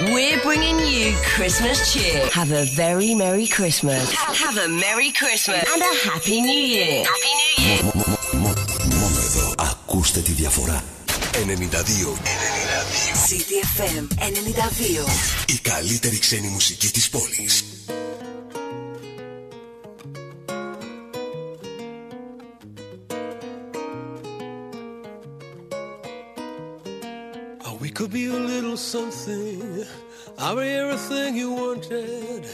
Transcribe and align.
We're 0.00 0.40
bringing 0.40 0.78
you 0.78 1.14
Christmas 1.34 1.92
cheer. 1.92 2.26
Have 2.32 2.52
a 2.52 2.64
very 2.74 3.14
Merry 3.14 3.46
Christmas. 3.46 4.10
Have 4.14 4.56
a 4.56 4.68
Merry 4.68 5.10
Christmas 5.12 5.62
and 5.74 5.82
a 5.82 6.08
Happy 6.08 6.40
New 6.40 6.62
Year. 6.74 7.04
Happy 7.04 7.32
New 7.40 7.64
Year. 7.66 7.82
Μόνο 8.32 9.18
εδώ 9.24 9.54
ακούστε 9.58 10.20
τη 10.20 10.32
διαφορά. 10.32 10.84
92. 11.32 11.46
92. 11.46 12.16
CDFM 13.28 14.06
92. 14.18 15.06
Η 15.46 15.58
καλύτερη 15.62 16.18
ξένη 16.18 16.48
μουσική 16.48 16.90
της 16.90 17.08
πόλης. 17.08 17.64
Something. 28.80 29.84
I'm 30.38 30.58
everything 30.58 31.36
you 31.36 31.52
wanted. 31.52 32.46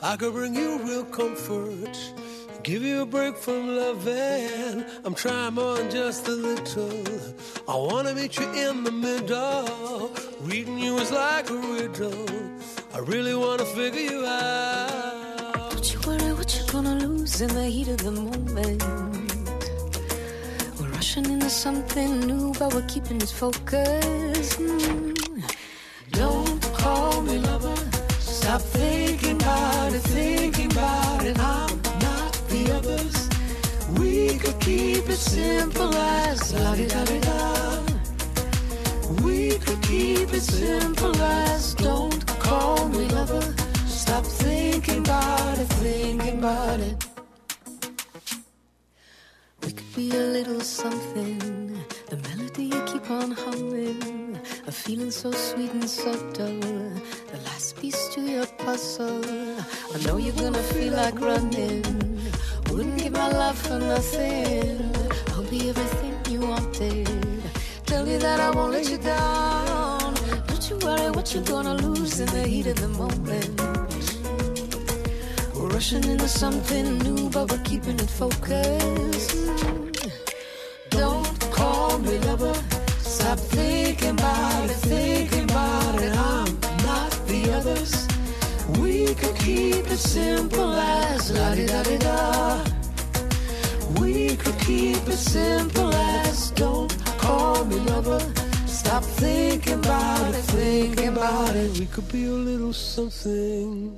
I 0.00 0.16
could 0.16 0.32
bring 0.32 0.54
you 0.54 0.78
real 0.78 1.04
comfort. 1.04 1.96
Give 2.62 2.82
you 2.82 3.02
a 3.02 3.06
break 3.06 3.36
from 3.36 3.76
loving. 3.76 4.84
I'm 5.04 5.14
trying 5.14 5.56
than 5.56 5.90
just 5.90 6.28
a 6.28 6.30
little. 6.30 7.04
I 7.68 7.74
wanna 7.74 8.14
meet 8.14 8.38
you 8.38 8.48
in 8.52 8.84
the 8.84 8.92
middle. 8.92 10.12
Reading 10.42 10.78
you 10.78 10.96
is 10.98 11.10
like 11.10 11.50
a 11.50 11.54
riddle. 11.54 12.28
I 12.94 12.98
really 12.98 13.34
wanna 13.34 13.64
figure 13.64 14.00
you 14.00 14.24
out. 14.24 15.70
Don't 15.72 15.92
you 15.92 16.00
worry 16.06 16.32
what 16.32 16.56
you're 16.56 16.72
gonna 16.72 17.06
lose 17.06 17.40
in 17.40 17.52
the 17.52 17.66
heat 17.66 17.88
of 17.88 17.98
the 17.98 18.12
moment. 18.12 18.82
We're 20.78 20.90
rushing 20.90 21.26
into 21.26 21.50
something 21.50 22.20
new, 22.20 22.52
but 22.58 22.72
we're 22.72 22.86
keeping 22.86 23.16
it 23.16 23.30
focused. 23.30 24.60
Mm. 24.60 25.12
Don't 26.12 26.62
call 26.74 27.22
me 27.22 27.38
lover. 27.38 27.76
Stop 28.20 28.60
thinking 28.60 29.36
about 29.36 29.92
it, 29.92 30.02
thinking 30.02 30.70
about 30.72 31.24
it. 31.24 31.38
I'm 31.38 31.80
not 32.00 32.32
the 32.48 32.72
others. 32.76 33.28
We 33.98 34.38
could 34.38 34.58
keep 34.60 35.08
it 35.08 35.16
simple 35.16 35.94
as. 35.94 36.12
We 39.22 39.58
could 39.58 39.82
keep 39.82 40.32
it 40.32 40.42
simple 40.42 41.14
as 41.16 41.74
don't 41.74 42.26
call 42.40 42.88
me 42.88 43.06
lover. 43.08 43.42
Stop 43.86 44.24
thinking 44.24 44.98
about 44.98 45.58
it, 45.58 45.68
thinking 45.84 46.38
about 46.38 46.80
it. 46.80 47.06
We 49.62 49.72
could 49.72 49.94
be 49.94 50.10
a 50.10 50.26
little 50.36 50.60
something. 50.60 51.84
The 52.12 52.28
melody 52.28 52.64
you 52.64 52.82
keep 52.84 53.10
on 53.10 53.30
humming. 53.30 54.38
A 54.66 54.70
feeling 54.70 55.10
so 55.10 55.30
sweet 55.30 55.70
and 55.70 55.88
subtle. 55.88 56.60
The 56.60 57.38
last 57.46 57.80
piece 57.80 58.08
to 58.08 58.20
your 58.20 58.44
puzzle. 58.58 59.24
I 59.94 59.98
know 60.04 60.18
you're 60.18 60.34
gonna 60.34 60.62
feel 60.74 60.92
like 60.92 61.18
running. 61.18 62.20
Wouldn't 62.68 62.98
give 62.98 63.14
my 63.14 63.30
life 63.30 63.66
for 63.66 63.78
nothing. 63.78 64.92
I'll 65.28 65.44
be 65.44 65.70
everything 65.70 66.14
you 66.28 66.40
wanted. 66.40 67.08
Tell 67.86 68.06
you 68.06 68.18
that 68.18 68.40
I 68.40 68.50
won't 68.50 68.72
let 68.72 68.90
you 68.90 68.98
down. 68.98 70.12
Don't 70.48 70.68
you 70.68 70.76
worry 70.86 71.10
what 71.12 71.32
you're 71.32 71.44
gonna 71.44 71.76
lose 71.76 72.20
in 72.20 72.26
the 72.26 72.46
heat 72.46 72.66
of 72.66 72.76
the 72.76 72.88
moment. 72.88 73.58
We're 75.54 75.68
rushing 75.68 76.04
into 76.04 76.28
something 76.28 76.98
new, 76.98 77.30
but 77.30 77.50
we're 77.50 77.64
keeping 77.64 77.98
it 77.98 78.10
focused. 78.10 79.91
Call 81.72 81.98
me 82.00 82.18
lover. 82.28 82.54
Stop 82.98 83.38
thinking 83.38 84.10
about 84.10 84.68
it, 84.68 84.80
thinking 84.92 85.44
about 85.44 85.94
it. 86.02 86.12
I'm 86.14 86.50
not 86.84 87.12
the 87.26 87.50
others. 87.58 87.92
We 88.78 89.14
could 89.14 89.34
keep 89.36 89.84
it 89.94 90.02
simple 90.16 90.74
as 90.74 91.30
la 91.30 91.54
di 91.54 91.64
da 91.64 91.82
di 91.82 91.96
da. 91.96 92.62
We 94.00 94.36
could 94.36 94.58
keep 94.68 95.02
it 95.14 95.22
simple 95.36 95.90
as 95.94 96.50
don't 96.50 96.92
call 97.16 97.64
me 97.64 97.76
lover. 97.92 98.20
Stop 98.66 99.02
thinking 99.02 99.78
about 99.78 100.34
it, 100.34 100.44
thinking 100.58 101.08
about 101.08 101.56
it. 101.56 101.78
We 101.78 101.86
could 101.86 102.08
be 102.12 102.26
a 102.26 102.38
little 102.50 102.74
something. 102.74 103.96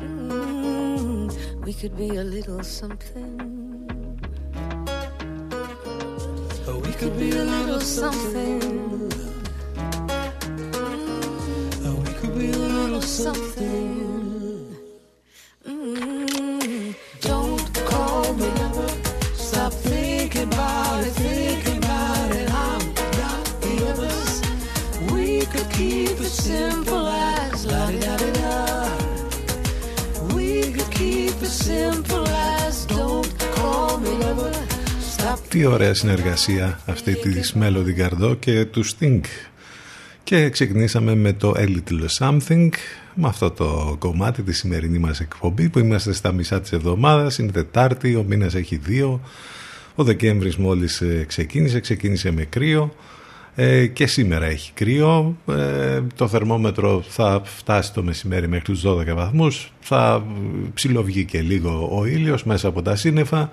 Mm, 0.00 1.28
we 1.66 1.74
could 1.74 1.94
be 1.94 2.16
a 2.16 2.24
little 2.24 2.62
something. 2.64 3.51
Could 7.02 7.18
be 7.18 7.30
a 7.32 7.44
little 7.44 7.80
something. 7.80 8.62
Oh, 11.84 11.96
we 11.98 12.12
could 12.12 12.38
be 12.38 12.50
a 12.52 12.56
little 12.56 13.02
something. 13.02 14.76
Mm, 15.66 16.94
don't 17.20 17.74
call 17.86 18.32
me. 18.34 18.52
Stop 19.34 19.72
thinking 19.72 20.44
about 20.44 21.04
it, 21.04 21.10
thinking 21.10 21.78
about 21.78 22.30
it. 22.36 22.48
I'm 22.54 22.94
not 22.94 23.46
the 23.62 23.74
others. 23.90 24.40
We 25.12 25.44
could 25.46 25.68
keep 25.72 26.20
it 26.20 26.30
simple 26.30 27.08
as 27.08 27.66
la 27.66 27.90
da 27.90 28.16
di 28.16 28.30
da. 28.30 28.88
We 30.36 30.70
could 30.70 30.92
keep 30.92 31.34
it 31.42 31.50
simple 31.50 32.21
Τι 35.48 35.64
ωραία 35.64 35.94
συνεργασία 35.94 36.80
αυτή 36.86 37.14
της 37.14 37.56
Melody 37.60 37.98
Gardot 37.98 38.36
και 38.38 38.64
του 38.64 38.84
Sting. 38.86 39.20
Και 40.24 40.50
ξεκινήσαμε 40.50 41.14
με 41.14 41.32
το 41.32 41.54
A 41.56 41.68
Little 41.68 42.06
Something, 42.18 42.68
με 43.14 43.28
αυτό 43.28 43.50
το 43.50 43.96
κομμάτι 43.98 44.42
τη 44.42 44.52
σημερινή 44.52 44.98
μας 44.98 45.20
εκπομπή 45.20 45.68
που 45.68 45.78
είμαστε 45.78 46.12
στα 46.12 46.32
μισά 46.32 46.60
της 46.60 46.72
εβδομάδας, 46.72 47.38
είναι 47.38 47.52
Τετάρτη, 47.52 48.14
ο 48.14 48.24
μήνας 48.28 48.54
έχει 48.54 48.76
δύο, 48.76 49.20
ο 49.94 50.04
Δεκέμβρης 50.04 50.56
μόλις 50.56 51.00
ε, 51.00 51.24
ξεκίνησε, 51.28 51.80
ξεκίνησε 51.80 52.30
με 52.30 52.44
κρύο 52.44 52.94
ε, 53.54 53.86
και 53.86 54.06
σήμερα 54.06 54.46
έχει 54.46 54.72
κρύο, 54.72 55.36
ε, 55.48 56.00
το 56.14 56.28
θερμόμετρο 56.28 57.04
θα 57.08 57.42
φτάσει 57.44 57.92
το 57.92 58.02
μεσημέρι 58.02 58.48
μέχρι 58.48 58.64
τους 58.64 58.82
12 58.86 59.14
βαθμούς, 59.14 59.72
θα 59.80 60.26
ψιλοβγεί 60.74 61.24
και 61.24 61.40
λίγο 61.40 61.88
ο 61.92 62.04
ήλιος 62.04 62.44
μέσα 62.44 62.68
από 62.68 62.82
τα 62.82 62.96
σύννεφα, 62.96 63.50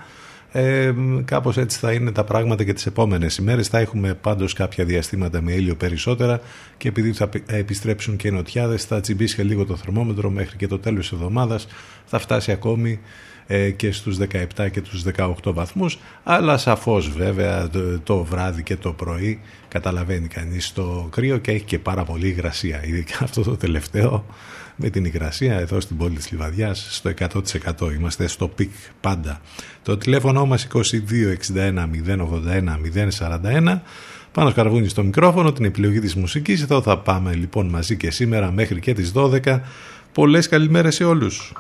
ε, 0.52 0.94
κάπως 1.26 1.58
έτσι 1.58 1.80
θα 1.80 1.92
είναι 1.92 2.12
τα 2.12 2.24
πράγματα 2.24 2.64
και 2.64 2.74
τις 2.74 2.86
επόμενες 2.86 3.38
ημέρες. 3.38 3.68
Θα 3.68 3.80
έχουμε 3.80 4.14
πάντως 4.14 4.54
κάποια 4.54 4.86
διαστήματα 4.86 5.42
με 5.42 5.52
ήλιο 5.52 5.76
περισσότερα 5.76 6.40
και 6.78 6.88
επειδή 6.88 7.14
θα 7.14 7.30
επιστρέψουν 7.46 8.16
και 8.16 8.28
οι 8.28 8.32
νοτιάδες 8.32 8.84
θα 8.84 9.00
τσιμπήσει 9.00 9.36
και 9.36 9.44
λίγο 9.44 9.66
το 9.66 9.76
θερμόμετρο 9.76 10.30
μέχρι 10.30 10.58
και 10.58 10.68
το 10.68 10.80
τέλος 10.80 11.10
της 11.10 11.12
εβδομάδας. 11.12 11.68
Θα 12.06 12.20
φτάσει 12.20 12.52
ακόμη 12.52 13.00
ε, 13.48 13.70
και 13.72 13.92
στους 13.92 14.18
17 14.58 14.72
και 14.72 14.82
τους 14.82 15.04
18 15.18 15.34
βαθμούς. 15.44 16.00
Αλλά 16.24 16.58
σαφώς 16.58 17.10
βέβαια 17.10 17.70
το, 17.70 18.00
το 18.00 18.24
βράδυ 18.24 18.64
και 18.64 18.76
το 18.76 18.94
πρωί 18.94 19.40
καταλαβαίνει 19.68 20.28
κανείς 20.28 20.74
το 20.74 21.08
κρύο 21.12 21.38
και 21.38 21.52
έχει 21.52 21.64
και 21.64 21.80
πάρα 21.80 22.04
πολύ 22.04 22.28
υγρασία. 22.28 22.86
Ειδικά 22.86 23.18
αυτό 23.24 23.42
το 23.42 23.58
τελευταίο 23.58 24.26
με 24.82 24.90
την 24.90 25.06
υγρασία 25.06 25.60
εδώ 25.60 25.80
στην 25.80 25.98
πόλη 25.98 26.16
της 26.16 26.32
Λιβαδιάς 26.32 26.88
στο 26.90 27.12
100% 27.80 27.94
είμαστε 27.98 28.28
στο 28.28 28.48
peak 28.48 28.72
πάντα. 29.02 29.42
Το 29.84 29.98
τηλέφωνο 29.98 30.46
μας 30.46 30.68
2261 30.74 31.90
081 32.08 32.70
041 33.20 33.80
Πάνος 34.32 34.50
Καρβούνης 34.50 34.88
στο 34.88 35.04
μικρόφωνο 35.04 35.52
την 35.52 35.66
επιλογή 35.66 36.00
της 36.00 36.16
μουσικής. 36.16 36.62
Εδώ 36.62 36.82
θα 36.82 36.98
πάμε 36.98 37.34
λοιπόν 37.34 37.68
μαζί 37.68 37.98
και 37.98 38.12
σήμερα 38.12 38.52
μέχρι 38.52 38.80
και 38.80 38.94
τις 38.94 39.12
12 39.16 39.60
πολλές 40.14 40.48
καλημέρες 40.48 40.96
σε 40.96 41.04
όλους 41.04 41.54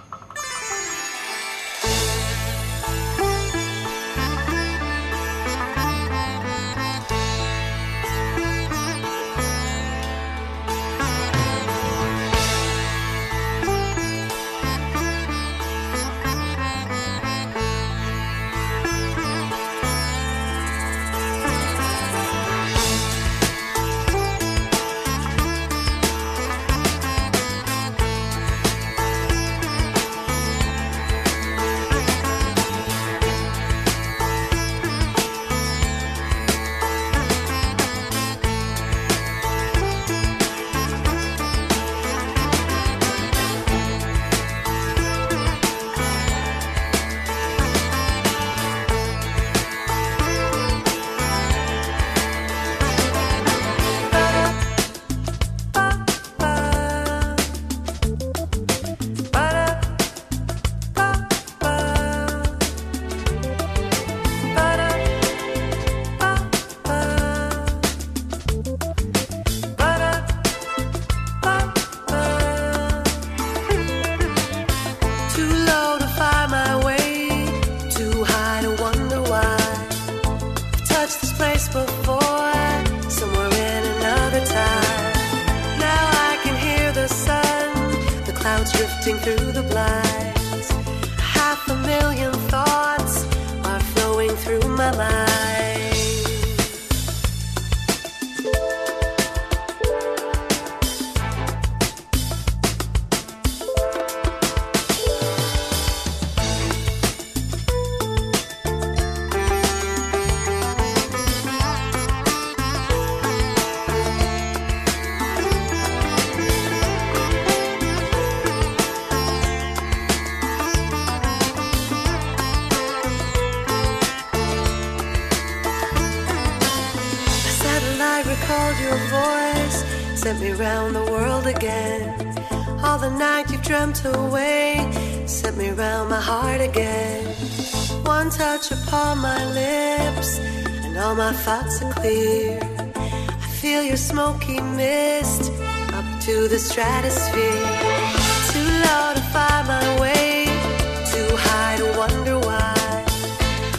wonder 152.11 152.39
why. 152.39 153.03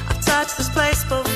I've 0.08 0.24
touched 0.24 0.56
this 0.58 0.68
place 0.70 1.02
before, 1.04 1.29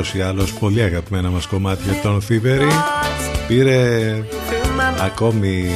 ούτως 0.00 0.14
ή 0.14 0.20
άλλως 0.20 0.52
πολύ 0.52 0.82
αγαπημένα 0.82 1.30
μας 1.30 1.46
κομμάτια 1.46 2.00
των 2.02 2.22
Thievery 2.28 2.60
thoughts 2.60 3.38
πήρε 3.46 4.14
through 4.22 4.78
my 4.78 4.98
mind. 4.98 5.00
ακόμη 5.00 5.70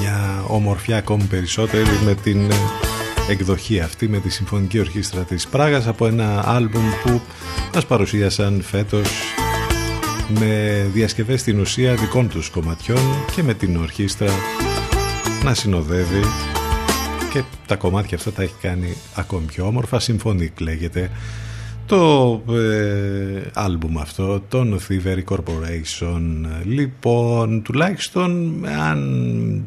μια 0.00 0.44
ομορφιά 0.46 0.96
ακόμη 0.96 1.22
περισσότερη 1.22 1.98
με 2.04 2.14
την 2.14 2.50
εκδοχή 3.28 3.80
αυτή 3.80 4.08
με 4.08 4.18
τη 4.18 4.30
Συμφωνική 4.30 4.78
Ορχήστρα 4.78 5.20
της 5.22 5.46
Πράγας 5.46 5.86
από 5.86 6.06
ένα 6.06 6.42
άλμπουμ 6.46 6.84
που 7.02 7.20
μας 7.74 7.86
παρουσίασαν 7.86 8.62
φέτος 8.62 9.08
με 10.40 10.84
διασκευές 10.92 11.40
στην 11.40 11.60
ουσία 11.60 11.94
δικών 11.94 12.28
τους 12.28 12.50
κομματιών 12.50 13.24
και 13.34 13.42
με 13.42 13.54
την 13.54 13.76
ορχήστρα 13.76 14.30
να 15.44 15.54
συνοδεύει 15.54 16.22
και 17.32 17.42
τα 17.66 17.76
κομμάτια 17.76 18.16
αυτά 18.16 18.32
τα 18.32 18.42
έχει 18.42 18.54
κάνει 18.60 18.96
ακόμη 19.14 19.44
πιο 19.44 19.66
όμορφα 19.66 20.00
Symphonic 20.00 20.52
λέγεται 20.58 21.10
το 21.88 22.42
ε, 22.54 23.42
άλμπουμ 23.52 23.98
αυτό 23.98 24.40
των 24.48 24.78
Thievery 24.88 25.24
Corporation 25.24 26.20
λοιπόν 26.64 27.62
τουλάχιστον 27.62 28.62
αν 28.66 29.64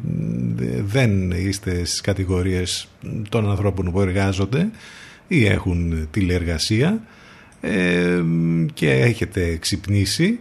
δεν 0.84 1.30
είστε 1.30 1.84
στις 1.84 2.00
κατηγορίες 2.00 2.88
των 3.28 3.50
ανθρώπων 3.50 3.92
που 3.92 4.00
εργάζονται 4.00 4.70
ή 5.28 5.46
έχουν 5.46 6.08
τηλεεργασία 6.10 7.02
ε, 7.60 8.22
και 8.74 8.90
έχετε 8.90 9.56
ξυπνήσει 9.56 10.38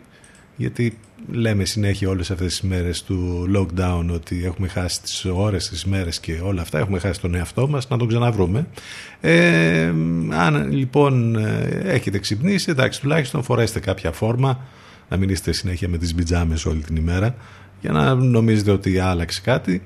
γιατί 0.55 0.97
λέμε 1.31 1.65
συνέχεια 1.65 2.09
όλες 2.09 2.31
αυτές 2.31 2.47
τις 2.47 2.61
μέρες 2.61 3.03
του 3.03 3.47
lockdown 3.55 4.05
ότι 4.13 4.41
έχουμε 4.45 4.67
χάσει 4.67 5.01
τις 5.01 5.25
ώρες, 5.25 5.69
τις 5.69 5.85
μέρες 5.85 6.19
και 6.19 6.39
όλα 6.43 6.61
αυτά 6.61 6.79
έχουμε 6.79 6.99
χάσει 6.99 7.21
τον 7.21 7.35
εαυτό 7.35 7.67
μας 7.67 7.89
να 7.89 7.97
τον 7.97 8.07
ξαναβρούμε. 8.07 8.67
Ε, 9.21 9.93
αν 10.29 10.71
λοιπόν 10.71 11.35
ε, 11.35 11.81
έχετε 11.85 12.19
ξυπνήσει 12.19 12.71
εντάξει 12.71 13.01
τουλάχιστον 13.01 13.43
φορέστε 13.43 13.79
κάποια 13.79 14.11
φόρμα 14.11 14.59
να 15.09 15.17
μην 15.17 15.29
είστε 15.29 15.51
συνέχεια 15.51 15.89
με 15.89 15.97
τις 15.97 16.15
μπιτζάμες 16.15 16.65
όλη 16.65 16.81
την 16.81 16.95
ημέρα 16.95 17.35
για 17.81 17.91
να 17.91 18.15
νομίζετε 18.15 18.71
ότι 18.71 18.99
άλλαξε 18.99 19.41
κάτι 19.41 19.81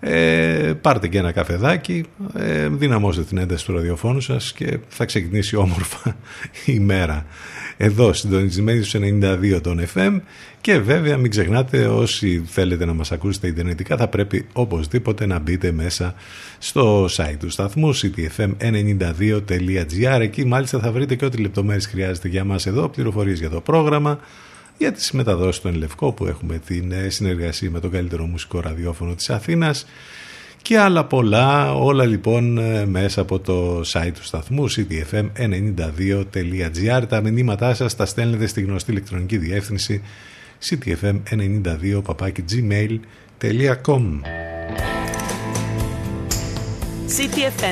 ε, 0.00 0.72
πάρτε 0.80 1.08
και 1.08 1.18
ένα 1.18 1.32
καφεδάκι 1.32 2.04
ε, 2.34 2.68
δυναμώστε 2.68 3.22
την 3.22 3.38
ένταση 3.38 3.64
του 3.64 3.72
ραδιοφώνου 3.72 4.20
σας 4.20 4.52
και 4.52 4.78
θα 4.88 5.04
ξεκινήσει 5.04 5.56
όμορφα 5.56 6.16
η 6.66 6.78
μέρα. 6.78 7.26
Εδώ 7.76 8.12
συντονισμένοι 8.12 8.82
στους 8.82 9.00
92 9.22 9.60
των 9.62 9.80
FM 9.94 10.20
και 10.60 10.78
βέβαια 10.78 11.16
μην 11.16 11.30
ξεχνάτε 11.30 11.86
όσοι 11.86 12.42
θέλετε 12.46 12.84
να 12.84 12.92
μας 12.92 13.12
ακούσετε 13.12 13.46
ιντερνετικά 13.46 13.96
θα 13.96 14.08
πρέπει 14.08 14.46
οπωσδήποτε 14.52 15.26
να 15.26 15.38
μπείτε 15.38 15.72
μέσα 15.72 16.14
στο 16.58 17.04
site 17.04 17.36
του 17.38 17.50
σταθμού 17.50 17.94
ctfm92.gr 17.94 20.20
εκεί 20.20 20.46
μάλιστα 20.46 20.78
θα 20.78 20.92
βρείτε 20.92 21.14
και 21.14 21.24
ό,τι 21.24 21.36
λεπτομέρειες 21.36 21.86
χρειάζεται 21.86 22.28
για 22.28 22.44
μας 22.44 22.66
εδώ 22.66 22.88
πληροφορίες 22.88 23.38
για 23.38 23.50
το 23.50 23.60
πρόγραμμα 23.60 24.18
για 24.80 24.92
τις 24.92 25.10
μεταδόσεις 25.10 25.56
στον 25.56 25.74
Λευκό 25.74 26.12
που 26.12 26.26
έχουμε 26.26 26.60
την 26.66 26.92
συνεργασία 27.08 27.70
με 27.70 27.80
τον 27.80 27.90
καλύτερο 27.90 28.26
μουσικό 28.26 28.60
ραδιόφωνο 28.60 29.14
της 29.14 29.30
Αθήνας 29.30 29.86
και 30.62 30.78
άλλα 30.78 31.04
πολλά, 31.04 31.74
όλα 31.74 32.04
λοιπόν 32.04 32.58
μέσα 32.88 33.20
από 33.20 33.38
το 33.38 33.80
site 33.80 34.12
του 34.14 34.24
σταθμού 34.24 34.70
ctfm92.gr 34.70 37.02
τα 37.08 37.20
μηνύματά 37.20 37.74
σας 37.74 37.96
τα 37.96 38.06
στέλνετε 38.06 38.46
στη 38.46 38.60
γνωστή 38.60 38.90
ηλεκτρονική 38.90 39.38
διεύθυνση 39.38 40.02
ctfm92 40.68 42.02
gmail.com 42.50 43.00
CTFM 47.16 47.62
92. 47.62 47.66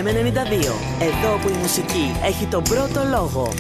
Εδώ 1.01 1.39
που 1.43 1.49
η 1.49 1.57
μουσική 1.61 2.13
έχει 2.25 2.47
τον 2.47 2.63
πρώτο 2.63 3.03
λόγο. 3.11 3.53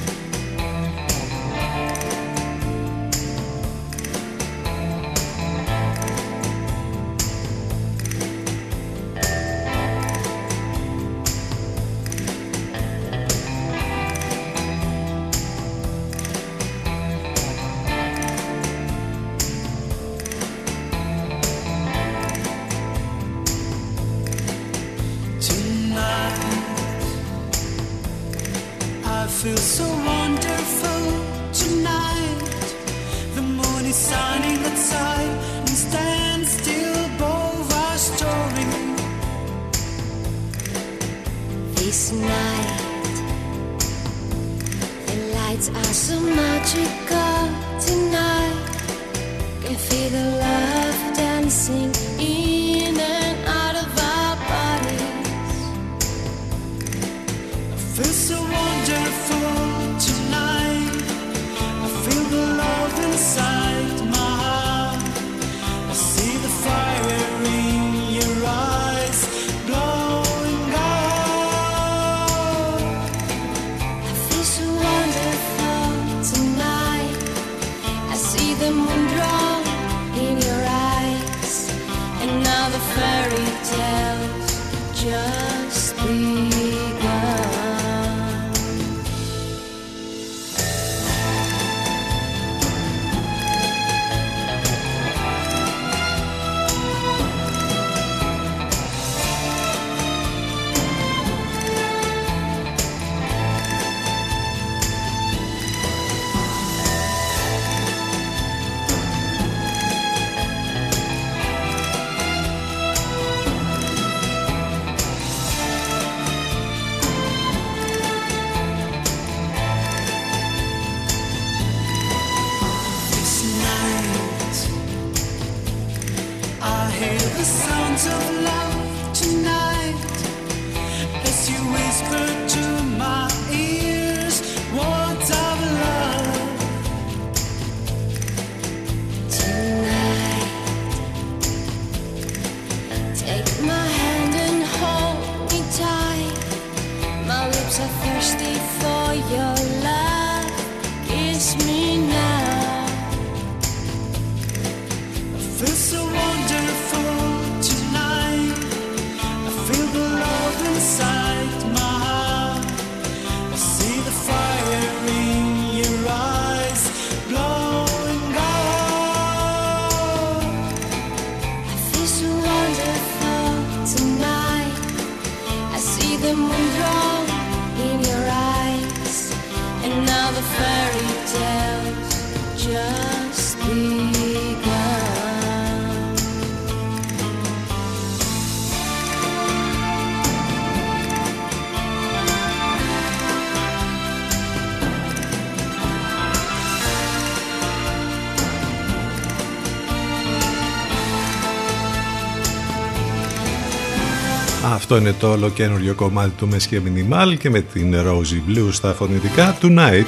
Αυτό 204.90 205.00
είναι 205.00 205.14
το 205.18 205.32
ολοκένουργιο 205.32 205.94
κομμάτι 205.94 206.30
του 206.30 206.48
Μεσχε 206.48 206.82
Minimal 206.84 207.34
και 207.38 207.50
με 207.50 207.60
την 207.60 207.94
Rosie 207.94 208.50
Blue 208.50 208.68
στα 208.70 208.92
φωνητικά. 208.94 209.58
Tonight 209.62 210.06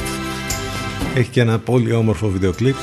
έχει 1.15 1.31
και 1.31 1.41
ένα 1.41 1.59
πολύ 1.59 1.93
όμορφο 1.93 2.29
βίντεο 2.29 2.53
κλιπ. 2.53 2.75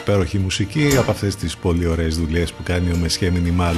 Υπέροχη 0.00 0.38
μουσική 0.38 0.96
από 0.98 1.10
αυτές 1.10 1.36
τις 1.36 1.56
πολύ 1.56 1.86
ωραίες 1.86 2.18
δουλειές 2.18 2.52
που 2.52 2.62
κάνει 2.62 2.90
ο 2.92 2.96
Μεσχε 2.96 3.32
Minimal 3.34 3.74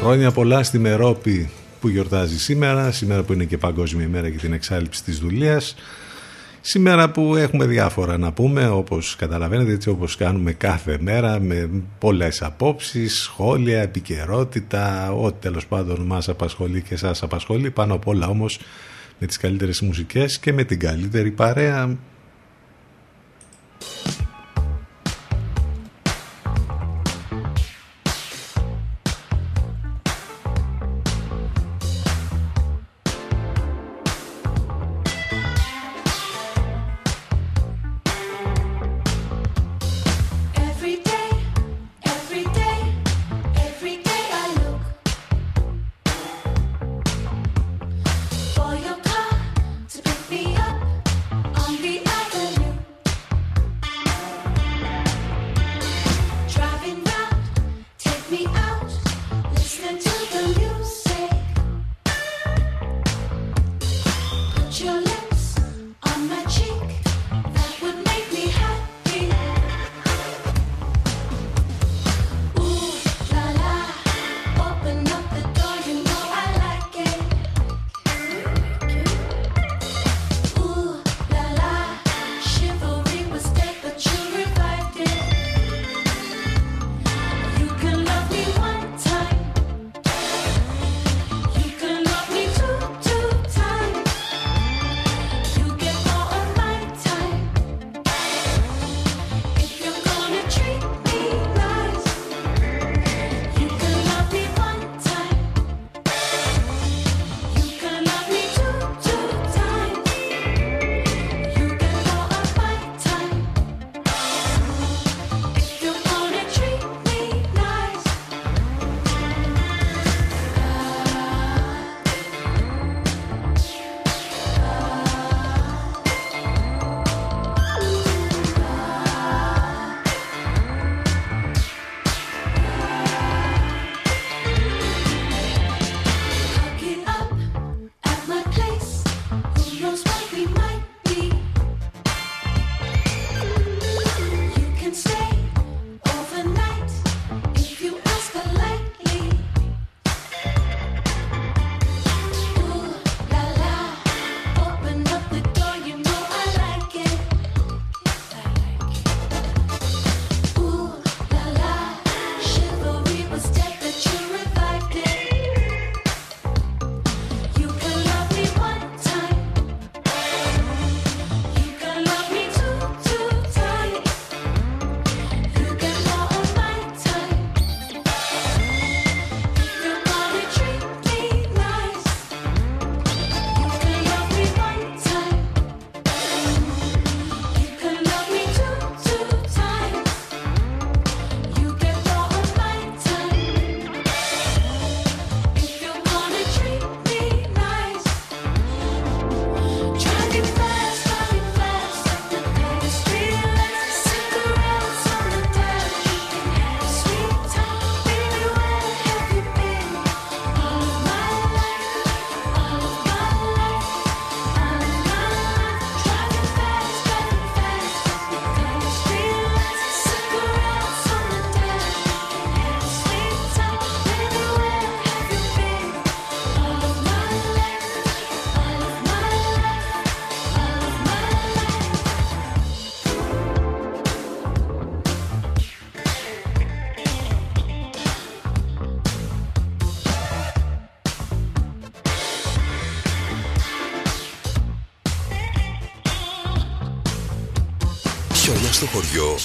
Χρόνια 0.00 0.30
πολλά 0.30 0.62
στη 0.62 0.78
Μερόπη 0.78 1.50
που 1.80 1.88
γιορτάζει 1.88 2.38
σήμερα 2.38 2.92
σήμερα 2.92 3.22
που 3.22 3.32
είναι 3.32 3.44
και 3.44 3.58
παγκόσμια 3.58 4.04
ημέρα 4.04 4.28
για 4.28 4.38
την 4.38 4.52
εξάλληψη 4.52 5.04
της 5.04 5.18
δουλείας 5.18 5.74
Σήμερα 6.68 7.10
που 7.10 7.36
έχουμε 7.36 7.66
διάφορα 7.66 8.18
να 8.18 8.32
πούμε, 8.32 8.68
όπως 8.68 9.16
καταλαβαίνετε, 9.16 9.72
έτσι 9.72 9.88
όπως 9.88 10.16
κάνουμε 10.16 10.52
κάθε 10.52 10.98
μέρα, 11.00 11.40
με 11.40 11.70
πολλές 11.98 12.42
απόψεις, 12.42 13.18
σχόλια, 13.18 13.80
επικαιρότητα, 13.80 15.12
ό,τι 15.12 15.38
τέλος 15.40 15.66
πάντων 15.66 16.00
μας 16.00 16.28
απασχολεί 16.28 16.82
και 16.82 16.96
σας 16.96 17.22
απασχολεί, 17.22 17.70
πάνω 17.70 17.94
απ' 17.94 18.06
όλα 18.06 18.28
όμως 18.28 18.60
με 19.18 19.26
τις 19.26 19.36
καλύτερες 19.36 19.80
μουσικές 19.80 20.38
και 20.38 20.52
με 20.52 20.64
την 20.64 20.78
καλύτερη 20.78 21.30
παρέα 21.30 21.96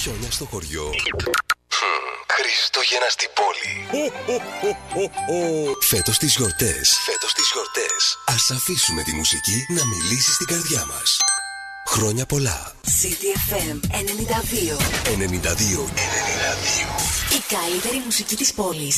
Χιόνια 0.02 0.30
στο 0.30 0.44
χωριό. 0.44 0.90
Χριστούγεννα 2.34 3.08
στην 3.08 3.28
πόλη. 3.38 3.72
Φέτος 5.80 6.18
τις 6.18 6.36
γιορτές. 6.36 6.98
Φέτος 7.04 7.32
τις 7.32 7.50
γιορτές. 7.52 8.18
Ας 8.26 8.50
αφήσουμε 8.50 9.02
τη 9.02 9.12
μουσική 9.12 9.66
να 9.68 9.86
μιλήσει 9.86 10.32
στην 10.32 10.46
καρδιά 10.46 10.86
μας. 10.86 11.16
Χρόνια 11.86 12.26
πολλά. 12.26 12.74
CTFM 13.00 13.80
92. 13.90 14.76
92. 15.18 15.86
92. 15.86 15.90
Η 17.36 17.42
καλύτερη 17.54 18.02
μουσική 18.04 18.36
της 18.36 18.52
πόλης. 18.52 18.96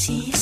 Si 0.00 0.39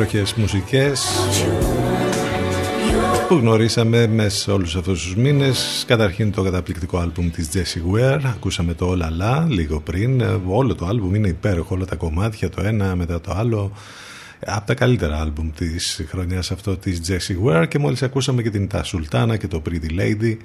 Υπέροχες 0.00 0.34
μουσικές 0.34 1.08
που 3.28 3.34
γνωρίσαμε 3.34 4.06
μέσα 4.06 4.38
σε 4.38 4.50
όλους 4.50 4.76
αυτούς 4.76 5.02
τους 5.02 5.16
μήνες. 5.16 5.84
Καταρχήν 5.86 6.32
το 6.32 6.42
καταπληκτικό 6.42 6.98
άλμπουμ 6.98 7.30
της 7.30 7.48
Jessie 7.54 7.94
Ware. 7.94 8.20
Ακούσαμε 8.24 8.74
το 8.74 8.86
Όλα 8.86 9.08
La 9.20 9.48
λίγο 9.48 9.80
πριν. 9.80 10.22
Όλο 10.46 10.74
το 10.74 10.86
άλμπουμ 10.86 11.14
είναι 11.14 11.28
υπέροχο 11.28 11.74
όλα 11.74 11.84
τα 11.84 11.96
κομμάτια 11.96 12.48
το 12.48 12.62
ένα 12.62 12.96
μετά 12.96 13.20
το 13.20 13.32
άλλο. 13.36 13.72
Από 14.46 14.66
τα 14.66 14.74
καλύτερα 14.74 15.20
άλμπουμ 15.20 15.50
της 15.50 16.04
χρονιάς 16.08 16.50
αυτό 16.50 16.76
της 16.76 17.00
Jessie 17.08 17.46
Ware. 17.46 17.68
Και 17.68 17.78
μόλις 17.78 18.02
ακούσαμε 18.02 18.42
και 18.42 18.50
την 18.50 18.68
Τα 18.68 18.82
Σουλτάνα 18.82 19.36
και 19.36 19.48
το 19.48 19.62
Pretty 19.68 20.00
Lady 20.00 20.36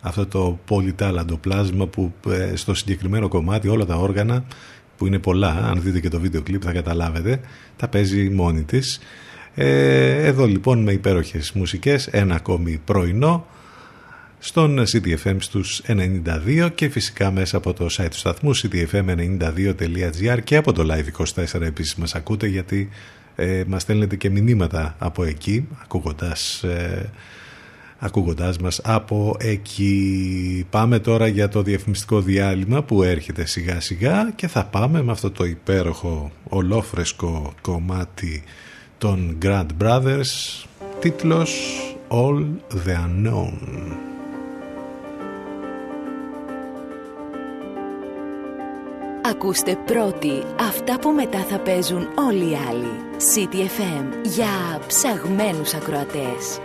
αυτό 0.00 0.26
το 0.26 0.58
πολυτάλαντο 0.64 1.36
πλάσμα 1.36 1.86
που 1.86 2.12
ε, 2.28 2.56
στο 2.56 2.74
συγκεκριμένο 2.74 3.28
κομμάτι 3.28 3.68
όλα 3.68 3.84
τα 3.84 3.96
όργανα 3.96 4.44
που 4.96 5.06
είναι 5.06 5.18
πολλά, 5.18 5.50
αν 5.50 5.82
δείτε 5.82 6.00
και 6.00 6.08
το 6.08 6.20
βίντεο 6.20 6.42
κλιπ 6.42 6.62
θα 6.64 6.72
καταλάβετε, 6.72 7.40
τα 7.76 7.88
παίζει 7.88 8.30
μόνη 8.30 8.62
της. 8.62 9.00
Ε, 9.54 10.26
εδώ 10.26 10.46
λοιπόν 10.46 10.82
με 10.82 10.92
υπέροχες 10.92 11.52
μουσικές, 11.52 12.06
ένα 12.06 12.34
ακόμη 12.34 12.80
πρωινό, 12.84 13.46
στον 14.38 14.78
CTFM 14.92 15.36
στους 15.38 15.82
92 15.86 16.70
και 16.74 16.88
φυσικά 16.88 17.30
μέσα 17.30 17.56
από 17.56 17.72
το 17.72 17.86
site 17.90 18.06
του 18.10 18.16
σταθμού 18.16 18.56
ctfm92.gr 18.56 20.38
και 20.44 20.56
από 20.56 20.72
το 20.72 20.86
Live24 20.90 21.60
επίσης 21.60 21.94
μας 21.94 22.14
ακούτε 22.14 22.46
γιατί 22.46 22.88
ε, 23.36 23.62
μας 23.66 23.82
στέλνετε 23.82 24.16
και 24.16 24.30
μηνύματα 24.30 24.94
από 24.98 25.24
εκεί 25.24 25.68
ακούγοντας 25.82 26.62
ε, 26.62 27.10
ακούγοντάς 27.98 28.58
μας 28.58 28.80
από 28.84 29.36
εκεί. 29.38 30.66
Πάμε 30.70 30.98
τώρα 30.98 31.26
για 31.26 31.48
το 31.48 31.62
διαφημιστικό 31.62 32.20
διάλειμμα 32.20 32.82
που 32.82 33.02
έρχεται 33.02 33.46
σιγά 33.46 33.80
σιγά 33.80 34.32
και 34.36 34.48
θα 34.48 34.64
πάμε 34.64 35.02
με 35.02 35.12
αυτό 35.12 35.30
το 35.30 35.44
υπέροχο 35.44 36.30
ολόφρεσκο 36.48 37.52
κομμάτι 37.60 38.42
των 38.98 39.38
Grand 39.42 39.66
Brothers 39.82 40.64
τίτλος 41.00 41.80
All 42.08 42.44
the 42.86 42.94
Unknown. 43.06 44.12
Ακούστε 49.26 49.78
πρώτοι 49.84 50.42
αυτά 50.60 50.98
που 50.98 51.10
μετά 51.10 51.38
θα 51.38 51.58
παίζουν 51.58 52.08
όλοι 52.14 52.50
οι 52.50 52.56
άλλοι. 52.68 52.90
City 53.34 53.56
FM 53.56 54.04
για 54.22 54.80
ψαγμένους 54.86 55.74
ακροατές. 55.74 56.60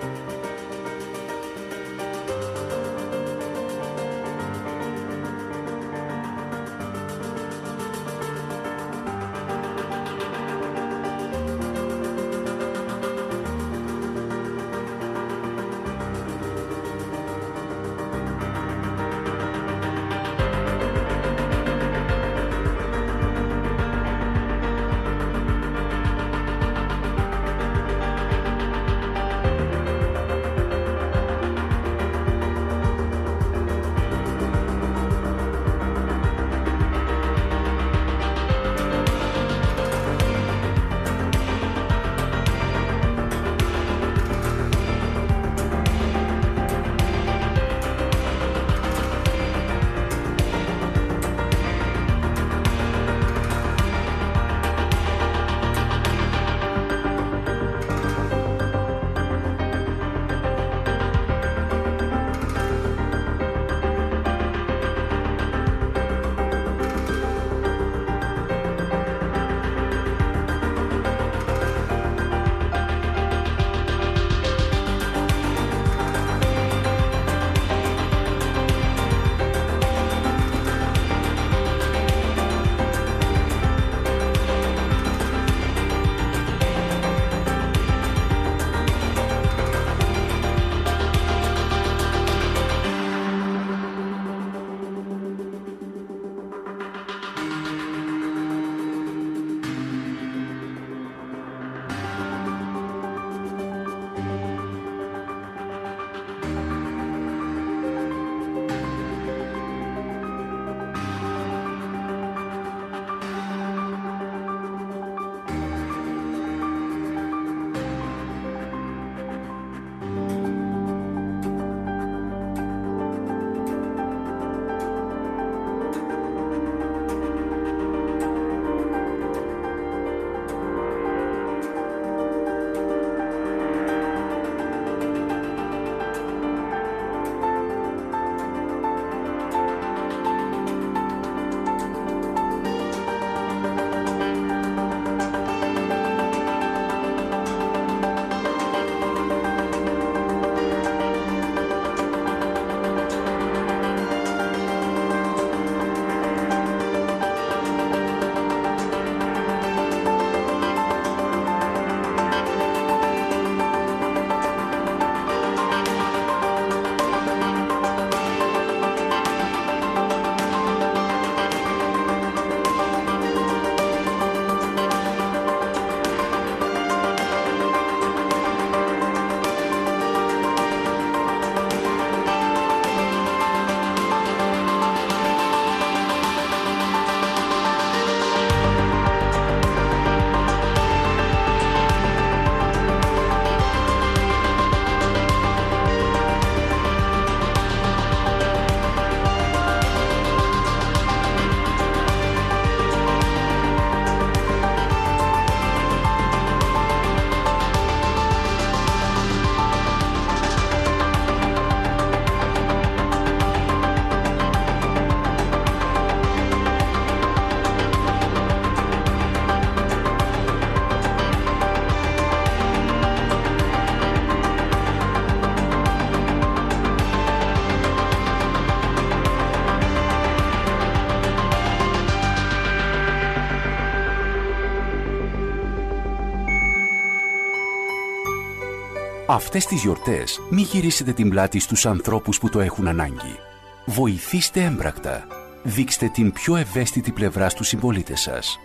Αυτές 239.31 239.65
τις 239.65 239.81
γιορτές 239.81 240.39
μη 240.49 240.61
γυρίσετε 240.61 241.13
την 241.13 241.29
πλάτη 241.29 241.59
στους 241.59 241.85
ανθρώπους 241.85 242.39
που 242.39 242.49
το 242.49 242.59
έχουν 242.59 242.87
ανάγκη. 242.87 243.39
Βοηθήστε 243.85 244.63
έμπρακτα. 244.63 245.27
Δείξτε 245.63 246.07
την 246.07 246.31
πιο 246.31 246.55
ευαίσθητη 246.55 247.11
πλευρά 247.11 247.49
στους 247.49 247.67
συμπολίτες 247.67 248.19
σας. 248.19 248.59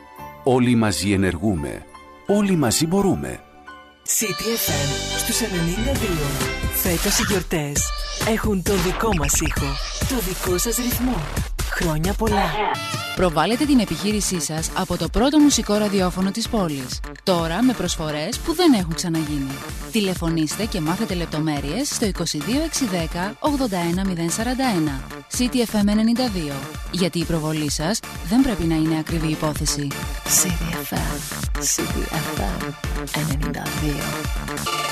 Όλοι 0.45 0.75
μαζί 0.75 1.13
ενεργούμε. 1.13 1.87
Όλοι 2.27 2.57
μαζί 2.57 2.87
μπορούμε. 2.87 3.41
CTFM 4.05 5.19
στους 5.19 5.41
92. 5.41 5.49
Φέτος 6.83 7.19
οι 7.19 7.25
γιορτές 7.29 7.83
έχουν 8.29 8.63
το 8.63 8.75
δικό 8.75 9.15
μας 9.17 9.41
ήχο. 9.41 9.67
Το 10.09 10.15
δικό 10.29 10.59
σας 10.59 10.77
ρυθμό. 10.77 11.17
Χρόνια 11.71 12.13
πολλά. 12.13 12.51
Προβάλλετε 13.15 13.65
την 13.65 13.79
επιχείρησή 13.79 14.41
σας 14.41 14.71
από 14.75 14.97
το 14.97 15.09
πρώτο 15.09 15.39
μουσικό 15.39 15.75
ραδιόφωνο 15.75 16.31
της 16.31 16.49
πόλης. 16.49 17.01
Τώρα 17.23 17.63
με 17.63 17.73
προσφορές 17.73 18.39
που 18.39 18.55
δεν 18.55 18.73
έχουν 18.73 18.95
ξαναγίνει. 18.95 19.55
Τηλεφωνήστε 19.95 20.65
και 20.65 20.81
μάθετε 20.81 21.15
λεπτομέρειες 21.15 21.89
στο 21.89 22.07
22610 22.07 22.23
81041. 23.41 25.01
CTFM 25.39 25.89
92. 25.89 26.53
Γιατί 26.91 27.19
η 27.19 27.25
προβολή 27.25 27.71
σας 27.71 28.01
δεν 28.29 28.43
πρέπει 28.43 28.63
να 28.63 28.75
είναι 28.75 28.99
ακριβή 28.99 29.27
υπόθεση. 29.31 29.89
CTFM. 30.25 31.17
CTFM 31.59 32.73
92. 33.13 34.84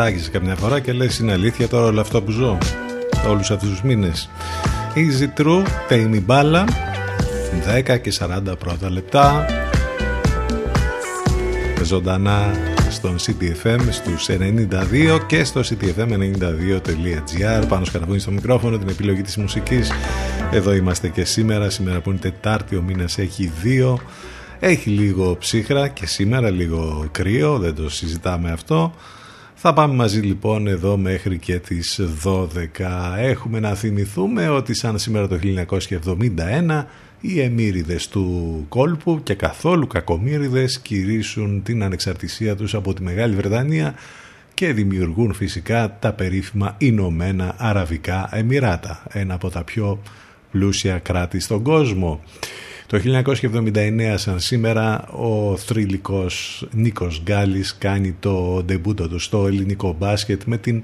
Πετάγεις 0.00 0.30
καμιά 0.30 0.56
φορά 0.56 0.80
και 0.80 0.92
λες 0.92 1.18
είναι 1.18 1.32
αλήθεια 1.32 1.68
τώρα 1.68 1.86
όλο 1.86 2.00
αυτό 2.00 2.22
που 2.22 2.30
ζω 2.30 2.58
όλους 3.28 3.50
αυτούς 3.50 3.68
τους 3.68 3.82
μήνες 3.82 4.30
Easy 4.94 5.40
True, 5.40 5.62
Tame 5.88 6.20
Μπάλα 6.22 6.64
10 7.86 8.00
και 8.00 8.12
40 8.18 8.58
πρώτα 8.58 8.90
λεπτά. 8.90 9.46
Ζωντανά 11.82 12.50
στον 12.90 13.16
CTFM 13.16 13.78
στους 13.90 14.28
92 14.28 15.20
και 15.26 15.44
στο 15.44 15.60
ctfm92.gr 15.60 17.64
πάνω 17.68 17.84
σκαταβούνι 17.84 18.18
στο 18.18 18.30
μικρόφωνο 18.30 18.78
την 18.78 18.88
επιλογή 18.88 19.22
της 19.22 19.36
μουσικής. 19.36 19.90
Εδώ 20.52 20.74
είμαστε 20.74 21.08
και 21.08 21.24
σήμερα 21.24 21.70
σήμερα 21.70 22.00
που 22.00 22.10
είναι 22.10 22.18
Τετάρτη 22.18 22.76
ο 22.76 22.82
μήνας 22.82 23.18
έχει 23.18 23.52
δύο. 23.62 24.00
Έχει 24.60 24.90
λίγο 24.90 25.36
ψύχρα 25.36 25.88
και 25.88 26.06
σήμερα 26.06 26.50
λίγο 26.50 27.08
κρύο 27.10 27.58
δεν 27.58 27.74
το 27.74 27.90
συζητάμε 27.90 28.50
αυτό 28.50 28.92
θα 29.62 29.72
πάμε 29.72 29.94
μαζί 29.94 30.20
λοιπόν 30.20 30.66
εδώ 30.66 30.96
μέχρι 30.96 31.38
και 31.38 31.58
τις 31.58 32.00
12 32.24 32.46
έχουμε 33.16 33.60
να 33.60 33.74
θυμηθούμε 33.74 34.48
ότι 34.48 34.74
σαν 34.74 34.98
σήμερα 34.98 35.28
το 35.28 35.38
1971 36.06 36.84
οι 37.20 37.40
εμμύριδες 37.40 38.08
του 38.08 38.66
κόλπου 38.68 39.20
και 39.22 39.34
καθόλου 39.34 39.86
κακομύριδες 39.86 40.78
κηρύσουν 40.78 41.62
την 41.62 41.82
ανεξαρτησία 41.82 42.56
τους 42.56 42.74
από 42.74 42.94
τη 42.94 43.02
Μεγάλη 43.02 43.34
Βρετανία 43.34 43.94
και 44.54 44.72
δημιουργούν 44.72 45.32
φυσικά 45.32 45.96
τα 45.98 46.12
περίφημα 46.12 46.74
Ηνωμένα 46.78 47.54
Αραβικά 47.58 48.28
Εμμυράτα, 48.32 49.02
ένα 49.12 49.34
από 49.34 49.50
τα 49.50 49.64
πιο 49.64 50.00
πλούσια 50.50 50.98
κράτη 50.98 51.40
στον 51.40 51.62
κόσμο. 51.62 52.20
Το 52.90 53.00
1979 53.04 54.14
σαν 54.16 54.40
σήμερα 54.40 55.08
ο 55.08 55.56
θρηλυκός 55.56 56.66
Νίκος 56.72 57.22
Γκάλης 57.24 57.76
κάνει 57.78 58.16
το 58.20 58.62
ντεμπούτο 58.64 59.08
του 59.08 59.18
στο 59.18 59.46
ελληνικό 59.46 59.96
μπάσκετ 59.98 60.42
με 60.44 60.58
την 60.58 60.82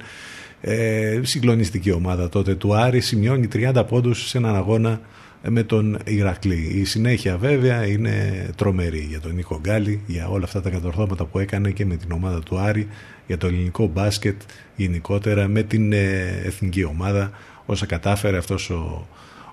ε, 0.60 1.20
συγκλονιστική 1.22 1.92
ομάδα 1.92 2.28
τότε 2.28 2.54
του 2.54 2.74
Άρη 2.74 3.00
σημειώνει 3.00 3.48
30 3.52 3.82
πόντους 3.88 4.28
σε 4.28 4.38
έναν 4.38 4.56
αγώνα 4.56 5.00
με 5.48 5.62
τον 5.62 5.98
Ηρακλή. 6.04 6.72
Η 6.74 6.84
συνέχεια 6.84 7.36
βέβαια 7.36 7.86
είναι 7.86 8.46
τρομερή 8.56 9.06
για 9.08 9.20
τον 9.20 9.34
Νίκο 9.34 9.60
Γκάλη, 9.60 10.02
για 10.06 10.28
όλα 10.28 10.44
αυτά 10.44 10.60
τα 10.62 10.70
κατορθώματα 10.70 11.24
που 11.24 11.38
έκανε 11.38 11.70
και 11.70 11.86
με 11.86 11.96
την 11.96 12.12
ομάδα 12.12 12.40
του 12.40 12.58
Άρη, 12.58 12.88
για 13.26 13.38
το 13.38 13.46
ελληνικό 13.46 13.86
μπάσκετ 13.86 14.40
γενικότερα, 14.76 15.48
με 15.48 15.62
την 15.62 15.92
ε, 15.92 16.40
εθνική 16.44 16.84
ομάδα, 16.84 17.30
όσα 17.66 17.86
κατάφερε 17.86 18.36
αυτός 18.36 18.70
ο, 18.70 19.06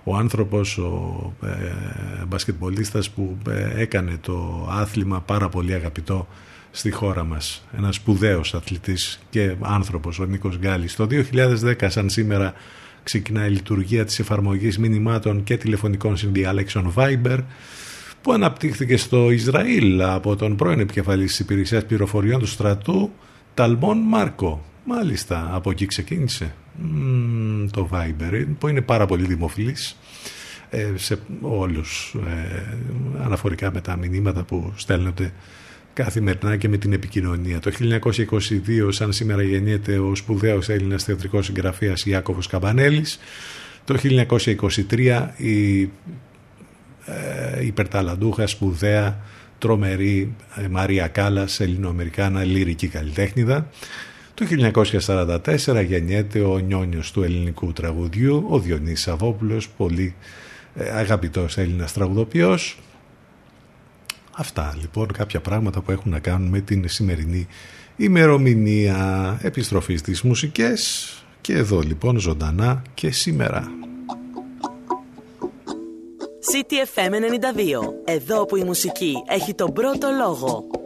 ο 0.04 0.16
άνθρωπος, 0.16 0.78
ο 0.78 1.34
ε, 1.44 2.26
μπασκετμπολίστας 2.28 3.10
που 3.10 3.38
ε, 3.50 3.82
έκανε 3.82 4.18
το 4.22 4.68
άθλημα 4.72 5.22
πάρα 5.22 5.50
πολύ 5.50 5.74
αγαπητό 5.74 6.28
στη 6.72 6.92
χώρα 6.92 7.24
μας. 7.24 7.66
Ένας 7.78 7.96
σπουδαίος 7.96 8.54
αθλητής 8.54 9.20
και 9.30 9.56
άνθρωπος, 9.60 10.20
ο 10.20 10.26
Νίκος 10.26 10.58
Γκάλης. 10.58 10.96
Το 10.96 11.08
2010 11.10 11.90
σαν 11.90 12.10
σήμερα 12.10 12.54
ξεκινάει 13.04 13.48
η 13.48 13.52
λειτουργία 13.52 14.06
της 14.06 14.20
εφαρμογής 14.20 14.78
μηνυμάτων 14.78 15.44
και 15.44 15.58
τηλεφωνικών 15.58 16.18
συνδιάλεξεων 16.18 16.94
Viber 16.96 17.40
που 18.22 18.32
αναπτύχθηκε 18.32 18.98
στο 18.98 19.32
Ισραήλ 19.32 20.02
από 20.02 20.36
τον 20.36 20.56
πρώην 20.56 20.80
επικεφαλής 20.80 21.30
της 21.30 21.40
υπηρεσίας 21.40 21.86
πληροφοριών 21.86 22.40
του 22.40 22.48
στρατού 22.48 23.12
Ταλμόν 23.54 23.98
Μάρκο. 23.98 24.64
Μάλιστα, 24.84 25.50
από 25.54 25.72
εκεί 25.72 25.86
ξεκίνησε 25.86 26.56
το 27.72 27.90
Viber 27.92 28.46
που 28.60 28.68
είναι 28.68 28.82
πάρα 28.82 29.06
πολύ 29.06 29.26
δημοφιλής 29.26 29.98
ε, 30.70 30.92
σε 30.96 31.20
όλους 31.42 32.16
ε, 32.28 32.64
αναφορικά 33.24 33.72
με 33.74 33.82
τα 33.82 33.96
μηνύματα 33.96 34.44
που 34.44 34.74
στέλνονται 34.76 35.34
καθημερινά 35.94 36.58
και 36.58 36.70
με 36.70 36.78
την 36.78 36.94
επικοινωνία. 36.94 37.60
Το 37.60 37.72
1922, 37.80 38.88
σαν 38.90 39.14
σήμερα 39.14 39.42
γεννιέται 39.42 39.98
ο 39.98 40.16
σπουδαίος 40.16 40.70
Έλληνας 40.70 41.04
θεατρικός 41.04 41.46
συγγραφέας 41.46 42.06
Ιάκωβος 42.06 42.48
Καμπανέλης. 42.48 43.20
Το 43.86 43.98
1923 44.90 45.28
η 45.38 45.82
ε, 47.06 47.66
υπερταλαντούχα, 47.66 48.48
σπουδαία, 48.48 49.20
τρομερή 49.58 50.36
ε, 50.56 50.68
Μαρία 50.68 51.08
Κάλλας, 51.08 51.60
ελληνοαμερικάνα 51.60 52.44
λυρική 52.44 52.88
καλλιτέχνηδα. 52.88 53.70
Το 54.44 54.72
1944 55.66 55.86
γεννιέται 55.86 56.40
ο 56.40 56.58
νιόνιος 56.58 57.12
του 57.12 57.24
ελληνικού 57.24 57.74
τραγουδιού, 57.74 58.46
ο 58.50 58.60
Διονύσης 58.60 59.02
Σαββόπουλος, 59.02 59.70
πολύ 59.70 60.16
ε, 60.76 60.90
αγαπητός 60.90 61.58
Έλληνας 61.58 61.94
τραγουδοποιός. 61.94 62.80
Αυτά 64.32 64.76
λοιπόν 64.82 65.08
κάποια 65.12 65.40
πράγματα 65.40 65.82
που 65.82 65.92
έχουν 65.92 66.12
να 66.12 66.20
κάνουν 66.20 66.50
με 66.50 66.60
την 66.60 66.90
σημερινή 66.90 67.48
ημερομηνία 67.96 69.40
επιστροφής 69.42 70.00
στις 70.00 70.22
μουσικές 70.22 71.08
και 71.42 71.54
εδώ 71.54 71.80
λοιπόν 71.80 72.20
ζωντανά 72.20 72.82
και 72.94 73.12
σήμερα. 73.12 73.72
CTFM 76.52 77.12
92. 77.12 77.14
Εδώ 78.06 78.46
που 78.46 78.56
η 78.56 78.64
μουσική 78.64 79.14
έχει 79.28 79.54
τον 79.54 79.74
πρώτο 79.74 80.08
λόγο. 80.18 80.83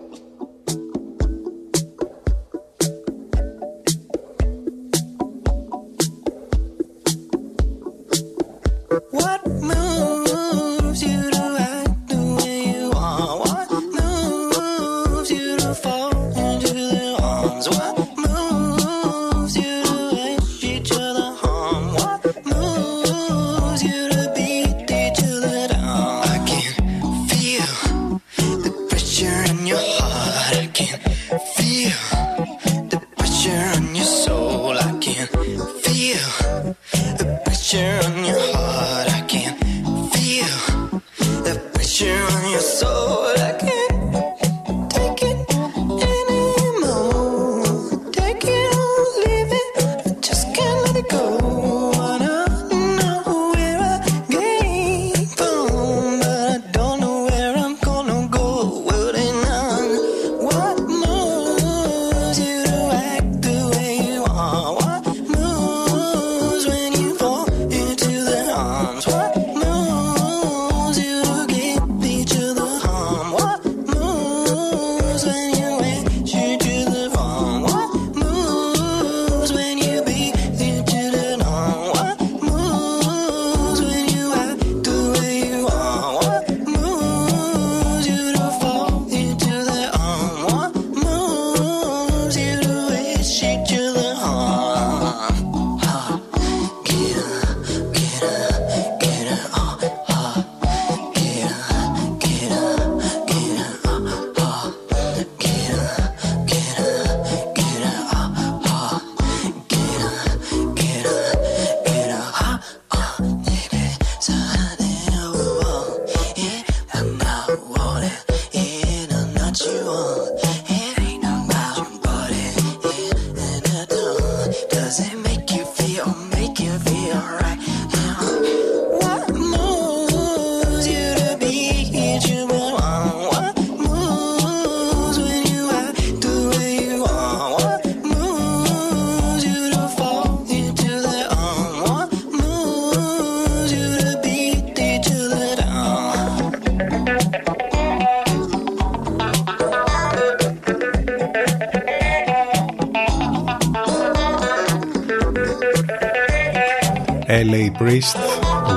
Priest, 157.88 158.18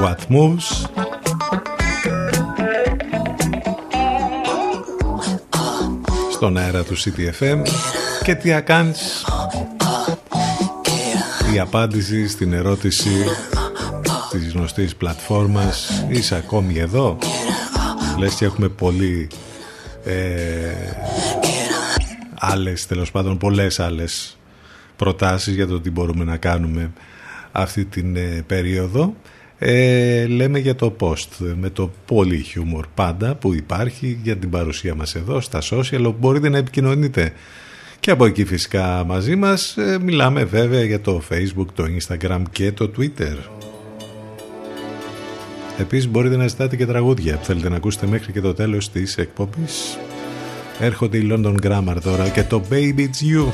What 0.03 0.37
Moves. 0.37 0.91
Στον 6.33 6.57
αέρα 6.57 6.83
του 6.85 6.97
CTFM 6.97 7.63
και 8.25 8.35
τι 8.35 8.53
ακάνεις. 8.53 9.25
Η 11.55 11.59
απάντηση 11.59 12.29
στην 12.29 12.53
ερώτηση 12.53 13.11
της 14.31 14.53
γνωστής 14.53 14.97
πλατφόρμας. 14.97 16.05
Είσαι 16.09 16.35
ακόμη 16.35 16.79
εδώ; 16.79 17.19
Λες 18.19 18.35
και 18.35 18.45
έχουμε 18.45 18.69
πολύ 18.69 19.29
ε, 20.05 20.15
άλλες 22.35 22.87
τέλος 22.87 23.11
πάντων 23.11 23.39
πολλές 23.39 23.81
άλλες 23.81 24.39
προτάσεις 24.97 25.55
για 25.55 25.67
το 25.67 25.81
τι 25.81 25.91
μπορούμε 25.91 26.25
να 26.25 26.37
κάνουμε 26.37 26.93
αυτή 27.53 27.85
την 27.85 28.17
ε, 28.17 28.45
περίοδο. 28.47 29.15
Ε, 29.59 30.27
λέμε 30.27 30.59
για 30.59 30.75
το 30.75 30.97
post 31.01 31.55
με 31.61 31.71
το 31.71 31.91
πολύ 32.07 32.39
χιούμορ 32.39 32.87
πάντα 32.95 33.35
που 33.35 33.55
υπάρχει 33.55 34.19
για 34.23 34.37
την 34.37 34.51
παρουσία 34.51 34.95
μας 34.95 35.15
εδώ 35.15 35.41
στα 35.41 35.61
social 35.71 36.15
μπορείτε 36.19 36.49
να 36.49 36.59
επικοινωνείτε. 36.59 37.33
Και 38.01 38.11
από 38.11 38.27
εκεί 38.27 38.45
φυσικά 38.45 39.05
μαζί 39.07 39.37
μας 39.37 39.77
ε, 39.77 39.99
μιλάμε 40.03 40.45
βέβαια 40.45 40.85
για 40.85 41.01
το 41.01 41.23
facebook, 41.31 41.67
το 41.75 41.85
instagram 41.99 42.43
και 42.51 42.73
το 42.73 42.91
twitter. 42.99 43.37
Επίσης 45.79 46.09
μπορείτε 46.09 46.37
να 46.37 46.47
ζητάτε 46.47 46.77
και 46.77 46.87
τραγούδια 46.87 47.37
που 47.37 47.45
θέλετε 47.45 47.69
να 47.69 47.77
ακούσετε 47.77 48.07
μέχρι 48.07 48.33
και 48.33 48.41
το 48.41 48.55
τέλος 48.55 48.91
της 48.91 49.17
εκπομπής. 49.17 49.99
Έρχονται 50.81 51.17
οι 51.17 51.29
London 51.33 51.55
Grammar 51.63 51.97
τώρα 52.03 52.29
και 52.29 52.43
το 52.43 52.63
Baby 52.71 52.99
It's 52.99 53.35
You 53.35 53.47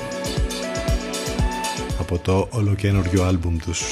από 2.06 2.18
το 2.18 2.48
ολοκένουργιο 2.50 3.24
άλμπουμ 3.24 3.56
τους. 3.56 3.82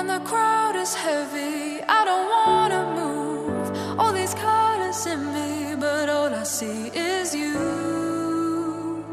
and 0.00 0.08
the 0.08 0.20
crowd 0.20 0.76
is 0.76 0.94
heavy. 0.94 1.82
I 1.98 2.00
don't 2.10 2.28
wanna 2.36 2.82
move. 3.00 3.66
All 3.98 4.12
these 4.12 4.34
colors 4.34 5.04
in 5.04 5.20
me, 5.36 5.74
but 5.84 6.08
all 6.08 6.32
I 6.42 6.44
see 6.44 6.80
is 7.12 7.34
you, 7.34 9.04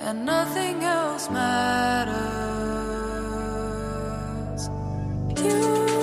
and 0.00 0.24
nothing 0.24 0.82
else 0.84 1.28
matters. 1.28 2.18
You. 5.44 5.97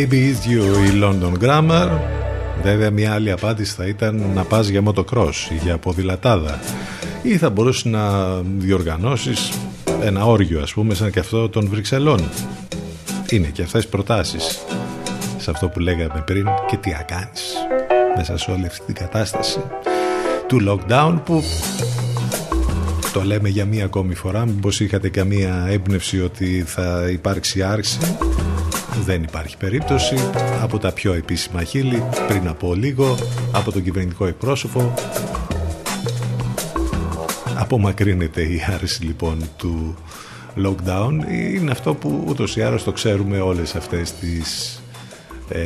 Baby 0.00 0.32
is 0.32 0.46
you, 0.46 0.62
η 0.86 1.00
London 1.02 1.44
Grammar. 1.44 1.88
Βέβαια 2.62 2.90
μια 2.90 3.12
άλλη 3.12 3.30
απάντηση 3.30 3.74
θα 3.74 3.86
ήταν 3.86 4.24
να 4.34 4.44
πας 4.44 4.68
για 4.68 4.82
motocross 4.84 5.50
ή 5.50 5.54
για 5.62 5.78
ποδηλατάδα 5.78 6.60
ή 7.22 7.36
θα 7.36 7.50
μπορούσες 7.50 7.84
να 7.84 8.34
διοργανώσεις 8.40 9.52
ένα 10.02 10.24
όργιο 10.24 10.60
ας 10.62 10.72
πούμε 10.72 10.94
σαν 10.94 11.10
και 11.10 11.18
αυτό 11.18 11.48
των 11.48 11.68
Βρυξελών. 11.68 12.20
Είναι 13.30 13.46
και 13.46 13.62
αυτές 13.62 13.86
προτάσεις 13.86 14.64
σε 15.36 15.50
αυτό 15.50 15.68
που 15.68 15.78
λέγαμε 15.78 16.22
πριν 16.26 16.46
και 16.66 16.76
τι 16.76 16.94
ακάνεις 17.00 17.54
μέσα 18.16 18.38
σε 18.38 18.50
όλη 18.50 18.66
αυτή 18.66 18.84
την 18.84 18.94
κατάσταση 18.94 19.60
του 20.46 20.60
lockdown 20.68 21.20
που 21.24 21.42
το 23.12 23.22
λέμε 23.22 23.48
για 23.48 23.64
μία 23.64 23.84
ακόμη 23.84 24.14
φορά 24.14 24.46
μήπως 24.46 24.80
είχατε 24.80 25.08
καμία 25.08 25.66
έμπνευση 25.68 26.22
ότι 26.22 26.64
θα 26.66 27.08
υπάρξει 27.10 27.62
άρξη 27.62 27.98
δεν 29.00 29.22
υπάρχει 29.22 29.56
περίπτωση. 29.56 30.14
Από 30.62 30.78
τα 30.78 30.92
πιο 30.92 31.12
επίσημα 31.12 31.62
χείλη 31.62 32.02
πριν 32.28 32.48
από 32.48 32.74
λίγο 32.74 33.16
από 33.52 33.72
τον 33.72 33.82
κυβερνητικό 33.82 34.26
εκπρόσωπο. 34.26 34.94
Απομακρύνεται 37.58 38.42
η 38.42 38.60
άρση 38.74 39.04
λοιπόν 39.04 39.48
του 39.56 39.96
lockdown. 40.64 41.10
Είναι 41.54 41.70
αυτό 41.70 41.94
που 41.94 42.24
ούτως 42.26 42.56
ή 42.56 42.62
άλλως 42.62 42.84
το 42.84 42.92
ξέρουμε 42.92 43.40
όλες 43.40 43.74
αυτές 43.74 44.12
τις 44.12 44.80
ε, 45.48 45.60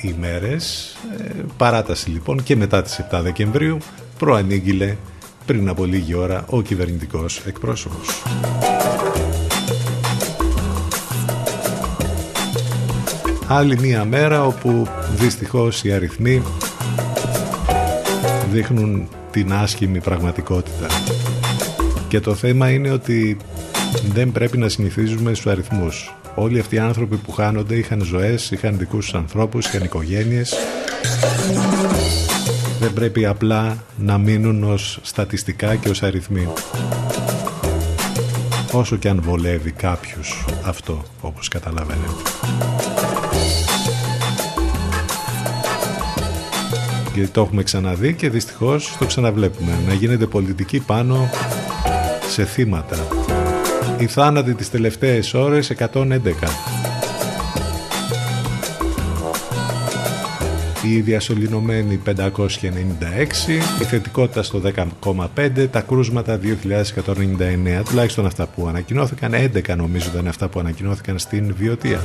ημέρες. 0.00 0.96
Ε, 1.18 1.42
παράταση 1.56 2.10
λοιπόν 2.10 2.42
και 2.42 2.56
μετά 2.56 2.82
τις 2.82 3.00
7 3.10 3.20
Δεκεμβρίου 3.22 3.78
προανήγγειλε 4.18 4.96
πριν 5.46 5.68
από 5.68 5.84
λίγη 5.84 6.14
ώρα 6.14 6.44
ο 6.48 6.62
κυβερνητικός 6.62 7.42
εκπρόσωπος. 7.46 8.22
Άλλη 13.52 13.78
μία 13.80 14.04
μέρα 14.04 14.44
όπου 14.44 14.86
δυστυχώς 15.14 15.84
οι 15.84 15.92
αριθμοί 15.92 16.42
δείχνουν 18.50 19.08
την 19.30 19.52
άσχημη 19.52 20.00
πραγματικότητα. 20.00 20.86
Και 22.08 22.20
το 22.20 22.34
θέμα 22.34 22.70
είναι 22.70 22.90
ότι 22.90 23.36
δεν 24.12 24.32
πρέπει 24.32 24.58
να 24.58 24.68
συνηθίζουμε 24.68 25.34
στους 25.34 25.52
αριθμούς. 25.52 26.14
Όλοι 26.34 26.58
αυτοί 26.58 26.74
οι 26.74 26.78
άνθρωποι 26.78 27.16
που 27.16 27.32
χάνονται 27.32 27.74
είχαν 27.74 28.02
ζωές, 28.04 28.50
είχαν 28.50 28.78
δικούς 28.78 29.04
τους 29.04 29.14
ανθρώπους, 29.14 29.66
είχαν 29.66 29.84
οικογένειες. 29.84 30.54
Δεν 32.80 32.92
πρέπει 32.92 33.26
απλά 33.26 33.84
να 33.98 34.18
μείνουν 34.18 34.64
ως 34.64 34.98
στατιστικά 35.02 35.74
και 35.74 35.88
ως 35.88 36.02
αριθμοί. 36.02 36.48
Όσο 38.72 38.96
και 38.96 39.08
αν 39.08 39.20
βολεύει 39.22 39.70
κάποιους 39.70 40.44
αυτό, 40.64 41.02
όπως 41.20 41.48
καταλαβαίνετε. 41.48 42.22
Γιατί 47.20 47.34
το 47.34 47.40
έχουμε 47.40 47.62
ξαναδεί 47.62 48.14
και 48.14 48.30
δυστυχώς 48.30 48.96
το 48.98 49.06
ξαναβλέπουμε. 49.06 49.78
Να 49.86 49.94
γίνεται 49.94 50.26
πολιτική 50.26 50.80
πάνω 50.80 51.30
σε 52.28 52.44
θύματα. 52.44 52.96
Οι 53.98 54.06
θάνατοι 54.06 54.54
τις 54.54 54.70
τελευταίες 54.70 55.34
ώρες 55.34 55.70
111. 55.70 56.48
η 60.82 61.00
διασωληνωμένη 61.00 62.02
596, 62.06 62.10
η 63.80 63.84
θετικότητα 63.84 64.42
στο 64.42 64.60
10,5, 65.04 65.66
τα 65.70 65.80
κρούσματα 65.80 66.38
2.199, 66.42 67.82
τουλάχιστον 67.88 68.26
αυτά 68.26 68.46
που 68.46 68.66
ανακοινώθηκαν, 68.68 69.32
11 69.34 69.76
νομίζω 69.76 70.08
ήταν 70.12 70.28
αυτά 70.28 70.48
που 70.48 70.60
ανακοινώθηκαν 70.60 71.18
στην 71.18 71.54
Βιωτία. 71.58 72.00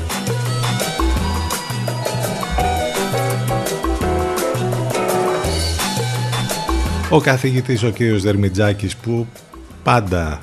Ο 7.09 7.19
καθηγητής 7.19 7.83
ο 7.83 7.89
κύριος 7.89 8.21
Δερμιτζάκης 8.21 8.95
που 8.95 9.27
πάντα 9.83 10.41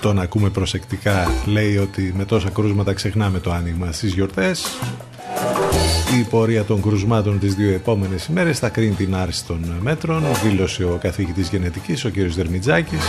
τον 0.00 0.18
ακούμε 0.18 0.48
προσεκτικά 0.48 1.30
λέει 1.44 1.76
ότι 1.76 2.12
με 2.16 2.24
τόσα 2.24 2.48
κρούσματα 2.48 2.92
ξεχνάμε 2.92 3.38
το 3.38 3.52
άνοιγμα 3.52 3.92
στις 3.92 4.12
γιορτές 4.12 4.66
η 6.20 6.22
πορεία 6.30 6.64
των 6.64 6.82
κρουσμάτων 6.82 7.38
τις 7.38 7.54
δύο 7.54 7.70
επόμενες 7.70 8.26
ημέρες 8.26 8.58
θα 8.58 8.68
κρίνει 8.68 8.94
την 8.94 9.14
άρση 9.14 9.44
των 9.44 9.76
μέτρων 9.80 10.22
δήλωσε 10.42 10.84
ο 10.84 10.98
καθηγητής 11.02 11.48
γενετικής 11.48 12.04
ο 12.04 12.10
κ. 12.10 12.18
Δερμιτζάκης 12.18 13.02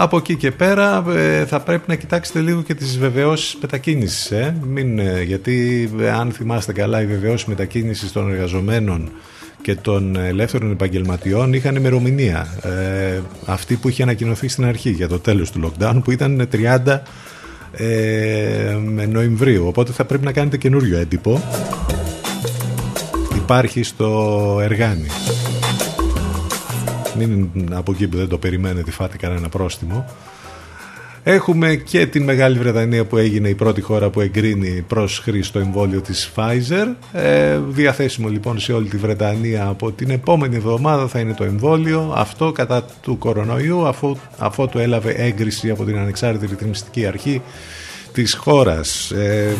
Από 0.00 0.16
εκεί 0.16 0.36
και 0.36 0.50
πέρα 0.50 1.04
ε, 1.08 1.44
θα 1.44 1.60
πρέπει 1.60 1.84
να 1.86 1.94
κοιτάξετε 1.94 2.40
λίγο 2.40 2.62
και 2.62 2.74
τις 2.74 2.98
βεβαιώσεις 2.98 3.56
μετακίνησης. 3.60 4.30
Ε. 4.30 4.56
Μην, 4.66 4.98
ε, 4.98 5.22
γιατί 5.22 5.90
αν 6.18 6.32
θυμάστε 6.32 6.72
καλά 6.72 7.02
οι 7.02 7.06
βεβαιώσεις 7.06 7.46
μετακίνησης 7.46 8.12
των 8.12 8.30
εργαζομένων 8.30 9.10
και 9.62 9.74
των 9.74 10.16
ελεύθερων 10.16 10.70
επαγγελματιών 10.70 11.52
είχαν 11.52 11.76
ημερομηνία. 11.76 12.46
Ε, 12.62 13.20
αυτή 13.46 13.74
που 13.74 13.88
είχε 13.88 14.02
ανακοινωθεί 14.02 14.48
στην 14.48 14.64
αρχή 14.64 14.90
για 14.90 15.08
το 15.08 15.18
τέλος 15.18 15.50
του 15.50 15.60
lockdown 15.64 16.00
που 16.04 16.10
ήταν 16.10 16.48
30 16.86 16.98
ε, 17.72 18.76
Νοεμβρίου. 19.08 19.66
Οπότε 19.66 19.92
θα 19.92 20.04
πρέπει 20.04 20.24
να 20.24 20.32
κάνετε 20.32 20.56
καινούριο 20.56 20.98
έντυπο. 20.98 21.42
Υπάρχει 23.36 23.82
στο 23.82 24.58
Εργάνι. 24.62 25.06
Μην 27.18 27.50
από 27.72 27.92
εκεί 27.92 28.08
που 28.08 28.16
δεν 28.16 28.28
το 28.28 28.38
περιμένετε 28.38 28.90
φάτε 28.90 29.16
κανένα 29.16 29.48
πρόστιμο. 29.48 30.06
Έχουμε 31.22 31.74
και 31.74 32.06
την 32.06 32.24
Μεγάλη 32.24 32.58
Βρετανία 32.58 33.04
που 33.04 33.16
έγινε 33.16 33.48
η 33.48 33.54
πρώτη 33.54 33.80
χώρα 33.80 34.10
που 34.10 34.20
εγκρίνει 34.20 34.84
προς 34.88 35.18
χρήση 35.18 35.52
το 35.52 35.58
εμβόλιο 35.58 36.00
της 36.00 36.32
Pfizer. 36.36 36.86
Ε, 37.12 37.58
διαθέσιμο 37.68 38.28
λοιπόν 38.28 38.58
σε 38.58 38.72
όλη 38.72 38.88
τη 38.88 38.96
Βρετανία 38.96 39.66
από 39.66 39.92
την 39.92 40.10
επόμενη 40.10 40.56
εβδομάδα 40.56 41.06
θα 41.06 41.18
είναι 41.18 41.34
το 41.34 41.44
εμβόλιο. 41.44 42.12
Αυτό 42.16 42.52
κατά 42.52 42.84
του 43.02 43.18
κορονοϊού 43.18 43.86
αφού, 43.86 44.16
αφού 44.38 44.68
το 44.68 44.78
έλαβε 44.78 45.10
έγκριση 45.10 45.70
από 45.70 45.84
την 45.84 45.98
Ανεξάρτητη 45.98 46.46
Ρυθμιστική 46.46 47.06
Αρχή 47.06 47.42
της 48.22 48.34
χώρας. 48.34 49.10
Ε, 49.10 49.56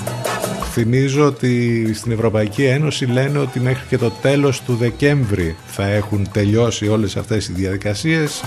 θυμίζω 0.73 1.27
ότι 1.27 1.95
στην 1.95 2.13
Ευρωπαϊκή 2.13 2.65
Ένωση 2.65 3.07
λένε 3.07 3.39
ότι 3.39 3.61
μέχρι 3.61 3.87
και 3.89 3.99
το 3.99 4.11
τέλος 4.11 4.63
του 4.63 4.75
Δεκέμβρη 4.75 5.57
θα 5.67 5.87
έχουν 5.87 6.29
τελειώσει 6.33 6.89
όλες 6.89 7.17
αυτές 7.17 7.49
οι 7.49 7.53
διαδικασίες 7.53 8.43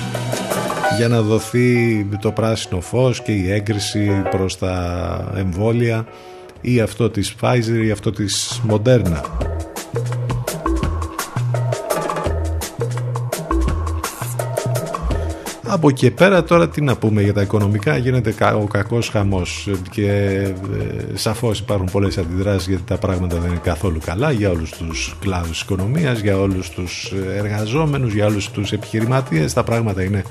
για 0.97 1.07
να 1.07 1.21
δοθεί 1.21 2.05
το 2.21 2.31
πράσινο 2.31 2.81
φως 2.81 3.21
και 3.21 3.31
η 3.31 3.51
έγκριση 3.51 4.21
προς 4.29 4.57
τα 4.57 5.33
εμβόλια 5.37 6.05
ή 6.61 6.79
αυτό 6.79 7.09
της 7.09 7.35
Pfizer 7.41 7.83
ή 7.85 7.91
αυτό 7.91 8.11
της 8.11 8.61
Moderna. 8.69 9.21
Από 15.73 15.89
εκεί 15.89 15.99
και 15.99 16.11
πέρα 16.11 16.43
τώρα 16.43 16.69
τι 16.69 16.81
να 16.81 16.95
πούμε 16.95 17.21
για 17.21 17.33
τα 17.33 17.41
οικονομικά. 17.41 17.97
Γίνεται 17.97 18.35
ο 18.55 18.67
κακός 18.67 19.09
χαμός 19.09 19.69
και 19.91 20.11
ε, 20.11 20.53
σαφώς 21.13 21.59
υπάρχουν 21.59 21.89
πολλές 21.91 22.17
αντιδράσεις 22.17 22.67
γιατί 22.67 22.83
τα 22.83 22.97
πράγματα 22.97 23.37
δεν 23.37 23.49
είναι 23.49 23.59
καθόλου 23.63 23.99
καλά 24.05 24.31
για 24.31 24.49
όλους 24.49 24.71
τους 24.71 25.15
κλάδους 25.19 25.61
οικονομίας, 25.61 26.19
για 26.19 26.39
όλους 26.39 26.69
τους 26.69 27.13
εργαζόμενους, 27.37 28.13
για 28.13 28.25
όλους 28.25 28.49
τους 28.49 28.71
επιχειρηματίες. 28.71 29.53
Τα 29.53 29.63
πράγματα 29.63 30.03
είναι 30.03 30.23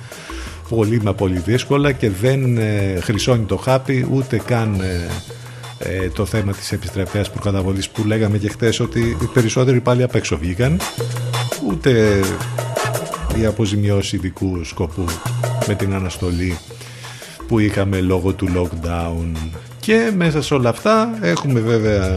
πολύ 0.69 1.01
μα 1.03 1.15
πολύ 1.15 1.39
δύσκολα 1.39 1.93
και 1.93 2.11
δεν 2.11 2.59
ε, 2.59 2.99
χρυσώνει 3.01 3.45
το 3.45 3.57
χάπι 3.57 4.07
ούτε 4.13 4.41
καν 4.45 4.81
ε, 4.81 5.09
ε, 5.79 6.09
το 6.09 6.27
θέμα 6.27 6.53
της 6.53 6.73
επιστρεφέας 6.73 7.31
προκαταβολής 7.31 7.89
που 7.89 8.05
λέγαμε 8.05 8.39
και 8.39 8.49
χθες 8.49 8.81
ότι 8.81 9.01
οι 9.01 9.29
περισσότεροι 9.33 9.81
πάλι 9.81 10.03
απ' 10.03 10.15
έξω 10.15 10.39
βγήκαν. 10.39 10.81
Ούτε 11.69 12.21
η 13.39 13.45
αποζημιώση 13.45 14.17
ειδικού 14.17 14.65
σκοπού 14.65 15.05
με 15.67 15.75
την 15.75 15.95
αναστολή 15.95 16.59
που 17.47 17.59
είχαμε 17.59 18.01
λόγω 18.01 18.33
του 18.33 18.49
lockdown 18.57 19.51
και 19.81 20.13
μέσα 20.17 20.43
σε 20.43 20.55
όλα 20.55 20.69
αυτά 20.69 21.19
έχουμε 21.21 21.61
βέβαια 21.61 22.17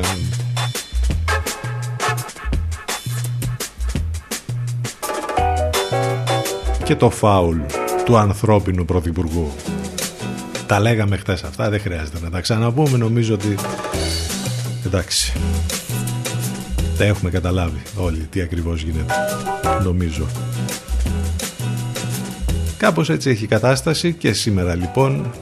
και 6.84 6.95
το 6.95 7.09
φάουλ 7.09 7.57
του 8.05 8.18
ανθρώπινου 8.18 8.86
πρωθυπουργού. 8.86 9.51
Τα 10.68 10.80
λέγαμε 10.80 11.18
χτες 11.18 11.43
αυτά, 11.43 11.70
δεν 11.70 11.80
χρειάζεται 11.80 12.18
να 12.22 12.30
τα 12.30 12.41
ξαναπούμε. 12.41 12.97
Νομίζω 12.97 13.34
ότι 13.34 13.55
εντάξει, 14.86 15.34
τα 16.97 17.03
έχουμε 17.03 17.30
καταλάβει 17.30 17.82
όλοι 17.95 18.28
τι 18.32 18.41
ακριβώς 18.41 18.82
γίνεται. 18.82 19.14
Νομίζω. 19.84 20.28
Κάπως 22.84 23.09
έτσι 23.09 23.29
έχει 23.29 23.47
κατάσταση 23.47 24.13
και 24.13 24.34
σήμερα 24.34 24.75
λοιπόν 24.75 25.34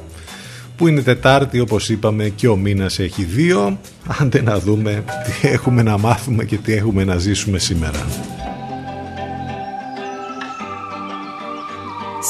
που 0.77 0.87
είναι 0.87 1.01
Τετάρτη 1.01 1.59
όπως 1.59 1.89
είπαμε 1.89 2.29
και 2.29 2.47
ο 2.47 2.55
μήνας 2.55 2.99
έχει 2.99 3.23
δύο 3.23 3.79
άντε 4.19 4.41
να 4.41 4.59
δούμε 4.59 5.03
τι 5.25 5.47
έχουμε 5.47 5.81
να 5.81 5.97
μάθουμε 5.97 6.43
και 6.43 6.57
τι 6.57 6.73
έχουμε 6.73 7.03
να 7.03 7.17
ζήσουμε 7.17 7.59
σήμερα. 7.59 7.99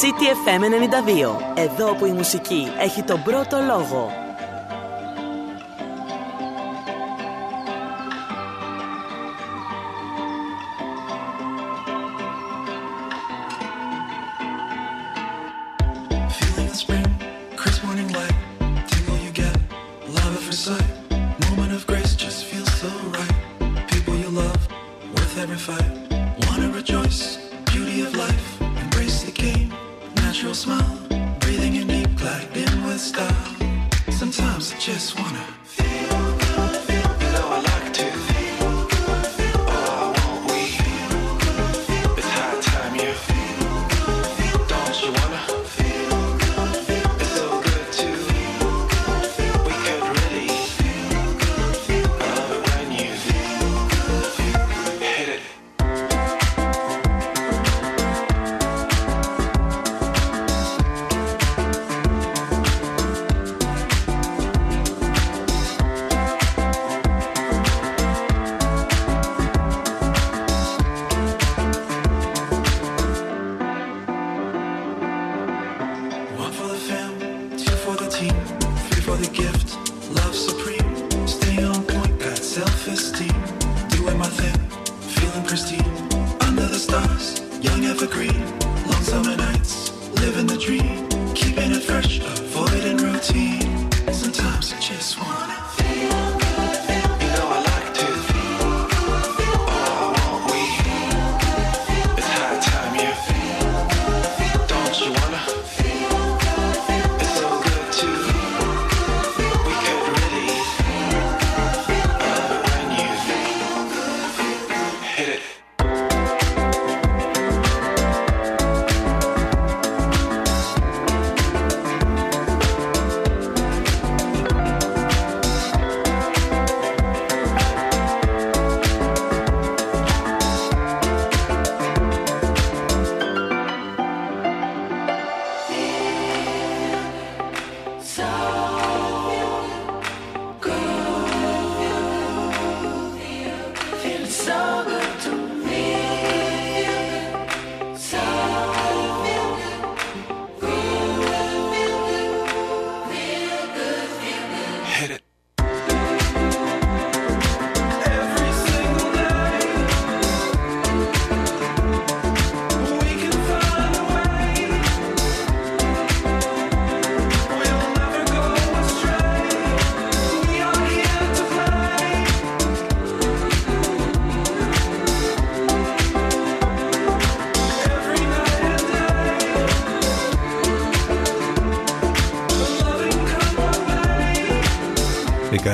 CTFM 0.01 0.62
92. 1.57 1.64
Εδώ 1.64 1.95
που 1.95 2.05
η 2.05 2.12
μουσική 2.12 2.68
έχει 2.82 3.01
τον 3.01 3.22
πρώτο 3.24 3.57
λόγο. 3.68 4.20
wanna 35.22 35.45
feel 35.63 36.01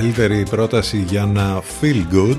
καλύτερη 0.02 0.44
πρόταση 0.50 0.98
για 0.98 1.26
να 1.26 1.62
feel 1.82 2.14
good 2.14 2.38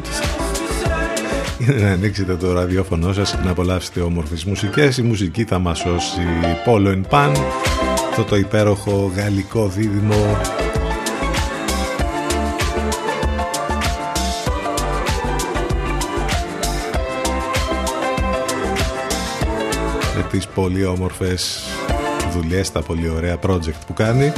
είναι 1.58 1.72
να 1.72 1.90
ανοίξετε 1.90 2.36
το 2.36 2.52
ραδιόφωνο 2.52 3.12
σας 3.12 3.30
και 3.30 3.36
να 3.44 3.50
απολαύσετε 3.50 4.00
όμορφες 4.00 4.44
μουσικές. 4.44 4.98
Η 4.98 5.02
μουσική 5.02 5.44
θα 5.44 5.58
μας 5.58 5.78
σώσει 5.78 6.20
Polo 6.66 6.86
and 6.86 7.02
Pan, 7.10 7.32
αυτό 8.10 8.24
το 8.24 8.36
υπέροχο 8.36 9.12
γαλλικό 9.16 9.68
δίδυμο 9.68 10.36
με 20.16 20.26
τις 20.30 20.46
πολύ 20.46 20.84
όμορφες 20.84 21.62
δουλειές, 22.32 22.72
τα 22.72 22.82
πολύ 22.82 23.08
ωραία 23.08 23.38
project 23.46 23.80
που 23.86 23.92
κάνει. 23.92 24.32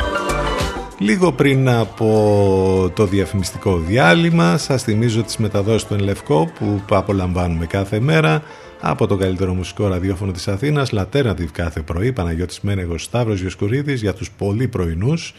Λίγο 1.03 1.33
πριν 1.33 1.69
από 1.69 2.93
το 2.95 3.07
διαφημιστικό 3.07 3.79
διάλειμμα 3.79 4.59
σας 4.59 4.83
θυμίζω 4.83 5.23
τις 5.23 5.37
μεταδόσεις 5.37 5.89
του 5.89 5.95
Ενλευκό 5.95 6.51
που 6.59 6.83
απολαμβάνουμε 6.91 7.67
κάθε 7.67 8.01
μέρα 8.01 8.43
από 8.81 9.07
το 9.07 9.17
καλύτερο 9.17 9.55
μουσικό 9.55 9.89
ραδιόφωνο 9.89 10.33
της 10.33 10.49
Αθήνας 10.49 10.91
Alternative 10.95 11.49
κάθε 11.53 11.81
πρωί. 11.81 12.13
Παναγιώτης 12.13 12.61
Μένεγος 12.61 13.03
Σταύρος 13.03 13.41
Γιοσκουρίδης 13.41 14.01
για 14.01 14.15
τους 14.15 14.31
πολύ 14.31 14.69
πρωινούς. 14.69 15.35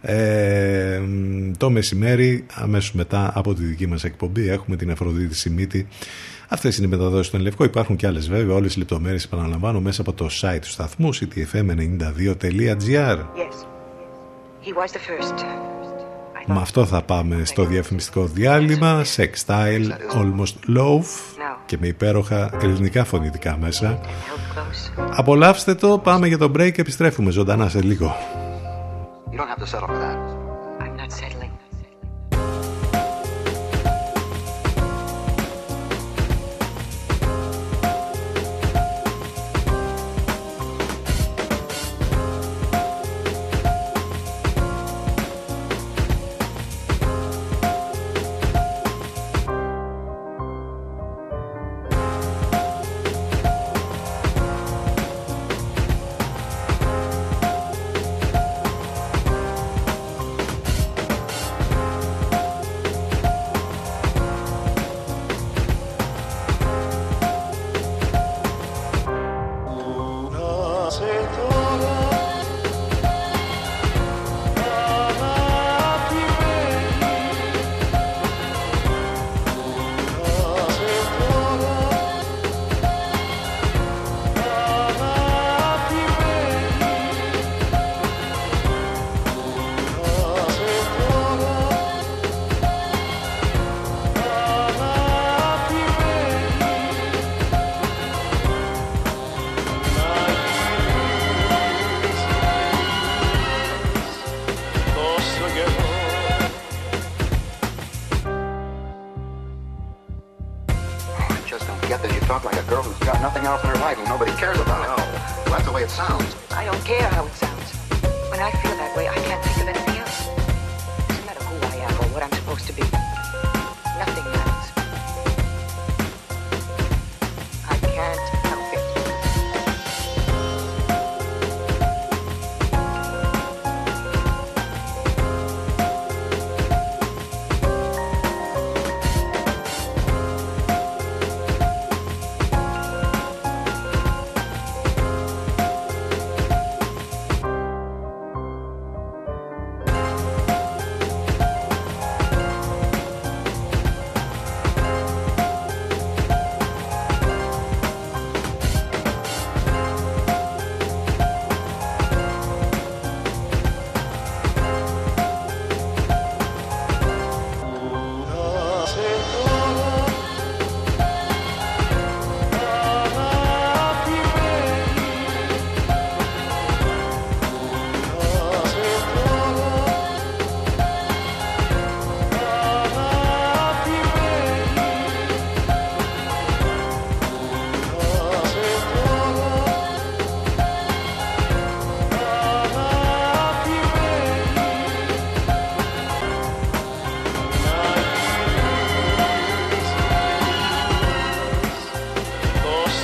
Ε, 0.00 1.00
το 1.56 1.70
μεσημέρι 1.70 2.46
αμέσως 2.54 2.92
μετά 2.92 3.32
από 3.34 3.54
τη 3.54 3.64
δική 3.64 3.86
μας 3.86 4.04
εκπομπή 4.04 4.48
έχουμε 4.48 4.76
την 4.76 4.90
Αφροδίτη 4.90 5.34
Σιμίτη. 5.34 5.86
Αυτές 6.48 6.76
είναι 6.76 6.86
οι 6.86 6.90
μεταδόσεις 6.90 7.30
του 7.30 7.36
Ενλευκό 7.36 7.64
υπάρχουν 7.64 7.96
και 7.96 8.06
άλλες 8.06 8.28
βέβαια 8.28 8.54
όλες 8.54 8.74
οι 8.74 8.78
λεπτομέρειες 8.78 9.24
επαναλαμβάνω 9.24 9.80
μέσα 9.80 10.00
από 10.00 10.12
το 10.12 10.28
site 10.40 10.58
του 10.60 10.70
σταθμού 10.70 11.14
ctfm92.gr 11.14 13.18
Yes. 13.18 13.81
Με 16.46 16.60
αυτό 16.60 16.86
θα 16.86 17.02
πάμε 17.02 17.44
στο 17.44 17.64
διαφημιστικό 17.64 18.24
διάλειμμα 18.24 19.02
Sex 19.16 19.30
Style, 19.46 19.86
Almost 20.14 20.78
Love 20.78 21.06
και 21.66 21.76
με 21.80 21.86
υπέροχα 21.86 22.50
ελληνικά 22.62 23.04
φωνητικά 23.04 23.56
μέσα. 23.60 24.00
Απολαύστε 25.10 25.74
το, 25.74 25.98
πάμε 25.98 26.26
για 26.26 26.38
το 26.38 26.50
break 26.56 26.72
και 26.72 26.80
επιστρέφουμε 26.80 27.30
ζωντανά 27.30 27.68
σε 27.68 27.80
λίγο. 27.80 28.14
You 29.32 29.36
don't 29.36 29.48
have 29.48 29.58
to 29.58 29.66
settle 29.66 29.86
for 29.86 29.98
that. 29.98 30.41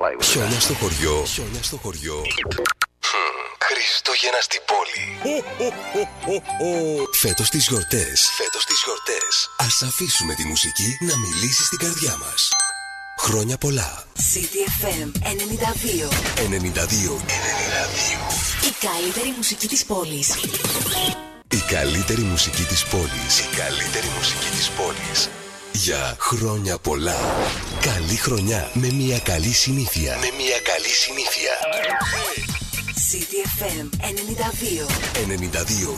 Fine. 0.00 0.08
Play 0.08 0.16
with 0.16 0.26
it. 0.26 0.32
Χιόνια 0.32 0.60
στο 0.60 0.74
χωριό. 0.74 1.24
Χιόνια 1.26 1.62
στο 1.62 1.76
χωριό. 1.76 2.22
Χμ, 3.08 3.36
Χριστούγεννα 3.66 4.40
στην 4.40 4.60
πόλη. 4.70 5.04
Φέτος 7.12 7.48
τις 7.48 7.66
γιορτές. 7.68 8.30
Φέτος 8.36 8.64
τις 8.64 8.82
γιορτές. 8.84 9.50
Ας 9.56 9.82
αφήσουμε 9.82 10.34
τη 10.34 10.44
μουσική 10.44 10.98
να 11.00 11.16
μιλήσει 11.18 11.64
στην 11.64 11.78
καρδιά 11.78 12.16
μας. 12.16 12.48
Χρόνια 13.18 13.56
πολλά. 13.58 14.04
CTFM 14.32 15.10
92. 15.22 16.08
92. 16.48 17.22
92. 17.26 17.94
Η 18.68 18.72
καλύτερη 18.86 19.34
μουσική 19.36 19.68
της 19.68 19.84
πόλης. 19.84 20.28
Η 21.48 21.62
καλύτερη 21.68 22.22
μουσική 22.22 22.62
της 22.62 22.84
πόλης. 22.84 23.38
Η 23.38 23.48
καλύτερη 23.56 24.06
μουσική 24.16 24.50
της 24.56 24.68
πόλης. 24.68 25.28
Για 25.72 26.16
χρόνια 26.18 26.78
πολλά. 26.78 27.16
Καλή 27.80 28.16
χρονιά 28.16 28.70
με 28.72 28.90
μια 28.92 29.18
καλή 29.18 29.52
συνήθεια. 29.52 30.16
Με 30.20 30.30
μια 30.36 30.58
καλή 30.70 30.92
συνήθεια. 31.04 31.52
CTFM 33.10 33.88
92. 34.00 34.86
92. 35.26 35.94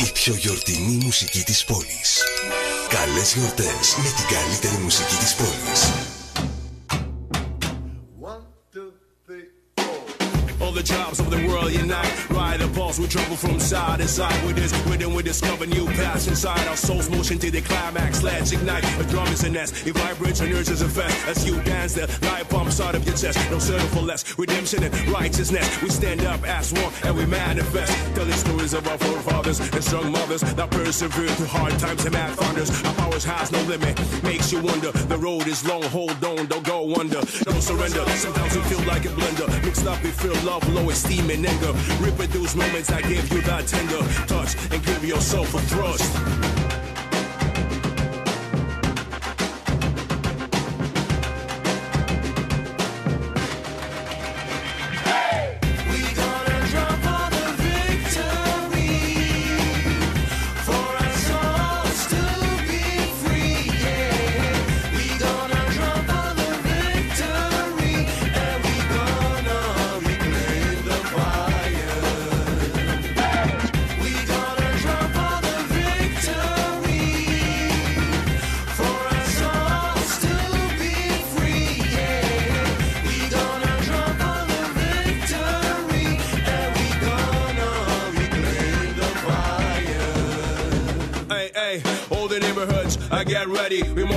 92. 0.00 0.06
Η 0.06 0.10
πιο 0.12 0.34
γιορτινή 0.34 1.04
μουσική 1.04 1.42
της 1.42 1.64
πόλης. 1.64 2.22
Καλές 2.88 3.34
γιορτές 3.34 3.96
με 3.96 4.12
την 4.16 4.36
καλύτερη 4.36 4.82
μουσική 4.82 5.16
της 5.16 5.34
πόλης. 5.34 6.07
Tribes 10.88 11.20
of 11.20 11.28
the 11.28 11.46
world 11.46 11.70
unite. 11.70 12.30
Ride 12.30 12.60
the 12.60 12.68
pulse, 12.68 12.98
we 12.98 13.06
travel 13.08 13.36
from 13.36 13.60
side 13.60 14.00
to 14.00 14.08
side. 14.08 14.42
With 14.46 14.56
this 14.56 14.72
rhythm, 14.86 15.12
we 15.12 15.22
discover 15.22 15.66
new 15.66 15.84
paths 15.84 16.26
inside 16.28 16.66
our 16.66 16.76
souls. 16.76 17.10
Motion 17.10 17.38
to 17.40 17.50
the 17.50 17.60
climax, 17.60 18.22
let's 18.22 18.52
ignite. 18.52 18.84
A 18.98 19.04
drum 19.04 19.28
is 19.28 19.44
a 19.44 19.50
nest, 19.50 19.86
it 19.86 19.94
vibrates 19.94 20.40
and 20.40 20.50
urges 20.50 20.80
a 20.80 20.88
fest. 20.88 21.28
As 21.28 21.46
you 21.46 21.60
dance, 21.62 21.92
the 21.92 22.06
light 22.22 22.48
pumps 22.48 22.80
out 22.80 22.94
of 22.94 23.04
your 23.04 23.14
chest. 23.14 23.38
No 23.50 23.58
settle 23.58 23.86
for 23.88 24.00
less. 24.00 24.38
Redemption 24.38 24.82
and 24.82 25.08
righteousness. 25.08 25.82
We 25.82 25.90
stand 25.90 26.24
up 26.24 26.42
as 26.48 26.72
one 26.72 26.90
and 27.04 27.14
we 27.18 27.26
manifest. 27.26 27.92
Telling 28.14 28.32
stories 28.32 28.72
of 28.72 28.88
our 28.88 28.96
forefathers 28.96 29.60
and 29.60 29.84
strong 29.84 30.10
mothers 30.10 30.40
that 30.40 30.70
persevere 30.70 31.28
through 31.28 31.46
hard 31.48 31.78
times 31.78 32.06
and 32.06 32.14
mad 32.14 32.34
thunders. 32.38 32.70
Our 32.84 32.94
powers 32.94 33.24
has 33.24 33.52
no 33.52 33.60
limit, 33.64 33.94
makes 34.22 34.50
you 34.52 34.62
wonder. 34.62 34.92
The 34.92 35.18
road 35.18 35.48
is 35.48 35.68
long, 35.68 35.82
hold 35.82 36.24
on, 36.24 36.46
don't 36.46 36.64
go 36.64 36.94
under. 36.94 37.20
Don't 37.44 37.60
surrender. 37.60 38.08
Sometimes 38.16 38.56
we 38.56 38.62
feel 38.62 38.84
like 38.86 39.04
a 39.04 39.08
blender. 39.08 39.48
Mixed 39.62 39.86
up, 39.86 40.02
we 40.02 40.10
feel 40.12 40.34
love, 40.46 40.64
low 40.78 40.90
esteem 40.90 41.30
and 41.30 41.46
anger. 41.46 41.72
Reproduce 42.00 42.54
moments 42.54 42.88
that 42.88 43.02
give 43.02 43.30
you 43.32 43.40
that 43.42 43.66
tender 43.66 44.02
touch 44.26 44.54
and 44.72 44.84
give 44.84 45.04
yourself 45.04 45.54
a 45.54 45.60
thrust. 45.60 46.57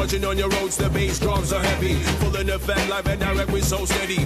Marching 0.02 0.26
on 0.26 0.36
your 0.36 0.50
roads, 0.50 0.78
the 0.78 0.90
bass 0.90 1.20
drums 1.20 1.54
are 1.54 1.62
heavy. 1.62 1.94
Full 2.22 2.36
in 2.36 2.50
effect, 2.50 2.90
live 2.90 3.06
and 3.06 3.20
direct, 3.20 3.52
we're 3.52 3.62
so 3.62 3.86
steady. 3.86 4.26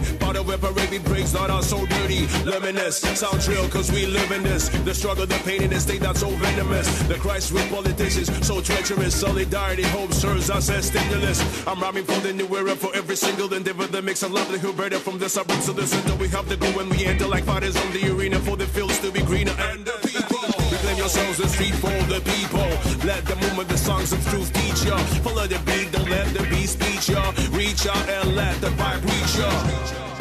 A 0.55 0.57
parade, 0.57 0.89
we 0.91 0.99
breaks, 0.99 1.33
not 1.33 1.49
all 1.49 1.61
so 1.61 1.85
dirty. 1.87 2.27
Luminous, 2.45 2.99
sound 2.99 3.41
trill, 3.41 3.67
cause 3.69 3.91
we 3.91 4.05
live 4.05 4.31
in 4.31 4.43
this. 4.43 4.69
The 4.69 4.93
struggle, 4.93 5.25
the 5.25 5.41
pain 5.43 5.63
in 5.63 5.71
the 5.71 5.79
state 5.79 6.01
that's 6.01 6.19
so 6.19 6.29
venomous. 6.29 6.87
The 7.07 7.15
Christ 7.15 7.51
with 7.51 7.67
politicians, 7.71 8.29
so 8.45 8.61
treacherous. 8.61 9.19
Solidarity, 9.19 9.83
hope 9.83 10.13
serves 10.13 10.49
us 10.49 10.69
as 10.69 10.85
stimulus. 10.85 11.39
I'm 11.67 11.79
rhyming 11.79 12.03
for 12.03 12.19
the 12.21 12.31
new 12.31 12.47
era, 12.55 12.75
for 12.75 12.95
every 12.95 13.15
single 13.15 13.51
endeavor. 13.53 13.87
The 13.87 14.01
mix 14.01 14.23
of 14.23 14.31
lovely 14.31 14.59
Huberta 14.59 14.97
from 14.99 15.17
the 15.17 15.27
suburbs 15.27 15.65
to 15.65 15.73
the 15.73 15.87
center. 15.87 16.15
We 16.15 16.27
have 16.29 16.47
to 16.49 16.57
go 16.57 16.67
when 16.77 16.89
we 16.89 17.05
enter 17.05 17.27
like 17.27 17.43
fighters 17.43 17.75
on 17.75 17.91
the 17.91 18.11
arena 18.13 18.39
for 18.39 18.55
the 18.55 18.67
fields 18.67 18.99
to 18.99 19.11
be 19.11 19.21
greener 19.21 19.55
and 19.57 19.84
yourselves 21.05 21.37
the 21.37 21.47
street 21.47 21.75
for 21.75 21.93
the 22.09 22.19
people. 22.21 22.65
Let 23.05 23.25
the 23.25 23.35
movement, 23.35 23.69
the 23.69 23.77
songs 23.77 24.11
of 24.11 24.27
truth 24.27 24.51
teach 24.53 24.85
ya. 24.85 24.97
Follow 25.21 25.45
the 25.45 25.59
beat, 25.59 25.91
don't 25.91 26.09
let 26.09 26.33
the 26.33 26.41
beat 26.49 26.67
speech 26.67 27.09
ya. 27.09 27.31
Reach 27.51 27.85
out 27.85 28.09
and 28.09 28.35
let 28.35 28.59
the 28.59 28.69
vibe 28.69 29.03
reach 29.03 29.37
ya. 29.37 30.14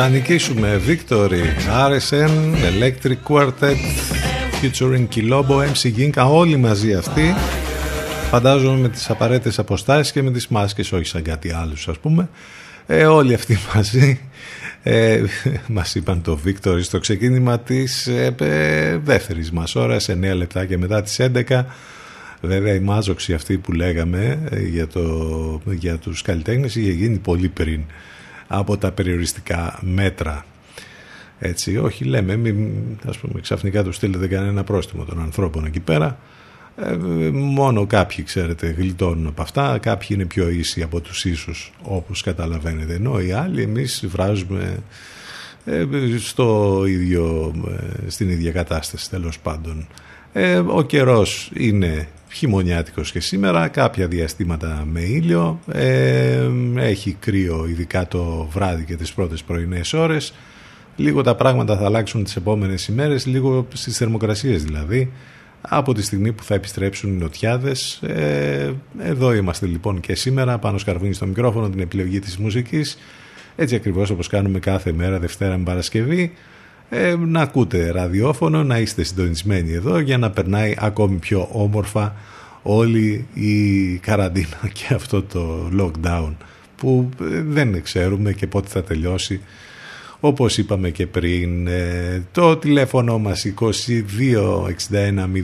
Θα 0.00 0.08
νικήσουμε 0.08 0.80
Victory, 0.86 1.42
RSN, 1.90 2.30
Electric 2.72 3.16
Quartet, 3.28 3.76
featuring 4.60 5.06
Kilobo, 5.14 5.64
MC 5.72 5.92
Ginka, 5.96 6.26
όλοι 6.30 6.56
μαζί 6.56 6.94
αυτοί. 6.94 7.34
Φαντάζομαι 8.30 8.78
με 8.78 8.88
τις 8.88 9.10
απαραίτητες 9.10 9.58
αποστάσεις 9.58 10.12
και 10.12 10.22
με 10.22 10.30
τις 10.30 10.48
μάσκες, 10.48 10.92
όχι 10.92 11.04
σαν 11.04 11.22
κάτι 11.22 11.52
άλλους 11.52 11.88
ας 11.88 11.98
πούμε. 11.98 12.28
Ε, 12.86 13.04
όλοι 13.04 13.34
αυτοί 13.34 13.58
μαζί 13.74 14.20
ε, 14.82 15.22
μας 15.68 15.94
είπαν 15.94 16.22
το 16.22 16.38
Victory 16.46 16.82
στο 16.82 16.98
ξεκίνημα 16.98 17.58
της 17.60 18.06
ε, 18.06 18.34
ε, 18.40 18.96
δεύτερης 18.96 19.50
μας 19.50 19.74
ώρας, 19.74 20.08
9 20.10 20.34
λεπτά 20.36 20.64
και 20.64 20.78
μετά 20.78 21.02
τις 21.02 21.20
11. 21.48 21.64
Βέβαια 22.40 22.74
η 22.74 22.80
μάζοξη 22.80 23.34
αυτή 23.34 23.58
που 23.58 23.72
λέγαμε 23.72 24.38
ε, 24.50 24.60
για, 24.60 24.86
το, 24.86 25.60
για 25.64 25.96
τους 25.96 26.22
καλλιτέχνες 26.22 26.76
είχε 26.76 26.90
γίνει 26.90 27.18
πολύ 27.18 27.48
πριν 27.48 27.80
από 28.48 28.76
τα 28.76 28.90
περιοριστικά 28.90 29.78
μέτρα. 29.82 30.44
Έτσι, 31.38 31.76
όχι 31.76 32.04
λέμε, 32.04 32.36
μην, 32.36 32.70
ας 33.08 33.18
πούμε, 33.18 33.40
ξαφνικά 33.40 33.84
τους 33.84 33.96
στείλετε 33.96 34.26
κανένα 34.26 34.64
πρόστιμο 34.64 35.04
των 35.04 35.20
ανθρώπων 35.20 35.64
εκεί 35.64 35.80
πέρα, 35.80 36.18
Ε, 36.80 36.96
μόνο 37.32 37.86
κάποιοι, 37.86 38.24
ξέρετε, 38.24 38.66
γλιτώνουν 38.66 39.26
από 39.26 39.42
αυτά, 39.42 39.78
κάποιοι 39.78 40.08
είναι 40.10 40.24
πιο 40.24 40.48
ίσοι 40.48 40.82
από 40.82 41.00
τους 41.00 41.24
ίσους, 41.24 41.72
όπως 41.82 42.22
καταλαβαίνετε. 42.22 42.94
Ενώ 42.94 43.20
οι 43.20 43.32
άλλοι 43.32 43.62
εμείς 43.62 44.04
βράζουμε 44.06 44.82
ε, 45.64 45.84
στο 46.18 46.82
ίδιο, 46.86 47.54
ε, 48.06 48.10
στην 48.10 48.28
ίδια 48.30 48.52
κατάσταση 48.52 49.10
τέλος 49.10 49.38
πάντων. 49.38 49.86
Ε, 50.32 50.56
ο 50.56 50.82
καιρός 50.82 51.50
είναι 51.54 52.08
χειμωνιάτικος 52.32 53.12
και 53.12 53.20
σήμερα, 53.20 53.68
κάποια 53.68 54.08
διαστήματα 54.08 54.84
με 54.90 55.00
ήλιο, 55.00 55.60
ε, 55.72 56.48
έχει 56.76 57.16
κρύο 57.20 57.66
ειδικά 57.68 58.08
το 58.08 58.48
βράδυ 58.50 58.84
και 58.84 58.96
τις 58.96 59.12
πρώτες 59.12 59.42
πρωινές 59.42 59.92
ώρες, 59.92 60.34
λίγο 60.96 61.22
τα 61.22 61.34
πράγματα 61.34 61.76
θα 61.76 61.84
αλλάξουν 61.84 62.24
τις 62.24 62.36
επόμενες 62.36 62.86
ημέρες, 62.88 63.26
λίγο 63.26 63.66
στις 63.72 63.96
θερμοκρασίες 63.96 64.64
δηλαδή, 64.64 65.12
από 65.60 65.94
τη 65.94 66.02
στιγμή 66.02 66.32
που 66.32 66.42
θα 66.42 66.54
επιστρέψουν 66.54 67.12
οι 67.12 67.16
νοτιάδες. 67.16 68.00
Ε, 68.02 68.72
εδώ 68.98 69.34
είμαστε 69.34 69.66
λοιπόν 69.66 70.00
και 70.00 70.14
σήμερα, 70.14 70.58
πάνω 70.58 70.78
σκαρβούνι 70.78 71.12
στο 71.12 71.26
μικρόφωνο, 71.26 71.68
την 71.68 71.80
επιλογή 71.80 72.18
της 72.18 72.36
μουσικής, 72.36 72.98
έτσι 73.56 73.74
ακριβώς 73.74 74.10
όπως 74.10 74.28
κάνουμε 74.28 74.58
κάθε 74.58 74.92
μέρα 74.92 75.18
Δευτέρα 75.18 75.56
με 75.56 75.64
Παρασκευή, 75.64 76.32
ε, 76.90 77.14
να 77.16 77.40
ακούτε 77.40 77.90
ραδιόφωνο, 77.90 78.64
να 78.64 78.78
είστε 78.78 79.02
συντονισμένοι 79.02 79.72
εδώ 79.72 79.98
για 79.98 80.18
να 80.18 80.30
περνάει 80.30 80.74
ακόμη 80.78 81.16
πιο 81.16 81.48
όμορφα 81.52 82.14
όλη 82.62 83.26
η 83.34 83.92
καραντίνα 83.96 84.60
και 84.72 84.94
αυτό 84.94 85.22
το 85.22 85.70
lockdown 85.78 86.32
που 86.76 87.08
ε, 87.20 87.42
δεν 87.42 87.82
ξέρουμε 87.82 88.32
και 88.32 88.46
πότε 88.46 88.68
θα 88.68 88.82
τελειώσει. 88.82 89.40
Όπως 90.20 90.58
είπαμε 90.58 90.90
και 90.90 91.06
πριν 91.06 91.66
ε, 91.66 92.22
το 92.32 92.56
τηλέφωνο 92.56 93.18
μας 93.18 93.46
2261 93.60 93.76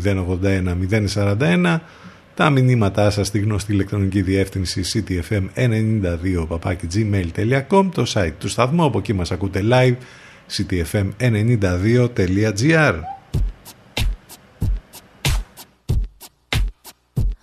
081 0.04 0.74
041 1.14 1.78
τα 2.34 2.50
μηνύματά 2.50 3.10
σας 3.10 3.26
στη 3.26 3.38
γνωστή 3.38 3.72
ηλεκτρονική 3.72 4.22
διεύθυνση 4.22 4.82
ctfm92 4.92 6.46
gmail.com 6.94 7.88
το 7.94 8.04
site 8.14 8.32
του 8.38 8.48
σταθμού 8.48 8.84
από 8.84 8.98
εκεί 8.98 9.12
μας 9.12 9.30
ακούτε 9.30 9.64
live 9.70 9.94
ctfm92.gr 10.54 12.94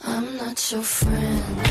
I'm 0.03 0.37
not 0.37 0.71
your 0.71 0.83
friend 0.83 1.70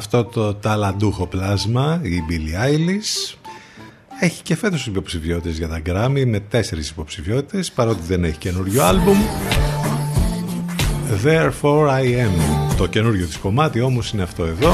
Αυτό 0.00 0.24
το 0.24 0.54
ταλαντούχο 0.54 1.26
πλάσμα, 1.26 2.00
η 2.02 2.22
Billie 2.28 2.66
Eilish, 2.66 3.36
έχει 4.20 4.42
και 4.42 4.56
φέτος 4.56 4.86
υποψηφιότητες 4.86 5.58
για 5.58 5.68
τα 5.68 5.82
Grammy 5.86 6.24
με 6.26 6.40
τέσσερις 6.40 6.88
υποψηφιότητες, 6.88 7.72
παρότι 7.72 8.00
δεν 8.06 8.24
έχει 8.24 8.38
καινούριο 8.38 8.84
άλμπουμ. 8.84 9.18
Therefore 11.24 11.88
I 11.88 12.02
Am. 12.02 12.30
Το 12.76 12.86
καινούριο 12.86 13.26
της 13.26 13.36
κομμάτι 13.36 13.80
όμως 13.80 14.12
είναι 14.12 14.22
αυτό 14.22 14.44
εδώ 14.44 14.72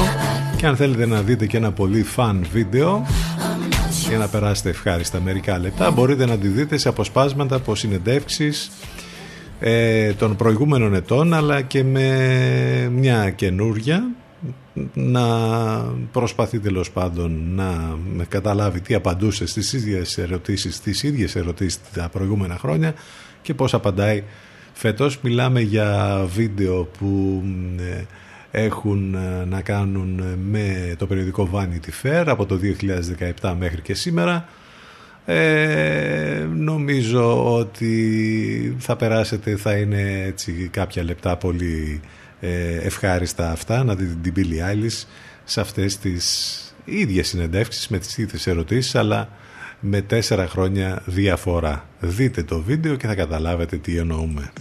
και 0.57 0.65
αν 0.65 0.75
θέλετε 0.75 1.05
να 1.05 1.21
δείτε 1.21 1.45
και 1.45 1.57
ένα 1.57 1.71
πολύ 1.71 2.05
fun 2.15 2.39
βίντεο 2.51 3.05
για 4.09 4.17
να 4.17 4.27
περάσετε 4.27 4.69
ευχάριστα 4.69 5.19
μερικά 5.21 5.59
λεπτά 5.59 5.91
μπορείτε 5.91 6.25
να 6.25 6.37
τη 6.37 6.47
δείτε 6.47 6.77
σε 6.77 6.89
αποσπάσματα 6.89 7.55
από 7.55 7.75
συνεντεύξεις 7.75 8.71
ε, 9.59 10.13
των 10.13 10.35
προηγούμενων 10.35 10.93
ετών 10.93 11.33
αλλά 11.33 11.61
και 11.61 11.83
με 11.83 12.91
μια 12.93 13.29
καινούρια 13.29 14.03
να 14.93 15.25
προσπαθεί 16.11 16.59
τέλος 16.59 16.91
πάντων 16.91 17.41
να 17.55 18.23
καταλάβει 18.27 18.81
τι 18.81 18.93
απαντούσε 18.93 19.45
στις 19.45 19.73
ίδιες 19.73 20.17
ερωτήσεις, 20.17 20.75
στις 20.75 21.03
ίδιες 21.03 21.35
ερωτήσεις 21.35 21.79
τα 21.93 22.09
προηγούμενα 22.09 22.57
χρόνια 22.57 22.93
και 23.41 23.53
πώς 23.53 23.73
απαντάει 23.73 24.23
φέτος. 24.73 25.19
Μιλάμε 25.21 25.61
για 25.61 26.21
βίντεο 26.35 26.83
που 26.83 27.43
ε, 27.77 28.03
έχουν 28.51 29.13
ε, 29.13 29.45
να 29.45 29.61
κάνουν 29.61 30.23
με 30.49 30.95
το 30.97 31.07
περιοδικό 31.07 31.49
Vanity 31.53 32.05
Fair 32.07 32.23
από 32.25 32.45
το 32.45 32.59
2017 33.41 33.55
μέχρι 33.59 33.81
και 33.81 33.93
σήμερα. 33.93 34.47
Ε, 35.25 36.47
νομίζω 36.55 37.55
ότι 37.55 38.75
θα 38.79 38.95
περάσετε, 38.95 39.55
θα 39.55 39.73
είναι 39.77 40.23
έτσι 40.25 40.69
κάποια 40.71 41.03
λεπτά 41.03 41.37
πολύ 41.37 42.01
ε, 42.01 42.26
ευχάριστα 42.81 43.51
αυτά 43.51 43.83
να 43.83 43.95
δείτε 43.95 44.17
την 44.21 44.33
Billie 44.35 44.71
Eilish 44.71 45.03
σε 45.43 45.61
αυτές 45.61 45.97
τις 45.97 46.75
ίδιες 46.85 47.27
συνεντεύξεις 47.27 47.87
με 47.87 47.97
τις 47.97 48.17
ίδιες 48.17 48.47
ερωτήσεις 48.47 48.95
αλλά 48.95 49.29
με 49.79 50.01
τέσσερα 50.01 50.47
χρόνια 50.47 51.01
διαφορά. 51.05 51.89
Δείτε 51.99 52.43
το 52.43 52.61
βίντεο 52.61 52.95
και 52.95 53.07
θα 53.07 53.15
καταλάβετε 53.15 53.77
τι 53.77 53.97
εννοούμε. 53.97 54.51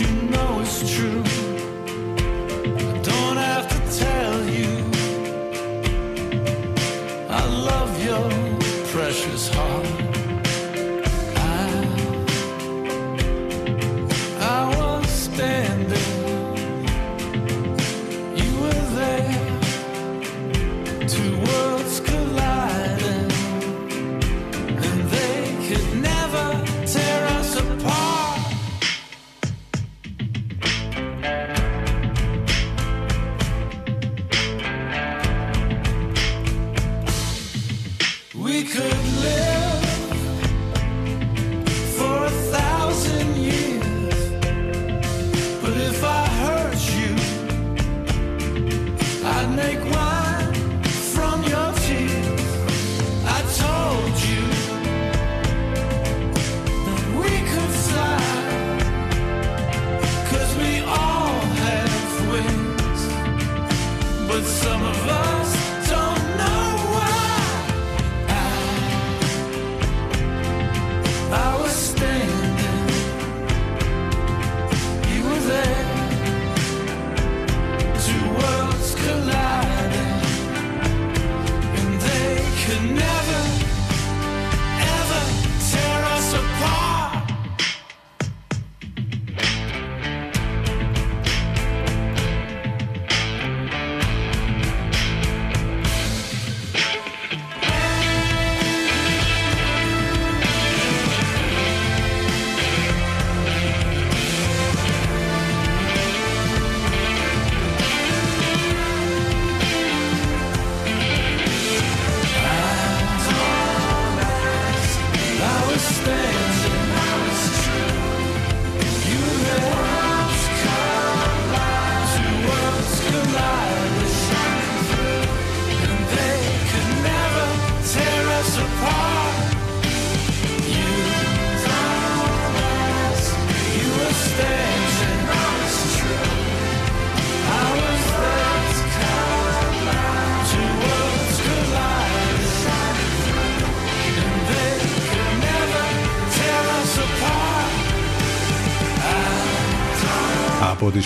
you 0.00 0.06
know 0.30 0.58
it's 0.60 0.92
true. 0.92 1.43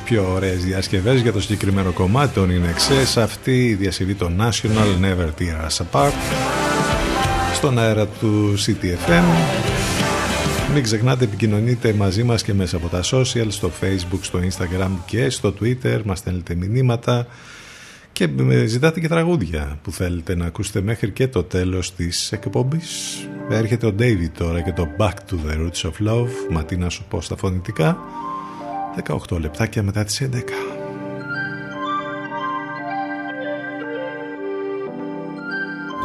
Πιο 0.08 0.32
ωραίες 0.32 0.64
διασκευές 0.64 1.20
για 1.20 1.32
το 1.32 1.40
συγκεκριμένο 1.40 1.92
κομμάτι 1.92 2.34
των 2.34 2.50
In 2.50 2.64
Excess. 2.64 3.22
Αυτή 3.22 3.66
η 3.66 3.74
διασκευή 3.74 4.14
των 4.14 4.40
National 4.40 5.04
Never 5.04 5.28
Tear 5.38 5.68
Us 5.68 5.84
Apart 5.84 6.12
στον 7.54 7.78
αέρα 7.78 8.06
του 8.06 8.54
CTFM 8.66 9.24
μην 10.74 10.82
ξεχνάτε 10.82 11.24
επικοινωνείτε 11.24 11.92
μαζί 11.92 12.22
μας 12.22 12.42
και 12.42 12.54
μέσα 12.54 12.76
από 12.76 12.88
τα 12.88 13.00
social 13.04 13.46
στο 13.48 13.70
facebook, 13.80 14.18
στο 14.20 14.38
instagram 14.38 14.90
και 15.06 15.30
στο 15.30 15.54
twitter. 15.60 16.00
Μας 16.04 16.18
στέλνετε 16.18 16.54
μηνύματα 16.54 17.26
και 18.12 18.28
ζητάτε 18.66 19.00
και 19.00 19.08
τραγούδια 19.08 19.78
που 19.82 19.92
θέλετε 19.92 20.36
να 20.36 20.46
ακούσετε 20.46 20.80
μέχρι 20.80 21.10
και 21.10 21.28
το 21.28 21.42
τέλος 21.42 21.94
της 21.94 22.32
εκπομπής. 22.32 23.16
Έρχεται 23.50 23.86
ο 23.86 23.94
David 23.98 24.30
τώρα 24.38 24.60
και 24.60 24.72
το 24.72 24.88
Back 24.98 25.08
to 25.08 25.34
the 25.46 25.56
Roots 25.56 25.90
of 25.90 26.08
Love. 26.08 26.30
Μα 26.50 26.64
τι 26.64 26.76
να 26.76 26.88
σου 26.88 27.04
πω 27.08 27.20
στα 27.20 27.36
φωνητικά 27.36 27.98
18 29.02 29.38
λεπτάκια 29.40 29.82
μετά 29.82 30.04
τις 30.04 30.20
11 30.20 30.42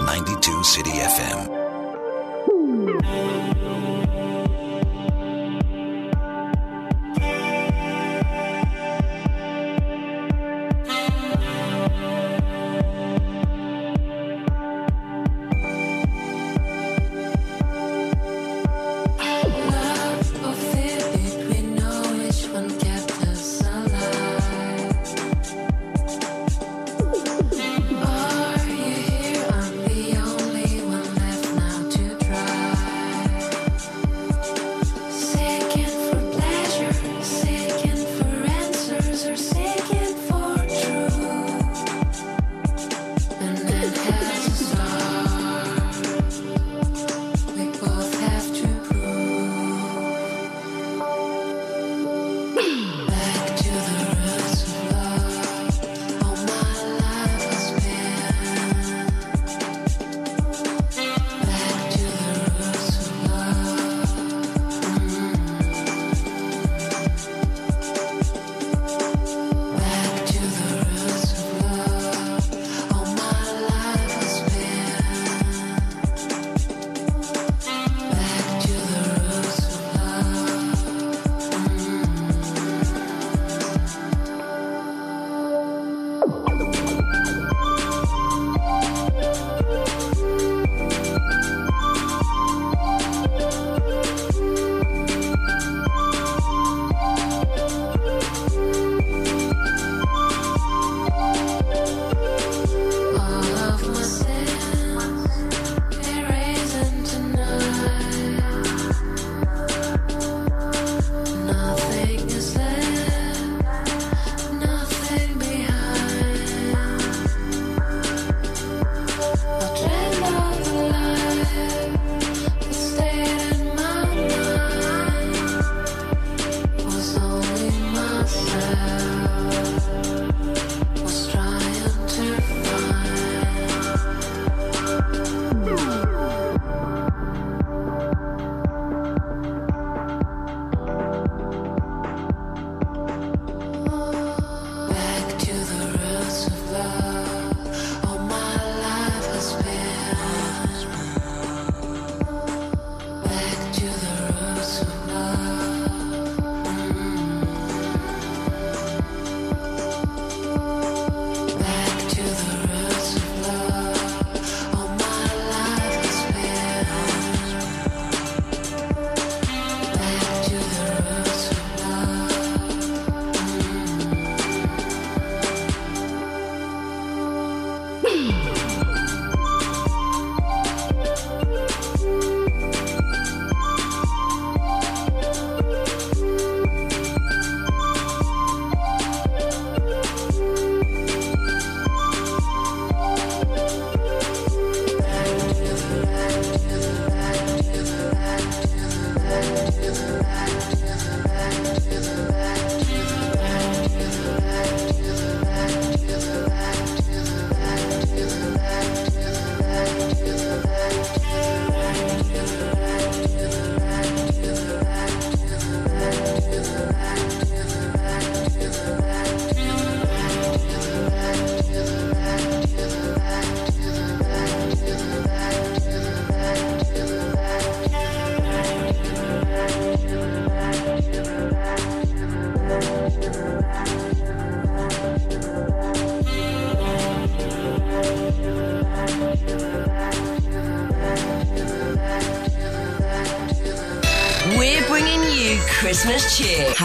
92 0.05 0.63
City 0.73 0.93
FM. 1.15 1.52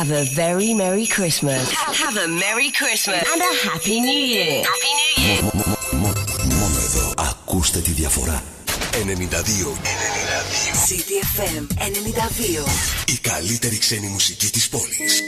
Have 0.08 0.22
a 0.26 0.34
very 0.34 0.72
Merry 0.72 1.06
Christmas. 1.06 1.70
Ha- 1.70 1.92
Have 2.04 2.16
a 2.16 2.28
Merry 2.28 2.70
Christmas 2.80 3.22
and 3.32 3.42
a 3.50 3.52
Happy 3.68 3.96
New 4.00 4.22
Year. 4.34 4.64
Happy 4.72 4.92
New 5.00 5.12
Year. 5.26 5.42
Μόνο 5.92 6.78
εδώ. 6.84 7.14
Ακούστε 7.18 7.78
τη 7.80 7.90
διαφορά. 7.90 8.42
92. 8.92 9.04
92. 9.04 9.76
CTFM 10.88 11.66
92. 11.78 12.68
Η 13.06 13.16
καλύτερη 13.20 13.78
ξένη 13.78 14.06
μουσική 14.06 14.50
της 14.50 14.68
πόλης. 14.68 15.22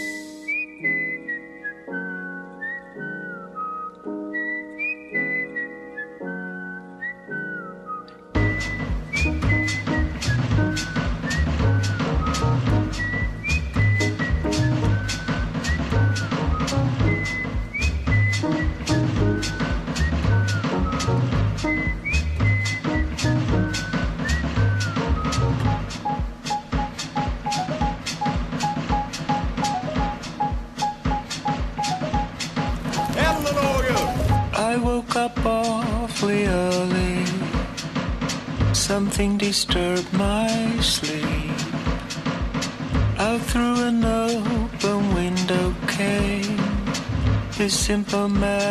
simple 47.90 48.28
man. 48.28 48.69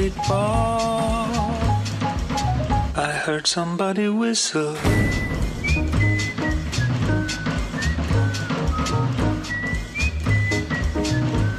Crowded 0.00 0.14
bar. 0.28 1.28
I 2.96 3.12
heard 3.24 3.46
somebody 3.46 4.08
whistle. 4.08 4.76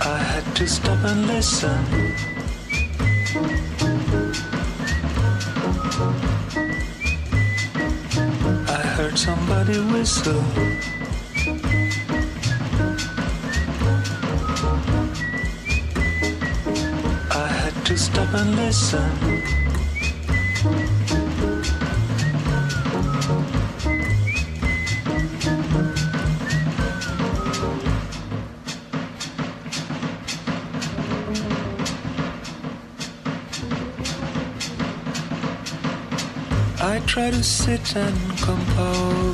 I 0.04 0.18
had 0.18 0.56
to 0.56 0.68
stop 0.68 1.04
and 1.06 1.28
listen. 1.28 2.01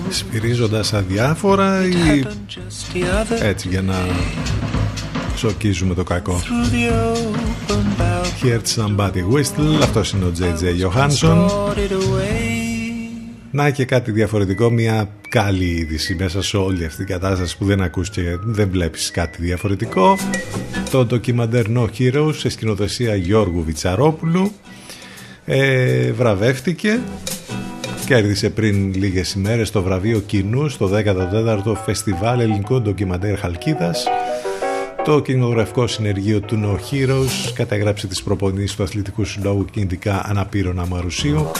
Σφυρίζοντας 0.10 0.94
αδιάφορα 0.94 1.86
ή 1.86 2.24
Just 2.24 2.96
the 2.96 3.02
other 3.02 3.42
έτσι 3.42 3.68
για 3.68 3.82
να 3.82 3.96
σοκίζουμε 5.36 5.94
το 5.94 6.04
κακό. 6.04 6.42
through 6.44 6.74
the 6.74 6.92
open 6.92 8.02
balcony. 8.02 8.44
Heard 8.44 8.68
somebody 8.76 9.36
whistle, 9.36 9.82
αυτός 9.84 10.12
είναι 10.12 10.26
ο 10.26 10.32
JJ 10.40 10.88
Johansson. 10.88 11.48
Brought 11.48 11.78
it 11.78 11.92
away. 11.92 12.68
Να 13.52 13.70
και 13.70 13.86
κάτι 13.86 14.12
διαφορετικό, 14.12 14.70
μια 14.70 15.10
καλή 15.30 15.66
είδηση 15.66 16.16
μέσα 16.20 16.42
σε 16.42 16.58
όλη 16.58 16.86
αυτή 16.86 16.98
την 16.98 17.06
κατάσταση 17.06 17.58
που 17.58 17.66
δεν 17.66 17.82
ακούς 17.82 18.10
και 18.10 18.22
δεν 18.44 18.70
βλέπεις 18.72 19.12
κάτι 19.12 19.42
διαφορετικό. 19.42 20.18
Το 20.92 21.06
ντοκιμαντέρ 21.06 21.66
No 21.76 21.86
Heroes 21.98 22.34
σε 22.36 22.50
σκηνοθεσία 22.50 23.16
Γιώργου 23.16 23.64
Βιτσαρόπουλου 23.64 24.52
ε, 25.46 26.12
βραβεύτηκε 26.12 27.00
κέρδισε 28.08 28.50
πριν 28.50 28.94
λίγες 28.94 29.34
ημέρες 29.34 29.72
το 29.72 29.82
βραβείο 29.82 30.20
κοινού 30.20 30.70
στο 30.70 30.90
14ο 30.94 31.76
Φεστιβάλ 31.86 32.40
Ελληνικό 32.40 32.82
Ντοκιμαντέρ 32.82 33.38
Χαλκίδας 33.38 34.08
το 35.04 35.20
κινηματογραφικό 35.20 35.88
συνεργείο 35.88 36.42
του 36.42 36.60
No 36.64 36.94
Heroes 36.94 37.52
καταγράψε 37.54 38.08
τις 38.08 38.24
προπονήσεις 38.24 38.76
του 38.76 38.84
Αθλητικού 38.84 39.24
Συλλόγου 39.26 39.66
κινητικά 39.66 40.22
αναπήρων 40.26 40.80
αμαρουσίου 40.80 41.52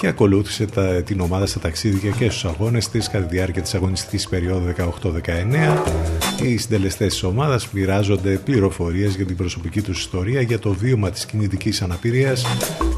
και 0.00 0.06
ακολούθησε 0.06 0.66
τα, 0.66 1.02
την 1.02 1.20
ομάδα 1.20 1.46
στα 1.46 1.60
ταξίδια 1.60 2.10
και 2.10 2.30
στους 2.30 2.44
αγώνες 2.44 2.88
της 2.88 3.08
κατά 3.08 3.24
τη 3.24 3.34
διάρκεια 3.34 3.62
της 3.62 3.74
αγωνιστικής 3.74 4.28
περίοδου 4.28 4.72
18-19. 5.02 6.31
Οι 6.42 6.56
συντελεστές 6.56 7.12
της 7.12 7.22
ομάδας 7.22 7.68
μοιράζονται 7.72 8.40
πληροφορίες 8.44 9.14
για 9.14 9.26
την 9.26 9.36
προσωπική 9.36 9.80
τους 9.80 9.98
ιστορία, 9.98 10.40
για 10.40 10.58
το 10.58 10.72
βίωμα 10.72 11.10
της 11.10 11.26
κινητικής 11.26 11.82
αναπηρίας, 11.82 12.46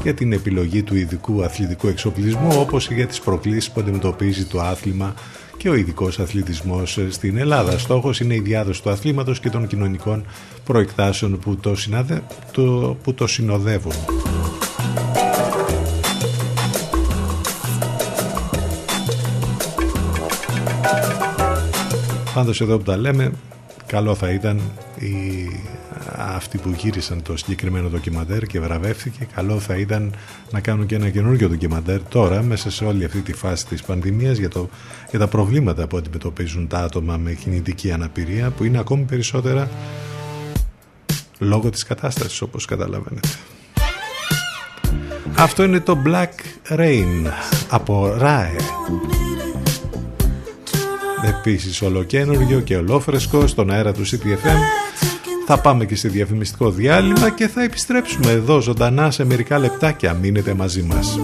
για 0.03 0.13
την 0.13 0.33
επιλογή 0.33 0.83
του 0.83 0.95
ειδικού 0.95 1.43
αθλητικού 1.43 1.87
εξοπλισμού, 1.87 2.59
όπως 2.59 2.87
και 2.87 2.93
για 2.93 3.07
τις 3.07 3.19
προκλήσεις 3.19 3.71
που 3.71 3.79
αντιμετωπίζει 3.79 4.45
το 4.45 4.61
άθλημα 4.61 5.13
και 5.57 5.69
ο 5.69 5.75
ειδικός 5.75 6.19
αθλητισμός 6.19 6.99
στην 7.09 7.37
Ελλάδα. 7.37 7.77
Στόχος 7.77 8.19
είναι 8.19 8.35
η 8.35 8.39
διάδοση 8.39 8.81
του 8.81 8.89
αθλήματος 8.89 9.39
και 9.39 9.49
των 9.49 9.67
κοινωνικών 9.67 10.25
προεκτάσεων 10.63 11.39
που 11.39 11.55
το, 11.55 11.75
συναδε... 11.75 12.23
το... 12.51 12.97
Που 13.03 13.13
το 13.13 13.27
συνοδεύουν. 13.27 13.93
Πάντως 22.35 22.61
εδώ 22.61 22.77
που 22.77 22.83
τα 22.83 22.97
λέμε, 22.97 23.31
καλό 23.85 24.15
θα 24.15 24.29
ήταν 24.29 24.61
οι, 24.99 25.13
αυτοί 26.15 26.57
που 26.57 26.69
γύρισαν 26.77 27.21
το 27.21 27.37
συγκεκριμένο 27.37 27.89
ντοκιμαντέρ 27.89 28.45
και 28.45 28.59
βραβεύτηκε, 28.59 29.27
καλό 29.35 29.59
θα 29.59 29.75
ήταν 29.75 30.13
να 30.51 30.59
κάνουν 30.59 30.85
και 30.85 30.95
ένα 30.95 31.09
καινούργιο 31.09 31.49
ντοκιμαντέρ 31.49 32.03
τώρα 32.03 32.41
μέσα 32.41 32.71
σε 32.71 32.85
όλη 32.85 33.05
αυτή 33.05 33.21
τη 33.21 33.33
φάση 33.33 33.65
της 33.65 33.83
πανδημίας 33.83 34.37
για, 34.37 34.49
το, 34.49 34.69
για 35.09 35.19
τα 35.19 35.27
προβλήματα 35.27 35.87
που 35.87 35.97
αντιμετωπίζουν 35.97 36.67
τα 36.67 36.79
άτομα 36.79 37.17
με 37.17 37.33
κινητική 37.33 37.91
αναπηρία 37.91 38.49
που 38.49 38.63
είναι 38.63 38.79
ακόμη 38.79 39.03
περισσότερα 39.03 39.69
λόγω 41.39 41.69
της 41.69 41.83
κατάστασης 41.83 42.41
όπως 42.41 42.65
καταλαβαίνετε. 42.65 43.29
Αυτό 45.37 45.63
είναι 45.63 45.79
το 45.79 45.97
Black 46.05 46.69
Rain 46.77 47.31
από 47.69 48.17
RAE. 48.21 48.59
Επίσης 51.23 51.81
ολοκένουργιο 51.81 52.59
και 52.59 52.77
ολόφρεσκο 52.77 53.47
στον 53.47 53.71
αέρα 53.71 53.93
του 53.93 54.05
CTFM. 54.05 54.59
Θα 55.47 55.59
πάμε 55.59 55.85
και 55.85 55.95
σε 55.95 56.07
διαφημιστικό 56.07 56.71
διάλειμμα 56.71 57.29
και 57.29 57.47
θα 57.47 57.63
επιστρέψουμε 57.63 58.31
εδώ 58.31 58.59
ζωντανά 58.59 59.11
σε 59.11 59.25
μερικά 59.25 59.59
λεπτάκια. 59.59 60.13
Μείνετε 60.13 60.53
μαζί 60.53 60.81
μας. 60.81 61.19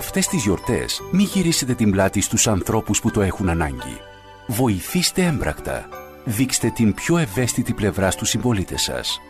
Αυτές 0.00 0.26
τις 0.26 0.42
γιορτές 0.42 1.02
μη 1.10 1.22
γυρίσετε 1.22 1.74
την 1.74 1.90
πλάτη 1.90 2.20
στους 2.20 2.46
ανθρώπους 2.46 3.00
που 3.00 3.10
το 3.10 3.20
έχουν 3.20 3.48
ανάγκη. 3.48 4.00
Βοηθήστε 4.46 5.24
έμπρακτα. 5.24 5.88
Δείξτε 6.24 6.70
την 6.70 6.94
πιο 6.94 7.18
ευαίσθητη 7.18 7.72
πλευρά 7.72 8.10
στους 8.10 8.28
συμπολίτες 8.28 8.82
σας. 8.82 9.20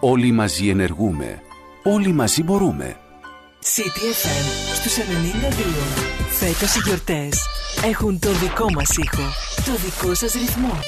Όλοι 0.00 0.32
μαζί 0.32 0.68
ενεργούμε. 0.68 1.42
Όλοι 1.82 2.12
μαζί 2.12 2.42
μπορούμε. 2.42 2.96
CTFM 3.64 4.74
στους 4.74 4.96
92. 4.96 5.06
Φέτος 6.28 6.74
οι 6.74 6.80
γιορτές 6.84 7.38
έχουν 7.84 8.18
το 8.18 8.32
δικό 8.32 8.72
μας 8.72 8.96
ήχο, 8.96 9.28
το 9.56 9.72
δικό 9.84 10.14
σας 10.14 10.32
ρυθμό. 10.32 10.78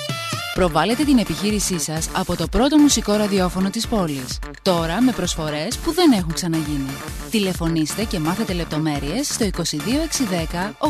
Προβάλλετε 0.55 1.05
την 1.05 1.19
επιχείρησή 1.19 1.79
σας 1.79 2.09
από 2.13 2.37
το 2.37 2.47
πρώτο 2.49 2.79
μουσικό 2.79 3.13
ραδιόφωνο 3.13 3.71
της 3.71 3.89
πόλης. 3.89 4.39
Τώρα 4.63 5.03
με 5.03 5.13
προσφορές 5.13 5.79
που 5.79 5.93
δεν 5.93 6.13
έχουν 6.13 6.33
ξαναγίνει. 6.33 6.91
Τηλεφωνήστε 7.33 8.05
και 8.05 8.19
μάθετε 8.19 8.53
λεπτομέρειες 8.53 9.27
στο 9.27 9.45
22610 9.45 9.61
81041. 10.79 10.85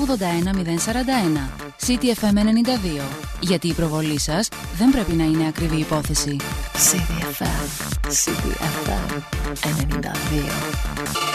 CTFM 1.86 2.36
92. 2.36 3.02
Γιατί 3.40 3.68
η 3.68 3.72
προβολή 3.72 4.18
σας 4.20 4.48
δεν 4.76 4.90
πρέπει 4.90 5.12
να 5.12 5.24
είναι 5.24 5.46
ακριβή 5.46 5.76
υπόθεση. 5.76 6.36
CTFM, 6.90 7.66
CTFM 8.08 9.22
92. 11.28 11.31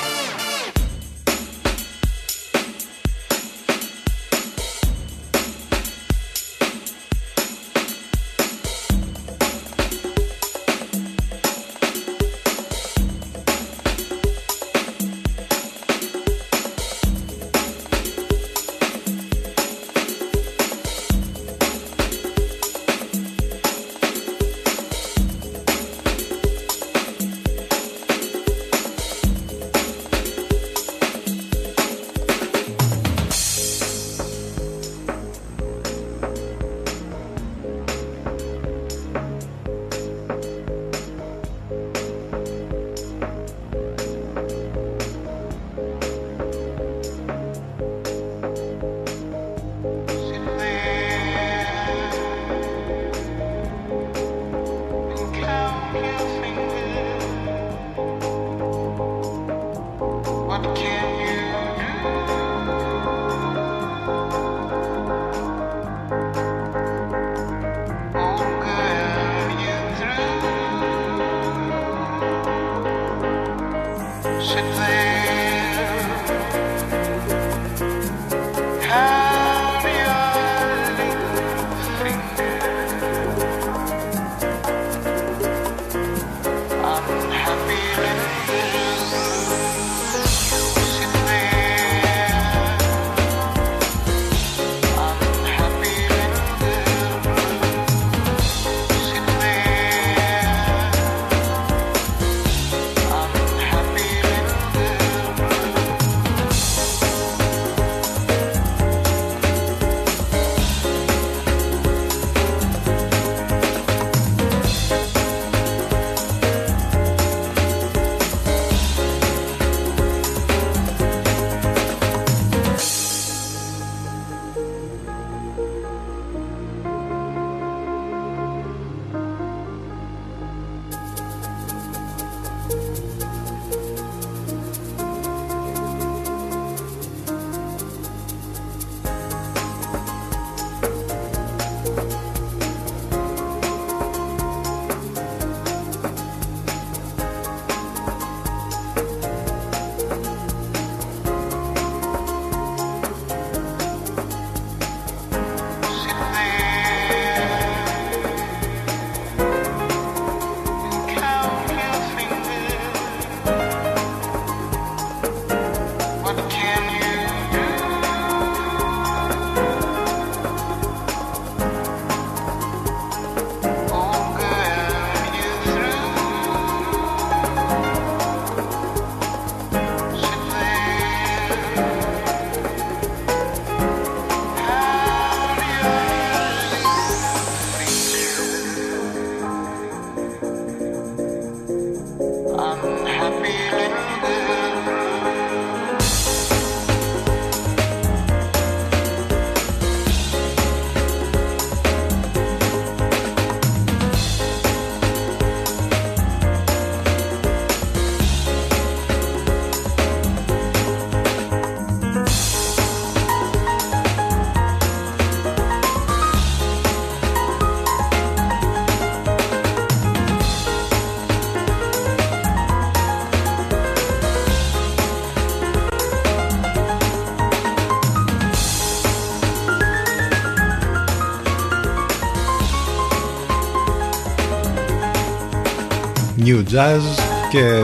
Jazz 236.72 237.02
και 237.50 237.84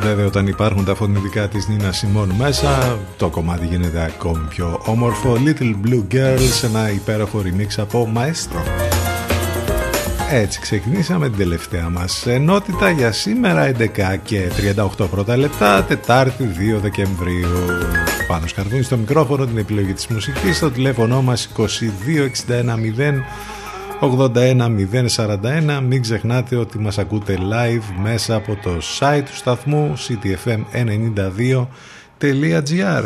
βέβαια 0.00 0.26
όταν 0.26 0.46
υπάρχουν 0.46 0.84
τα 0.84 0.94
φωνητικά 0.94 1.48
της 1.48 1.68
Νίνα 1.68 1.92
Σιμών 1.92 2.30
μέσα 2.38 2.98
το 3.16 3.28
κομμάτι 3.28 3.66
γίνεται 3.66 4.02
ακόμη 4.02 4.46
πιο 4.48 4.80
όμορφο. 4.84 5.36
Little 5.44 5.74
Blue 5.86 6.14
Girl 6.14 6.38
σε 6.38 6.66
ένα 6.66 6.90
υπέροχο 6.90 7.42
remix 7.44 7.74
από 7.76 8.12
Maestro. 8.16 8.84
Έτσι 10.30 10.60
ξεκινήσαμε 10.60 11.28
την 11.28 11.38
τελευταία 11.38 11.88
μας 11.88 12.26
ενότητα 12.26 12.90
για 12.90 13.12
σήμερα 13.12 13.70
11 13.78 14.16
και 14.24 14.50
38 14.98 15.06
πρώτα 15.10 15.36
λεπτά 15.36 15.84
Τετάρτη 15.84 16.50
2 16.76 16.80
Δεκεμβρίου. 16.80 17.48
Πάνω 18.26 18.46
σκαρδούνι 18.46 18.82
στο 18.82 18.96
μικρόφωνο 18.96 19.46
την 19.46 19.58
επιλογή 19.58 19.92
της 19.92 20.06
μουσικής 20.06 20.56
στο 20.56 20.70
τηλέφωνο 20.70 21.22
μας 21.22 21.48
2261 21.56 21.64
81 24.04 25.80
Μην 25.82 26.02
ξεχνάτε 26.02 26.56
ότι 26.56 26.78
μας 26.78 26.98
ακούτε 26.98 27.38
live 27.40 27.92
μέσα 28.02 28.34
από 28.34 28.58
το 28.62 28.70
site 29.00 29.22
του 29.24 29.36
σταθμού 29.36 29.94
ctfm92.gr 30.08 33.04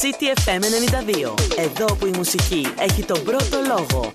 CTFM 0.00 0.60
92. 0.60 0.62
Εδώ 1.56 1.84
που 1.84 2.06
η 2.06 2.10
μουσική 2.16 2.66
έχει 2.78 3.02
τον 3.02 3.22
πρώτο 3.22 3.58
λόγο. 3.68 4.12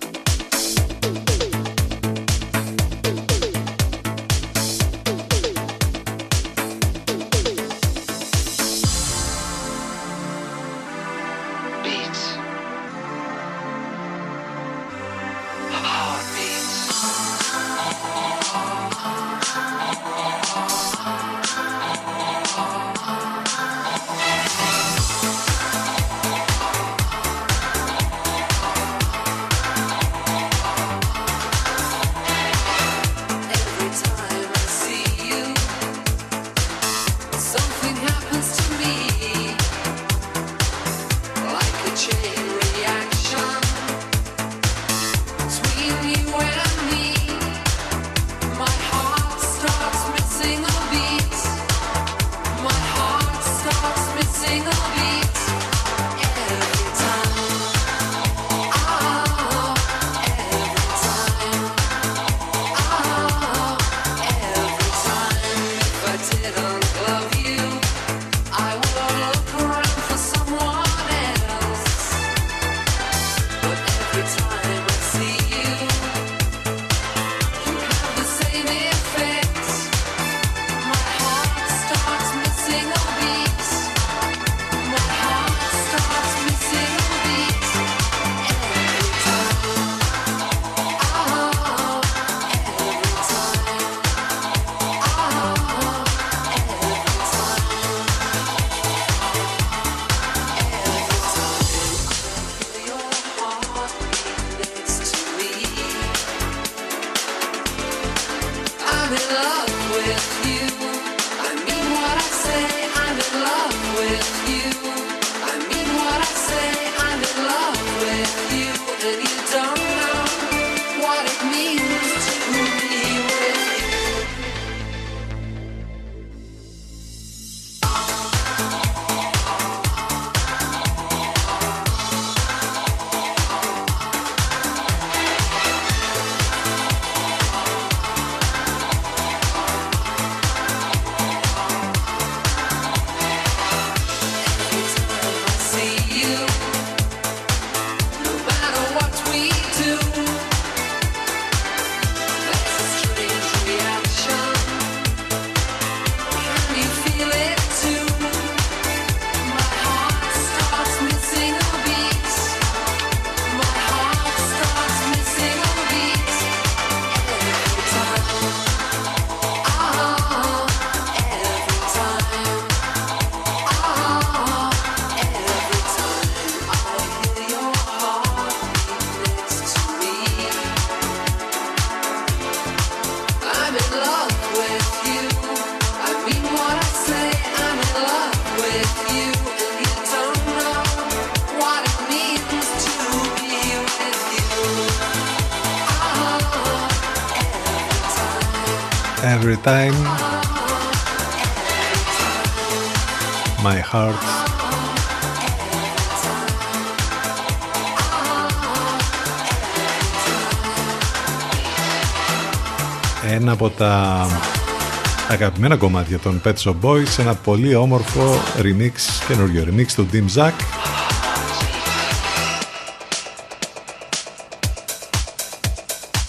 Αγαπημένα 215.42 215.76
κομμάτια 215.76 216.18
των 216.18 216.40
Pet 216.44 216.54
Shop 216.54 216.74
Boys 216.82 217.18
ένα 217.18 217.34
πολύ 217.34 217.74
όμορφο 217.74 218.34
remix, 218.58 218.92
καινούριο 219.28 219.66
remix 219.68 219.86
του 219.94 220.08
Dim 220.12 220.38
Zack 220.38 220.52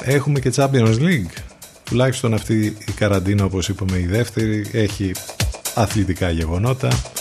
Έχουμε 0.02 0.40
και 0.40 0.54
Champions 0.56 1.00
League 1.00 1.44
Τουλάχιστον 1.84 2.34
αυτή 2.34 2.78
η 2.88 2.92
καραντίνα 2.92 3.46
όπως 3.46 3.70
είπαμε 3.70 3.98
η 3.98 4.06
δεύτερη 4.06 4.66
έχει 4.72 5.12
αθλητικά 5.74 6.30
γεγονότα. 6.30 7.13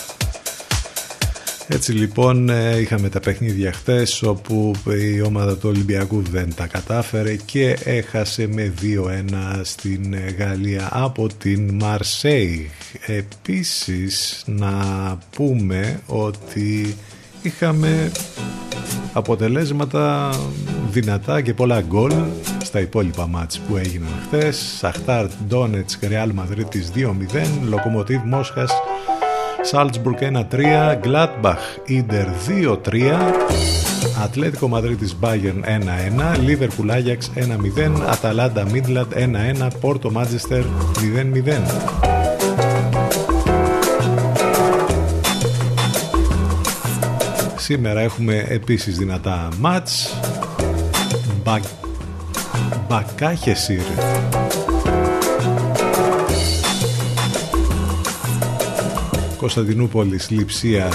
Έτσι 1.69 1.93
λοιπόν 1.93 2.49
ε, 2.49 2.79
είχαμε 2.79 3.09
τα 3.09 3.21
παιχνίδια 3.21 3.73
χτες 3.73 4.23
όπου 4.23 4.73
η 5.15 5.21
ομάδα 5.21 5.57
του 5.57 5.69
Ολυμπιακού 5.69 6.23
δεν 6.31 6.55
τα 6.55 6.67
κατάφερε 6.67 7.37
και 7.37 7.77
έχασε 7.85 8.47
με 8.47 8.73
2-1 8.81 9.61
στην 9.63 10.15
Γαλλία 10.39 10.89
από 10.93 11.29
την 11.39 11.75
Μαρσέη. 11.75 12.71
Επίσης 13.07 14.43
να 14.47 14.73
πούμε 15.37 16.01
ότι 16.07 16.97
είχαμε 17.43 18.11
αποτελέσματα 19.13 20.31
δυνατά 20.91 21.41
και 21.41 21.55
πολλά 21.55 21.81
γκολ 21.81 22.13
στα 22.63 22.81
υπόλοιπα 22.81 23.27
μάτς 23.27 23.59
που 23.59 23.77
έγιναν 23.77 24.11
χθες 24.27 24.57
Σαχτάρ 24.79 25.27
Ντόνετς 25.49 25.99
Ρεάλ 26.09 26.31
Μαδρίτης 26.31 26.93
2-0 26.95 27.03
Λοκομοτίβ 27.69 28.21
Μόσχας 28.25 28.73
Σάλτσμπουργκ 29.63 30.17
1-3 30.21 30.97
Γκλάτμπαχ 31.01 31.59
Ίντερ 31.87 32.27
2-3 32.85 33.13
Ατλέτικο 34.25 34.69
Μαδρίτης 34.69 35.17
Bayern 35.21 35.65
1-1, 35.65 36.49
Liverpool 36.49 36.91
Ajax 36.91 37.19
1-0, 37.37 38.11
Αταλάντα 38.11 38.67
Midland 38.73 39.07
1-1, 39.65 39.69
Πόρτο 39.81 40.13
Manchester 40.15 40.63
0-0. 40.63 42.23
Σήμερα 47.57 48.01
έχουμε 48.01 48.47
επίσης 48.49 48.99
δυνατά 48.99 49.49
μάτς 49.61 50.17
Μπα... 51.45 51.59
Μπακάχεσιρ 52.89 53.81
Κωνσταντινούπολης, 59.43 60.31
Λιψία 60.31 60.89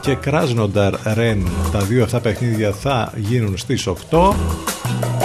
και 0.00 0.14
Κράσνονταρ 0.14 0.94
Ρεν. 1.14 1.46
Τα 1.72 1.78
δύο 1.78 2.02
αυτά 2.04 2.20
παιχνίδια 2.20 2.72
θα 2.72 3.12
γίνουν 3.16 3.56
στις 3.56 3.88
8 4.10 4.32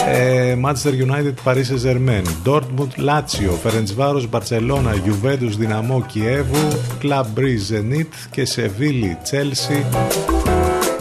ε, 0.08 0.58
Manchester 0.64 1.08
United, 1.08 1.34
Paris 1.44 1.64
Saint-Germain 1.64 2.24
Dortmund, 2.46 2.92
Lazio, 2.98 3.52
Ferencvaros, 3.64 4.28
Barcelona 4.32 4.94
Juventus, 5.06 5.52
Δυναμό, 5.58 6.06
Κιέβου 6.06 6.68
Club 7.02 7.26
Breeze, 7.36 7.74
Zenit 7.74 8.08
και 8.32 8.46
Σεβίλη, 8.46 9.18
Chelsea. 9.32 9.98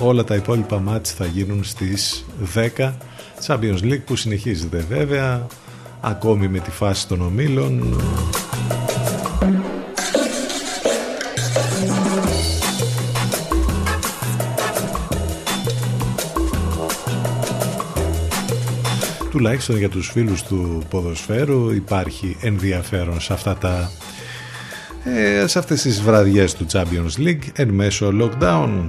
Όλα 0.00 0.24
τα 0.24 0.34
υπόλοιπα 0.34 0.80
μάτς 0.80 1.12
θα 1.12 1.26
γίνουν 1.26 1.64
στις 1.64 2.24
10 2.54 2.92
Champions 3.46 3.82
League 3.82 4.02
που 4.04 4.16
συνεχίζεται 4.16 4.84
βέβαια 4.88 5.46
ακόμη 6.00 6.48
με 6.48 6.58
τη 6.58 6.70
φάση 6.70 7.08
των 7.08 7.20
ομίλων 7.20 8.00
τουλάχιστον 19.32 19.76
για 19.76 19.88
τους 19.88 20.10
φίλους 20.10 20.42
του 20.42 20.82
ποδοσφαίρου 20.90 21.70
υπάρχει 21.70 22.36
ενδιαφέρον 22.40 23.20
σε 23.20 23.32
αυτά 23.32 23.56
τα 23.56 23.90
ε, 25.04 25.46
σε 25.46 25.58
αυτές 25.58 25.82
τις 25.82 26.02
βραδιές 26.02 26.54
του 26.54 26.66
Champions 26.72 27.18
League 27.18 27.42
εν 27.54 27.68
μέσω 27.68 28.12
lockdown 28.20 28.86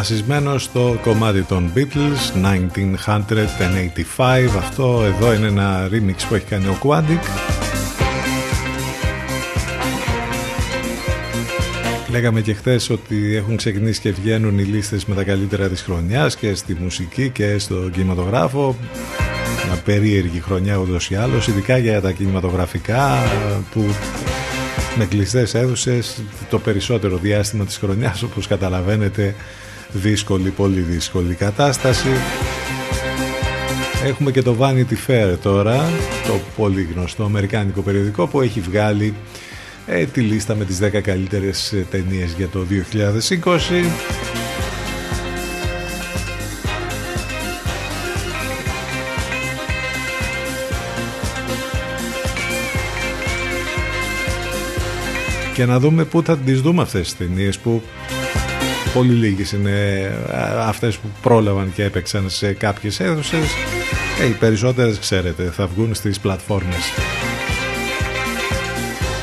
βασισμένο 0.00 0.58
στο 0.58 0.98
κομμάτι 1.02 1.42
των 1.42 1.72
Beatles 1.74 2.42
1985 3.06 4.56
αυτό 4.58 5.02
εδώ 5.04 5.32
είναι 5.32 5.46
ένα 5.46 5.88
remix 5.92 6.14
που 6.28 6.34
έχει 6.34 6.44
κάνει 6.44 6.66
ο 6.66 6.78
Quantic. 6.82 7.20
Λέγαμε 12.10 12.40
και 12.40 12.54
χθες 12.54 12.90
ότι 12.90 13.36
έχουν 13.36 13.56
ξεκινήσει 13.56 14.00
και 14.00 14.12
βγαίνουν 14.12 14.58
οι 14.58 14.62
λίστες 14.62 15.04
με 15.04 15.14
τα 15.14 15.24
καλύτερα 15.24 15.68
της 15.68 15.82
χρονιάς 15.82 16.36
και 16.36 16.54
στη 16.54 16.76
μουσική 16.80 17.28
και 17.28 17.58
στο 17.58 17.90
κινηματογράφο. 17.92 18.76
Μια 19.66 19.76
περίεργη 19.84 20.40
χρονιά 20.40 20.76
ούτως 20.76 21.10
ή 21.10 21.14
άλλως 21.14 21.48
ειδικά 21.48 21.76
για 21.76 22.00
τα 22.00 22.12
κινηματογραφικά 22.12 23.18
που 23.72 23.84
με 24.96 25.04
κλειστές 25.04 25.54
αίθουσες 25.54 26.22
το 26.50 26.58
περισσότερο 26.58 27.16
διάστημα 27.16 27.64
της 27.64 27.76
χρονιάς 27.76 28.22
όπως 28.22 28.46
καταλαβαίνετε 28.46 29.34
δύσκολη, 29.92 30.50
πολύ 30.50 30.80
δύσκολη 30.80 31.34
κατάσταση. 31.34 32.08
Έχουμε 34.04 34.30
και 34.30 34.42
το 34.42 34.56
Vanity 34.60 35.10
Fair 35.10 35.36
τώρα, 35.42 35.90
το 36.26 36.40
πολύ 36.56 36.88
γνωστό 36.94 37.24
αμερικάνικο 37.24 37.80
περιοδικό 37.80 38.26
που 38.26 38.40
έχει 38.40 38.60
βγάλει 38.60 39.14
ε, 39.86 40.04
τη 40.04 40.20
λίστα 40.20 40.54
με 40.54 40.64
τις 40.64 40.78
10 40.82 41.00
καλύτερες 41.02 41.72
ε, 41.72 41.86
ταινίες 41.90 42.34
για 42.36 42.48
το 42.48 42.66
2020. 42.70 43.90
Και 55.54 55.66
να 55.66 55.78
δούμε 55.78 56.04
πού 56.04 56.22
θα 56.22 56.38
τις 56.38 56.60
δούμε 56.60 56.82
αυτές 56.82 57.02
τις 57.02 57.16
ταινίες 57.16 57.58
που 57.58 57.82
Πολύ 58.94 59.12
λίγες 59.12 59.52
είναι 59.52 60.06
αυτές 60.58 60.96
που 60.96 61.08
πρόλαβαν 61.22 61.72
και 61.74 61.84
έπαιξαν 61.84 62.30
σε 62.30 62.52
κάποιες 62.52 63.00
αίθουσες. 63.00 63.48
Ε, 64.20 64.26
οι 64.26 64.32
περισσότερες 64.32 64.98
ξέρετε 64.98 65.44
θα 65.44 65.66
βγουν 65.66 65.94
στις 65.94 66.20
πλατφόρμες. 66.20 66.92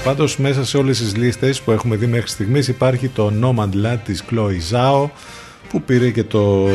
Πάντως 0.04 0.38
μέσα 0.38 0.66
σε 0.66 0.78
όλες 0.78 0.98
τις 0.98 1.16
λίστες 1.16 1.62
που 1.62 1.72
έχουμε 1.72 1.96
δει 1.96 2.06
μέχρι 2.06 2.28
στιγμής 2.28 2.68
υπάρχει 2.68 3.08
το 3.08 3.34
Nomadland 3.42 3.98
της 4.04 4.24
Chloe 4.32 4.72
Zhao 4.72 5.10
που 5.70 5.82
πήρε 5.82 6.10
και 6.10 6.24
το 6.24 6.68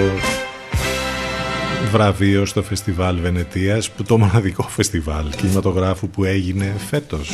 βραβείο 1.91 2.47
στο 2.47 2.63
φεστιβάλ 2.63 3.21
Βενετίας 3.21 3.91
που 3.91 4.03
το 4.03 4.19
μοναδικό 4.19 4.63
φεστιβάλ 4.63 5.31
κινηματογράφου 5.37 6.09
που 6.09 6.25
έγινε 6.25 6.75
φέτος. 6.89 7.31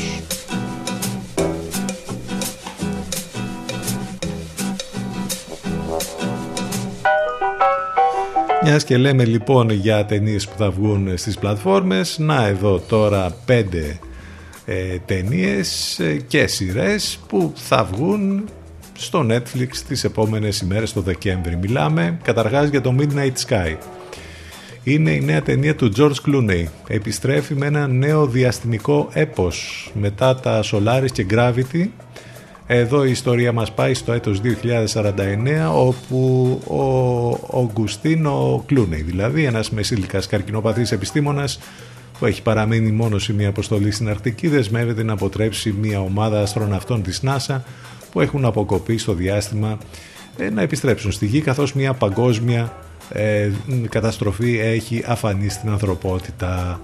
Μιας 8.71 8.85
και 8.85 8.97
λέμε 8.97 9.25
λοιπόν 9.25 9.71
για 9.71 10.05
ταινίες 10.05 10.49
που 10.49 10.55
θα 10.57 10.71
βγουν 10.71 11.19
στις 11.19 11.39
πλατφόρμες, 11.39 12.19
να 12.19 12.47
εδώ 12.47 12.79
τώρα 12.79 13.37
πέντε 13.45 13.99
ε, 14.65 14.99
ταινίες 15.07 15.99
ε, 15.99 16.17
και 16.27 16.47
σειρές 16.47 17.19
που 17.29 17.53
θα 17.55 17.85
βγουν 17.85 18.45
στο 18.93 19.27
Netflix 19.31 19.77
τις 19.89 20.05
επόμενες 20.05 20.61
ημέρες 20.61 20.93
το 20.93 21.01
Δεκέμβρη. 21.01 21.57
Μιλάμε 21.57 22.19
καταρχάς 22.23 22.69
για 22.69 22.81
το 22.81 22.97
Midnight 22.99 23.47
Sky. 23.47 23.77
Είναι 24.83 25.11
η 25.11 25.21
νέα 25.21 25.43
ταινία 25.43 25.75
του 25.75 25.93
George 25.97 26.27
Clooney. 26.27 26.65
Επιστρέφει 26.89 27.55
με 27.55 27.67
ένα 27.67 27.87
νέο 27.87 28.27
διαστημικό 28.27 29.09
έπος 29.13 29.91
μετά 29.95 30.35
τα 30.37 30.63
Solaris 30.65 31.11
και 31.13 31.27
Gravity 31.31 31.87
εδώ 32.71 33.05
η 33.05 33.11
ιστορία 33.11 33.53
μας 33.53 33.73
πάει 33.73 33.95
στο 33.95 34.13
έτος 34.13 34.41
2049 34.45 35.71
όπου 35.73 36.51
ο 36.67 37.59
Ογκουστίνο 37.59 38.63
Κλούνεϊ, 38.67 39.03
δηλαδή 39.03 39.45
ένας 39.45 39.71
μεσήλικας 39.71 40.27
καρκινοπαθής 40.27 40.93
επιστήμονας 40.93 41.59
που 42.19 42.27
έχει 42.27 42.43
παραμείνει 42.43 42.91
μόνος 42.91 43.23
σε 43.23 43.33
μια 43.33 43.49
αποστολή 43.49 43.91
στην 43.91 44.09
Αρκτική 44.09 44.49
δεσμεύεται 44.49 45.03
να 45.03 45.13
αποτρέψει 45.13 45.75
μια 45.81 46.01
ομάδα 46.01 46.41
αστροναυτών 46.41 47.03
της 47.03 47.23
ΝΑΣΑ 47.23 47.65
που 48.13 48.21
έχουν 48.21 48.45
αποκοπεί 48.45 48.99
στο 48.99 49.13
διάστημα 49.13 49.79
ε, 50.37 50.51
να 50.51 50.63
επιστρέψουν 50.63 51.13
στη 51.13 51.27
Γη 51.27 51.41
καθώς 51.41 51.73
μια 51.73 51.93
παγκόσμια 51.95 52.73
ε, 53.13 53.51
καταστροφή 53.89 54.59
έχει 54.59 55.05
αφανεί 55.07 55.49
στην 55.49 55.71
ανθρωπότητα. 55.71 56.81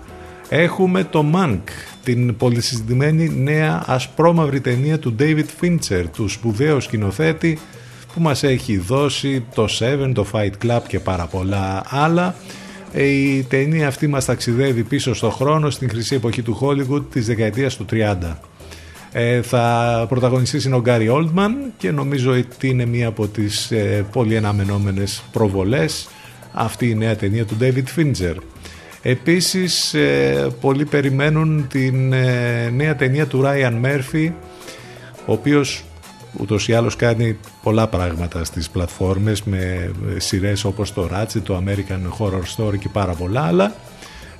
Έχουμε 0.56 1.04
το 1.04 1.24
Mank, 1.34 1.62
την 2.04 2.36
πολυσυζητημένη 2.36 3.28
νέα 3.28 3.82
ασπρόμαυρη 3.86 4.60
ταινία 4.60 4.98
του 4.98 5.14
David 5.18 5.44
Fincher, 5.60 6.04
του 6.12 6.28
σπουδαίου 6.28 6.80
σκηνοθέτη 6.80 7.58
που 8.14 8.20
μας 8.20 8.42
έχει 8.42 8.78
δώσει 8.78 9.44
το 9.54 9.66
Seven, 9.78 10.10
το 10.14 10.26
Fight 10.32 10.50
Club 10.64 10.80
και 10.86 11.00
πάρα 11.00 11.26
πολλά 11.26 11.82
άλλα. 11.88 12.34
Η 12.92 13.42
ταινία 13.42 13.86
αυτή 13.86 14.06
μας 14.06 14.24
ταξιδεύει 14.24 14.82
πίσω 14.82 15.14
στο 15.14 15.30
χρόνο 15.30 15.70
στην 15.70 15.88
χρυσή 15.88 16.14
εποχή 16.14 16.42
του 16.42 16.58
Hollywood 16.60 17.02
της 17.10 17.26
δεκαετίας 17.26 17.76
του 17.76 17.86
30. 17.90 18.16
Ε, 19.12 19.42
θα 19.42 20.06
πρωταγωνιστήσει 20.08 20.72
ο 20.72 20.80
Γκάρι 20.80 21.08
Όλτμαν 21.08 21.72
και 21.76 21.90
νομίζω 21.90 22.32
ότι 22.32 22.68
είναι 22.68 22.86
μία 22.86 23.08
από 23.08 23.28
τις 23.28 23.70
ε, 23.70 24.06
πολύ 24.12 24.36
αναμενόμενες 24.36 25.22
προβολές 25.32 26.08
αυτή 26.52 26.88
η 26.88 26.94
νέα 26.94 27.16
ταινία 27.16 27.44
του 27.44 27.56
David 27.60 27.84
Fincher. 27.96 28.34
Επίσης 29.06 29.94
ε, 29.94 30.48
πολλοί 30.60 30.84
περιμένουν 30.84 31.66
την 31.68 32.12
ε, 32.12 32.70
νέα 32.70 32.96
ταινία 32.96 33.26
του 33.26 33.42
Ryan 33.44 33.84
Murphy 33.84 34.32
ο 35.26 35.32
οποίος 35.32 35.84
ούτως 36.40 36.68
ή 36.68 36.74
άλλως 36.74 36.96
κάνει 36.96 37.38
πολλά 37.62 37.88
πράγματα 37.88 38.44
στις 38.44 38.70
πλατφόρμες 38.70 39.42
με 39.42 39.90
σειρές 40.16 40.64
όπως 40.64 40.92
το 40.92 41.08
Ratchet, 41.12 41.40
το 41.42 41.62
American 41.66 42.18
Horror 42.18 42.42
Story 42.56 42.78
και 42.78 42.88
πάρα 42.88 43.12
πολλά 43.12 43.42
άλλα. 43.42 43.74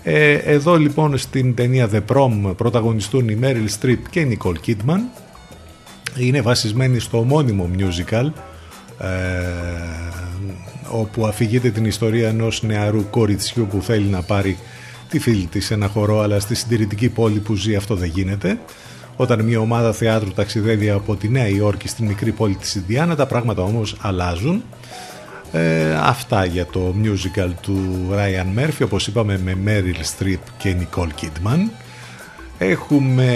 Ε, 0.03 0.33
εδώ 0.33 0.77
λοιπόν 0.77 1.19
στην 1.19 1.55
ταινία 1.55 1.89
The 1.93 2.01
Prom 2.15 2.55
πρωταγωνιστούν 2.57 3.29
η 3.29 3.39
Meryl 3.43 3.69
Streep 3.81 3.99
και 4.11 4.21
η 4.21 4.39
Nicole 4.39 4.69
Kidman. 4.69 5.01
Είναι 6.17 6.41
βασισμένη 6.41 6.99
στο 6.99 7.19
ομώνυμο 7.19 7.71
musical 7.79 8.31
όπου 10.91 11.27
αφηγείται 11.27 11.71
την 11.71 11.85
ιστορία 11.85 12.29
ενός 12.29 12.63
νεαρού 12.63 13.11
κοριτσιού 13.11 13.67
που 13.71 13.83
θέλει 13.83 14.07
να 14.07 14.23
πάρει 14.23 14.59
τη 15.09 15.19
φίλη 15.19 15.47
της 15.47 15.67
σε 15.67 15.75
ένα 15.75 15.89
χορό 15.89 16.21
αλλά 16.21 16.41
στη 16.41 16.55
συντηρητική 16.55 17.09
πόλη 17.09 17.39
που 17.39 17.55
ζει 17.55 17.75
αυτό 17.75 17.95
δεν 17.95 18.09
γίνεται. 18.15 18.59
Όταν 19.17 19.45
μια 19.45 19.61
ομάδα 19.61 19.93
θεάτρου 19.93 20.31
ταξιδεύει 20.31 20.91
από 20.91 21.17
τη 21.17 21.29
Νέα 21.29 21.49
Υόρκη 21.49 21.89
στην 21.89 22.07
μικρή 22.07 22.33
πόλη 22.33 22.55
της 22.55 22.75
Ινδιάνα 22.75 23.17
τα 23.17 23.27
πράγματα 23.27 23.63
όμως 23.63 23.97
αλλάζουν. 24.01 24.63
Ε, 25.53 25.95
αυτά 25.95 26.45
για 26.45 26.67
το 26.67 26.95
musical 27.03 27.51
του 27.61 27.79
Ryan 28.13 28.59
Murphy 28.61 28.85
όπως 28.85 29.07
είπαμε 29.07 29.41
με 29.45 29.57
Meryl 29.65 30.23
Streep 30.23 30.41
και 30.59 30.77
Nicole 30.81 31.23
Kidman. 31.23 31.71
Έχουμε 32.59 33.33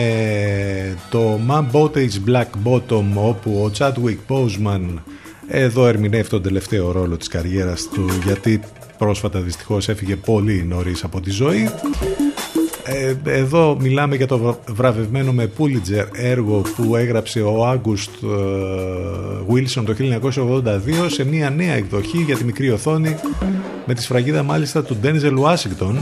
το 1.10 1.40
Man 1.48 1.64
Bottage 1.72 2.28
Black 2.28 2.46
Bottom 2.64 3.04
όπου 3.14 3.50
ο 3.50 3.70
Chadwick 3.78 4.18
Boseman 4.28 4.88
εδώ 5.48 5.86
ερμηνεύει 5.86 6.28
τον 6.28 6.42
τελευταίο 6.42 6.92
ρόλο 6.92 7.16
της 7.16 7.28
καριέρας 7.28 7.88
του 7.92 8.08
γιατί 8.24 8.60
πρόσφατα 8.98 9.40
δυστυχώς 9.40 9.88
έφυγε 9.88 10.16
πολύ 10.16 10.64
νωρίς 10.68 11.04
από 11.04 11.20
τη 11.20 11.30
ζωή. 11.30 11.68
Ε, 12.84 13.14
εδώ 13.24 13.76
μιλάμε 13.80 14.16
για 14.16 14.26
το 14.26 14.58
βραβευμένο 14.68 15.32
με 15.32 15.50
Pulitzer 15.58 16.06
έργο 16.12 16.62
που 16.76 16.96
έγραψε 16.96 17.40
ο 17.40 17.66
Άγκουστ 17.66 18.10
Βίλσον 19.48 19.84
το 19.84 19.94
1982 19.98 20.72
σε 21.06 21.24
μια 21.24 21.50
νέα 21.50 21.74
εκδοχή 21.74 22.18
για 22.18 22.36
τη 22.36 22.44
μικρή 22.44 22.70
οθόνη 22.70 23.16
με 23.86 23.94
τη 23.94 24.02
σφραγίδα 24.02 24.42
μάλιστα 24.42 24.82
του 24.82 24.96
Ντένιζελ 24.96 25.36
Ουάσιγκτον 25.36 25.98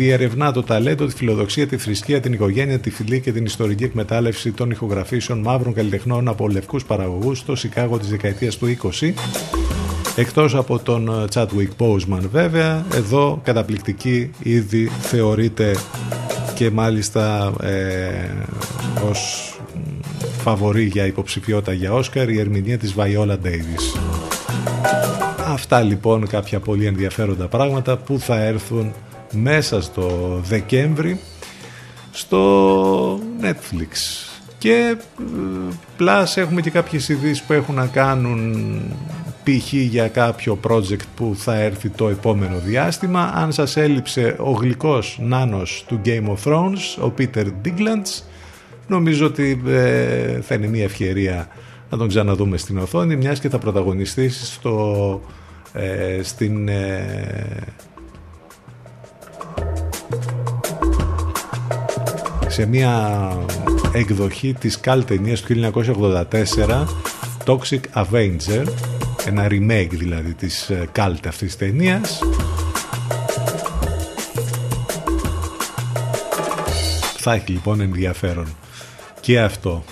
διερευνά 0.00 0.52
το 0.52 0.62
ταλέντο, 0.62 1.06
τη 1.06 1.14
φιλοδοξία, 1.14 1.66
τη 1.66 1.76
θρησκεία, 1.76 2.20
την 2.20 2.32
οικογένεια, 2.32 2.78
τη 2.78 2.90
φιλή 2.90 3.20
και 3.20 3.32
την 3.32 3.44
ιστορική 3.44 3.84
εκμετάλλευση 3.84 4.52
των 4.52 4.70
ηχογραφήσεων 4.70 5.38
μαύρων 5.38 5.74
καλλιτεχνών 5.74 6.28
από 6.28 6.48
λευκούς 6.48 6.84
παραγωγούς 6.84 7.38
στο 7.38 7.56
Σικάγο 7.56 7.98
της 7.98 8.08
δεκαετίας 8.08 8.56
του 8.56 8.76
20. 9.00 9.12
Εκτός 10.16 10.54
από 10.54 10.78
τον 10.78 11.28
Chadwick 11.34 11.68
Boseman 11.78 12.20
βέβαια, 12.32 12.84
εδώ 12.94 13.40
καταπληκτική 13.44 14.30
ήδη 14.42 14.90
θεωρείται 15.00 15.76
και 16.54 16.70
μάλιστα 16.70 17.52
ε, 17.62 18.30
ως 19.10 19.54
φαβορή 20.42 20.84
για 20.84 21.06
υποψηφιότητα 21.06 21.72
για 21.72 21.92
Όσκαρ 21.92 22.28
η 22.28 22.38
ερμηνεία 22.38 22.78
της 22.78 22.94
Viola 22.96 23.36
Davis. 23.44 24.00
Αυτά 25.46 25.80
λοιπόν 25.80 26.26
κάποια 26.26 26.60
πολύ 26.60 26.86
ενδιαφέροντα 26.86 27.48
πράγματα 27.48 27.96
που 27.96 28.18
θα 28.18 28.40
έρθουν 28.40 28.92
μέσα 29.30 29.82
στο 29.82 30.40
Δεκέμβρη 30.44 31.20
στο 32.10 33.20
Netflix 33.42 33.88
και 34.58 34.96
πλάς 35.96 36.36
έχουμε 36.36 36.60
και 36.60 36.70
κάποιες 36.70 37.08
ειδήσεις 37.08 37.42
που 37.42 37.52
έχουν 37.52 37.74
να 37.74 37.86
κάνουν 37.86 38.82
π.χ. 39.42 39.72
για 39.72 40.08
κάποιο 40.08 40.58
project 40.68 41.04
που 41.16 41.34
θα 41.36 41.54
έρθει 41.54 41.88
το 41.88 42.08
επόμενο 42.08 42.58
διάστημα 42.58 43.32
αν 43.34 43.52
σας 43.52 43.76
έλειψε 43.76 44.36
ο 44.38 44.50
γλυκός 44.50 45.18
νάνος 45.22 45.84
του 45.88 46.00
Game 46.04 46.26
of 46.26 46.52
Thrones 46.52 47.08
ο 47.08 47.12
Peter 47.18 47.46
Diglands 47.64 48.22
νομίζω 48.86 49.26
ότι 49.26 49.62
ε, 49.66 50.40
θα 50.40 50.54
είναι 50.54 50.66
μια 50.66 50.84
ευκαιρία 50.84 51.48
να 51.90 51.98
τον 51.98 52.08
ξαναδούμε 52.08 52.56
στην 52.56 52.78
οθόνη 52.78 53.16
μιας 53.16 53.40
και 53.40 53.48
θα 53.48 53.58
πρωταγωνιστήσει 53.58 54.44
στο, 54.44 55.20
ε, 55.72 56.20
στην 56.22 56.68
ε, 56.68 57.04
σε 62.50 62.66
μια 62.66 63.32
εκδοχή 63.92 64.54
της 64.60 64.80
καλ 64.80 65.04
ταινίας 65.04 65.40
του 65.40 65.72
1984 65.72 66.84
Toxic 67.44 67.80
Avenger 67.94 68.64
ένα 69.26 69.46
remake 69.50 69.90
δηλαδή 69.90 70.34
της 70.34 70.70
καλτ 70.92 71.26
αυτής 71.26 71.56
της 71.56 71.56
ταινίας. 71.56 72.18
Θα 77.16 77.32
έχει 77.32 77.52
λοιπόν 77.52 77.80
ενδιαφέρον 77.80 78.46
και 79.20 79.40
αυτό. 79.40 79.84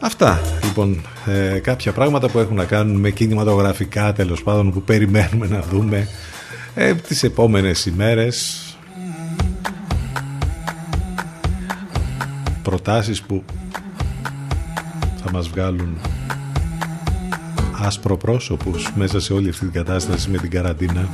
Αυτά 0.00 0.40
λοιπόν 0.64 1.04
ε, 1.26 1.58
κάποια 1.58 1.92
πράγματα 1.92 2.28
που 2.28 2.38
έχουν 2.38 2.56
να 2.56 2.64
κάνουν 2.64 2.96
με 2.96 3.10
κινηματογραφικά 3.10 4.12
τέλος 4.12 4.42
πάντων 4.42 4.72
που 4.72 4.82
περιμένουμε 4.82 5.46
να 5.46 5.60
δούμε 5.60 6.08
ε, 6.74 6.94
τις 6.94 7.22
επόμενες 7.22 7.86
ημέρες 7.86 8.64
προτάσεις 12.70 13.22
που 13.22 13.44
θα 15.22 15.30
μας 15.32 15.48
βγάλουν 15.48 15.96
άσπροπρόσωπους 17.82 18.92
μέσα 18.94 19.20
σε 19.20 19.32
όλη 19.32 19.48
αυτή 19.48 19.64
την 19.64 19.72
κατάσταση 19.72 20.30
με 20.30 20.38
την 20.38 20.50
καραντίνα. 20.50 21.08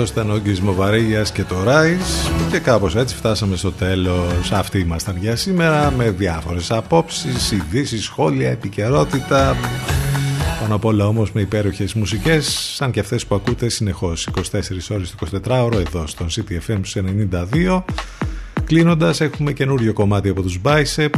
Αυτός 0.00 0.22
ήταν 0.22 0.36
ο 0.36 0.38
Γκης 0.38 0.60
Μοβαρίγιας 0.60 1.32
και 1.32 1.44
το 1.44 1.56
Rise 1.66 2.30
και 2.50 2.58
κάπως 2.58 2.96
έτσι 2.96 3.14
φτάσαμε 3.14 3.56
στο 3.56 3.72
τέλος. 3.72 4.52
Αυτοί 4.52 4.78
ήμασταν 4.78 5.16
για 5.16 5.36
σήμερα 5.36 5.90
με 5.90 6.10
διάφορες 6.10 6.70
απόψεις, 6.70 7.50
ειδήσεις, 7.50 8.04
σχόλια, 8.04 8.50
επικαιρότητα. 8.50 9.56
Πάνω 10.60 10.74
απ' 10.74 10.84
όλα 10.84 11.06
όμως 11.06 11.32
με 11.32 11.40
υπέροχες 11.40 11.94
μουσικές 11.94 12.72
σαν 12.74 12.90
και 12.90 13.00
αυτές 13.00 13.26
που 13.26 13.34
ακούτε 13.34 13.68
συνεχώς 13.68 14.26
24 14.26 14.90
ώρες 14.90 15.14
το 15.18 15.40
24ωρο 15.44 15.78
εδώ 15.86 16.06
στον 16.06 16.26
CTFM 16.30 16.80
92. 16.84 17.84
Κλείνοντας 18.64 19.20
έχουμε 19.20 19.52
καινούριο 19.52 19.92
κομμάτι 19.92 20.28
από 20.28 20.42
τους 20.42 20.60
Bicep 20.62 21.10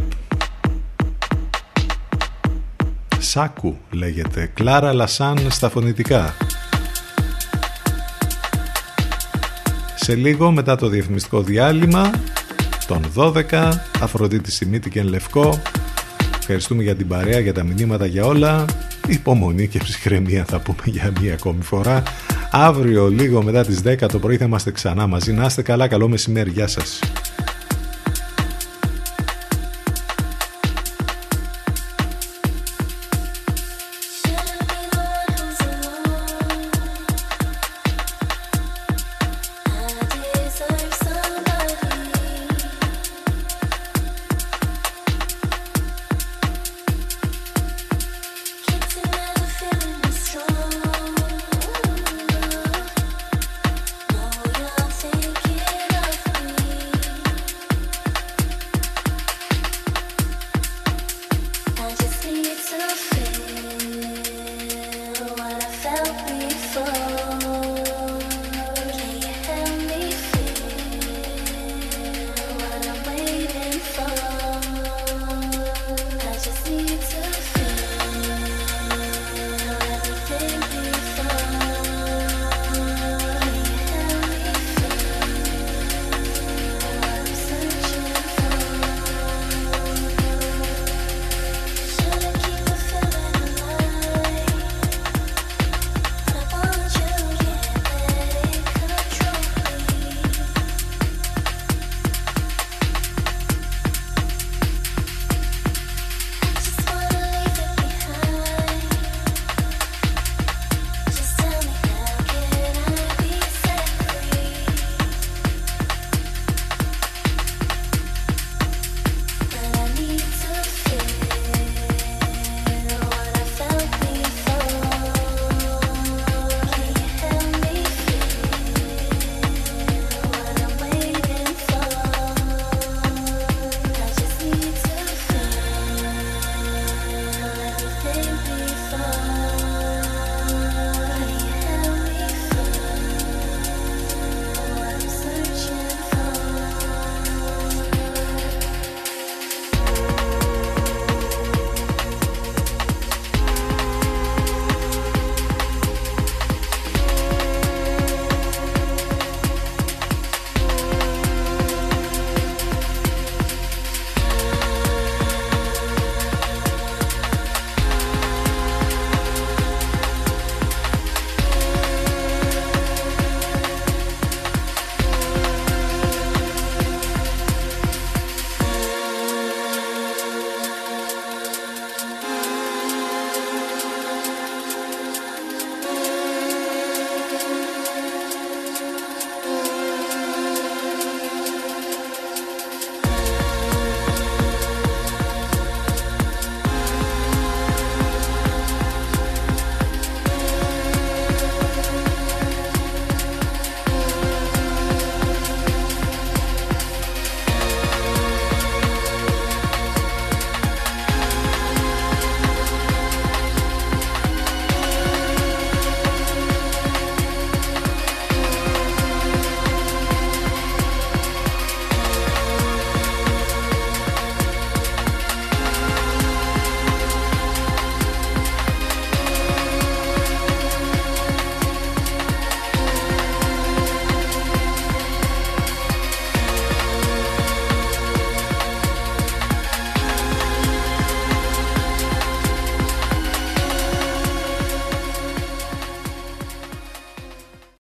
Σάκου 3.19 3.77
λέγεται 3.91 4.51
Κλάρα 4.55 4.93
Λασάν 4.93 5.39
στα 5.51 5.71
φωνητικά 5.71 6.35
Σε 10.03 10.15
λίγο 10.15 10.51
μετά 10.51 10.77
το 10.77 10.89
διαφημιστικό 10.89 11.43
διάλειμμα 11.43 12.11
των 12.87 13.03
12 13.17 13.71
Αφροδίτη 14.01 14.53
Σιμίτη 14.53 14.91
και 14.91 15.03
Λευκό. 15.03 15.63
Ευχαριστούμε 16.39 16.83
για 16.83 16.95
την 16.95 17.09
παρέα, 17.09 17.39
για 17.39 17.53
τα 17.53 17.65
μηνύματα, 17.65 18.07
για 18.07 18.25
όλα. 18.25 18.65
Υπομονή 19.09 19.69
και 19.69 19.79
ψυχραιμία 19.79 20.45
θα 20.45 20.61
πούμε 20.61 20.83
για 20.85 21.13
μία 21.21 21.33
ακόμη 21.33 21.63
φορά. 21.63 22.03
Αύριο 22.51 23.09
λίγο 23.09 23.43
μετά 23.43 23.65
τις 23.65 23.81
10 23.85 24.09
το 24.09 24.19
πρωί 24.19 24.37
θα 24.37 24.45
είμαστε 24.45 24.71
ξανά 24.71 25.07
μαζί. 25.07 25.33
Να 25.33 25.45
είστε 25.45 25.63
καλά, 25.63 25.89
καλό 25.89 26.09
μεσημέρι, 26.09 26.51
γεια 26.51 26.67
σας 26.67 27.01